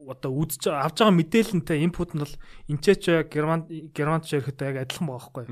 [0.07, 2.35] одоо үзэж авж байгаа мэдээлэлтэй инпут нь бол
[2.71, 5.45] энэч герман германч ерөөхдөө яг адилхан байгаа байхгүй.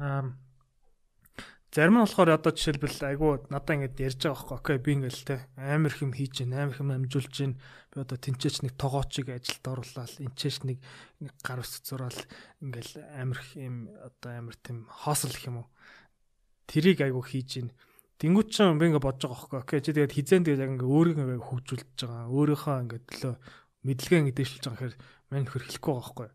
[0.00, 0.22] Аа
[1.70, 4.74] Зарим нь болохоор одоо жишээлбэл айгүй надаа ингэж ярьж байгаа байхгүй.
[4.74, 7.54] Окей би ингээл те амар хэм хийж гин амар хэм амжуулж гин.
[7.94, 10.82] Би одоо тэнцээч нэг тогоочиг ажилд оруулаад энчээч нэг
[11.46, 12.18] гар ус зураал
[12.58, 15.70] ингээл амар хэм одоо амар тэм хоосл гэх юм уу?
[16.66, 17.70] Тэрийг айгүй хийж гин.
[18.18, 19.58] Тэнгүүт ч би ингээ бодож байгаа байхгүй.
[19.62, 22.34] Окей чи тэгээд хизэн тэгээд яг ингээ өөрийгөө ингээ хөгжүүлж байгаа.
[22.34, 23.34] Өөрийнхөө ингээ төлөө
[23.86, 24.98] мэдлэгээ ингээ дэвшилж байгаа хэрэг
[25.30, 26.28] мань нөхөр хэлэхгүй байгаа байхгүй.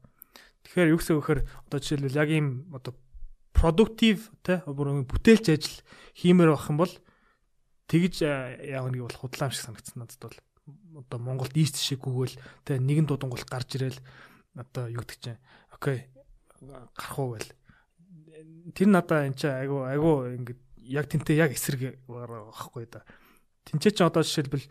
[0.63, 2.95] Тэгэхээр юу гэсэн вөхөр одоо жишээлбэл яг ийм одоо
[3.66, 5.82] продуктив те бүр бүтээлч ажил
[6.13, 6.93] хиймээр байх юм бол
[7.89, 10.38] тэгж яах нэг бол худлаам шиг санагдсан надад бол.
[11.01, 13.97] Одоо Монголд ийст шиг гүгэл те нэгэн дуудангуул гарч ирэл
[14.53, 15.41] одоо юу гэдэг чинь
[15.74, 16.05] окей
[16.61, 17.49] гарах уу гээл
[18.78, 23.01] тэр надаа эн чинь айгу айгу ингээд яг тэнтэй яг эсрэг байхгүй да.
[23.66, 24.70] Тэнцээ чи одоо жишээлбэл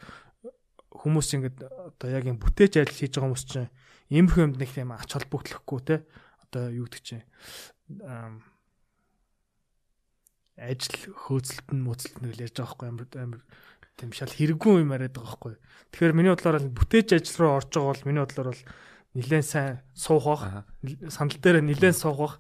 [0.94, 3.70] хүмүүс ингээд одоо яг юм бүтээж ажил хийж байгаа хүмүүс чинь
[4.14, 6.06] иймэрхүү юмд нэг тийм ач холбогдлохгүй те
[6.46, 7.26] одоо юу гэдэг чинь
[10.56, 13.42] ажил хөөцөлт нь мөцөлт нь ярьж байгаа байхгүй амар амар
[13.98, 15.54] тийм шал хэрэггүй юм яриад байгаа байхгүй.
[15.90, 18.62] Тэгэхээр миний бодлоор бүтээж ажил руу орж байгаа бол миний бодлоор бол
[19.14, 20.66] нэлээд сайн суух бах
[21.10, 22.34] сандал дээр нэлээд суух бах.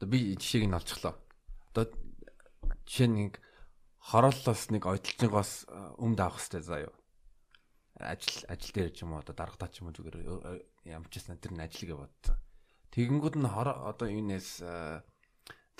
[0.00, 1.16] Одоо би жишээг нь олчихлоо.
[1.72, 1.84] Одоо
[2.88, 3.32] жишээ нэг
[4.00, 5.68] хорооллоос нэг ойдлцоогоос
[6.00, 6.94] өмд авах хэрэгтэй заа юу.
[8.00, 10.24] Ажил ажил дээр ч юм уу одоо даргатаа ч юм уу зүгээр
[10.88, 12.36] ямчсан тэр нь ажил гэж бодсон.
[12.96, 15.04] Тэгэнгүүт нь одоо энэс за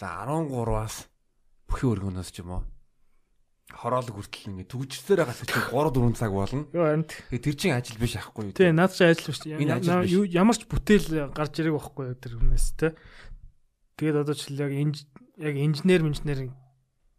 [0.01, 1.09] 13-аас
[1.71, 2.63] бүхий өргөнөөс ч юм уу
[3.71, 6.67] хороолог хүртэл ингэ төгжсээр байгаа сэтгэл 3 4 цаг болно.
[6.75, 8.57] Йоо харин тэр чинь ажил биш аахгүй юу?
[8.59, 9.47] Тий, наад чи ажил биш.
[9.47, 12.99] Ямар ч бүтээл гарч ирэх байхгүй юу тэр хүнээс те.
[13.95, 16.51] Тэгээд одоо ч яг яг инженер инженер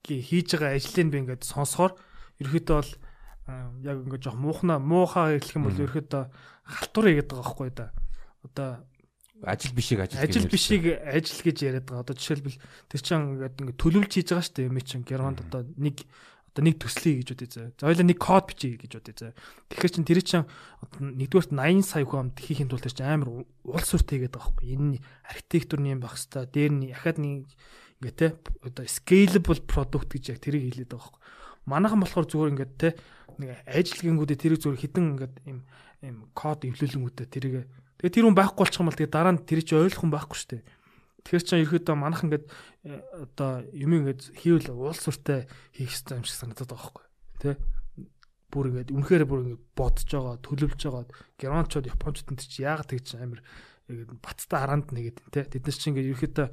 [0.04, 1.96] хийж байгаа ажлыг би ингээд сонсохоор
[2.44, 2.92] ерөөхдөө бол
[3.86, 6.24] яг ингээд жоох муухна муухай хэлэх юм бол ерөөхдөө
[6.68, 7.88] халтур хийгээд байгаа байхгүй юу да.
[8.42, 8.70] Одоо
[9.44, 12.06] ажил бишиг ажил ажил бишиг ажил гэж яриад байгаа.
[12.06, 12.58] Одоо жишээлбэл
[12.90, 14.70] тэр чинь ингээд ингээд төлөвлөж хийж байгаа шүү дээ.
[14.70, 16.06] Юм чинь Германд одоо нэг
[16.52, 17.72] одоо нэг төслий гэж бодъё заа.
[17.80, 19.32] За хоёлаа нэг код бичиж гэж бодъё заа.
[19.72, 20.48] Тэгэхээр чин тэр чинь
[21.00, 24.68] нэгдүгээрт 80 сая хүнд хийхин тулд чинь амар улс урт хийгээд байгаа байхгүй.
[24.76, 25.00] Энэ
[25.32, 27.48] архитектурны юм байх хэвээр дээр нь яхад нэг
[28.04, 28.28] ингээд те
[28.68, 31.20] одоо scalable product гэж яг тэрийг хэлээд байгаа байхгүй.
[31.72, 32.90] Манайхан болохоор зүгээр ингээд те
[33.40, 35.60] нэг ажилгингүүдээ тэрийг зүгээр хідэн ингээд юм
[36.02, 37.70] юм код эвлүүлэнгүүтээ тэрийг
[38.02, 40.38] Тэгээ тэр хүн байхгүй болчих юм бол тэгээ дараа нь тэр чи ойлгох хүн байхгүй
[40.42, 40.64] шүү дээ.
[41.22, 42.98] Тэгэхээр чинь ерөөдөө манах ингээд э,
[43.30, 45.46] одоо юм ингээд хийвэл уул сүртэй
[45.78, 47.06] хийх хэрэгтэй юм шиг санагдаад байгаа байхгүй.
[47.46, 47.52] Тэ?
[48.50, 51.06] Бүр ингээд үнэхээр бүр ингээд бодож байгаа, төлөвлөж байгаа.
[51.38, 53.42] Германчууд, Япончууд энэ чи яагаад тэгж амир
[53.86, 55.46] ингээд баттай хараанд нэгэд тэ.
[55.46, 56.48] Тэд нар чинь ингээд ерөөдөө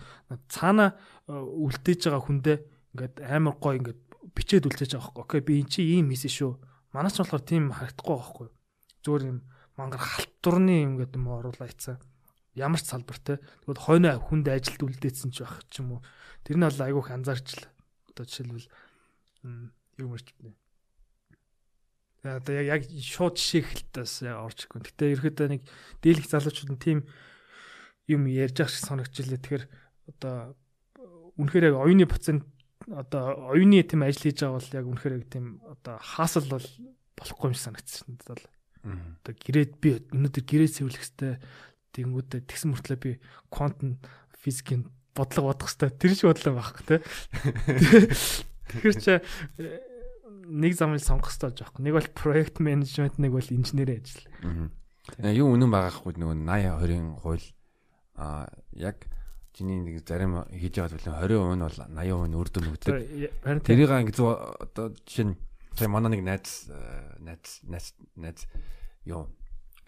[0.53, 2.59] цаана э, үлдээж байгаа хүндээ
[2.93, 4.01] ингээд амар гой ингээд
[4.37, 5.25] бичээд үлдээж байгаа байхгүй.
[5.25, 6.53] Окей би эн чи ийм хийсэн шүү.
[6.93, 8.49] Манайч болохоор тийм харагдахгүй байхгүй.
[9.01, 9.39] Зүгээр юм
[9.79, 12.03] мангар халтурны юм гэдэг юм оруулаа ийцаа.
[12.59, 13.39] Ямар ч салбар те.
[13.63, 16.01] Тэгвэл хойно хүнд ажилд үлдээсэн ч байх ч юм уу.
[16.43, 17.71] Тэр нь бол айгүйх анзаарч л.
[18.11, 18.67] Одоо жишээлбэл
[20.03, 20.51] юу мэрч бэ.
[22.27, 24.83] Одоо яг шууд жишээ хэлтээс орж ирэхгүй.
[24.83, 25.63] Гэтэ ерөөдөө нэг
[26.03, 26.99] дийлэх залуучууд нь тийм
[28.11, 29.39] юм ярьж ах шиг санагдчихлээ.
[29.39, 29.65] Тэгэхээр
[30.11, 30.59] одоо
[31.39, 32.43] үнэхээр яг оюуны процент
[32.91, 36.67] одоо оюуны тийм ажил хийж байгаа бол яг үнэхээр яг тийм одоо хаасал бол
[37.15, 38.58] болохгүй юм надад бол.
[39.23, 41.37] Одоо гэрээд би өнөөдөр гэрээ цэвэрлэх хэвээр
[41.93, 43.11] тэгэнгүүтээ тэгсэн мөртлөө би
[43.53, 43.81] квант
[44.39, 46.97] физикийн бодлого бодох хэвээр тэр шиг бодлоо байхгүй те.
[48.69, 49.23] Тэгэхээр чи э,
[50.49, 51.85] нэг замыг сонгох хэрэгтэй болж байгаа.
[51.85, 54.25] Нэг бол проект менежмент, нэг бол инженерийн ажил.
[54.45, 55.33] Аа.
[55.33, 57.47] Юу үнэн байгаа хгүй нөгөө 80 20-ын хууль
[58.21, 59.09] аа яг
[59.57, 62.95] чиний нэг зарим хийж байгаа төлөв 20% нь бол 80% нь үр дүн өгдөг.
[63.65, 65.37] Тэрийг ингэ зөв одоо жишээ нь
[65.91, 66.71] манай нэг найз
[67.19, 68.41] найз найз найз
[69.09, 69.33] ёо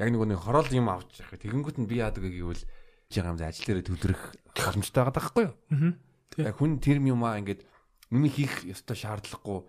[0.00, 1.36] яг нэг нэг хороол юм авч явах.
[1.36, 2.64] Тэгэнгүүт нь би яадаг гэвэл
[3.12, 4.22] жигаам ажил дээр төвлөрөх
[4.56, 5.54] боломжтой байгаа байхгүй юу?
[5.76, 5.92] Аа.
[6.48, 7.68] Яг хүн тэр юм аа ингээд
[8.08, 9.68] миний хийх ёстой шаардлагагүй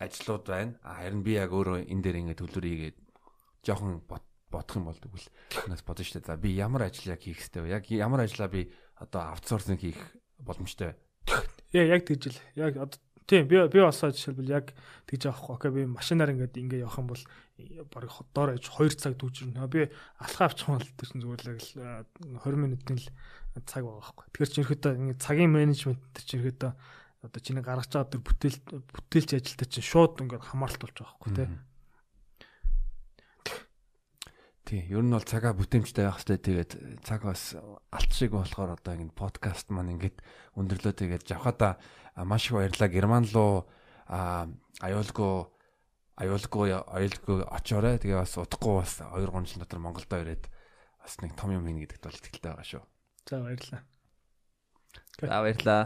[0.00, 0.80] ажлууд байна.
[0.80, 2.96] Харин би яг өөрөө энэ дээр ингээд төлөвлөрийгээд
[3.60, 5.28] жоохон бодох юм бол тэгвэл
[5.68, 6.28] нас бодно шүү дээ.
[6.32, 7.76] За би ямар ажил яг хийх хэрэгтэй вэ?
[7.76, 10.00] Яг ямар ажлаа би одоо аутсорсинг хийх
[10.38, 10.96] боломжтой.
[11.76, 12.76] Яа яг тэгж л яг
[13.26, 14.74] тийм би би бас жишээлбэл яг
[15.06, 15.54] тэгж авахгүй.
[15.56, 17.22] Окей би машинаар ингээд ингээд явах юм бол
[17.90, 19.66] баг доор аж 2 цаг дүүжирнэ.
[19.68, 21.70] Би алхаа авчих юм бол тэр чинь зүгээр л
[22.42, 23.08] 20 минутын л
[23.66, 24.26] цаг байгаа байхгүй.
[24.32, 26.72] Тэгэхээр чи ерөөдөө ингээд цагийн менежмент чи ерөөдөө
[27.22, 31.32] одоо чиний гаргаж байгаа тэр бүтээл бүтээлч ажилтаа чинь шууд ингээд хамааралт болж байгаа байхгүй
[31.38, 31.48] тий.
[34.62, 36.38] Тий, ер нь бол цагаа бүтээмжтэй байх хэрэгтэй.
[36.42, 36.72] Тэгээд
[37.06, 37.54] цаг бас
[37.92, 40.18] алт шиг болохоор одоо ингэ подкаст маань ингээд
[40.58, 41.78] өндөрлөө тэгээд жавхада
[42.16, 42.88] маш их баярлаа.
[42.88, 43.68] Герман руу
[44.08, 45.34] аюулгүй
[46.20, 47.96] аюулгүй аюулгүй очоорой.
[48.02, 50.44] Тэгээ бас удахгүй бас 2 3 жил дотор Монголдо ирээд
[51.00, 52.82] бас нэг том юм хийнэ гэдэгт бол итгэлтэй байгаа шүү.
[53.28, 53.82] За баярлалаа.
[55.18, 55.82] За баярлалаа.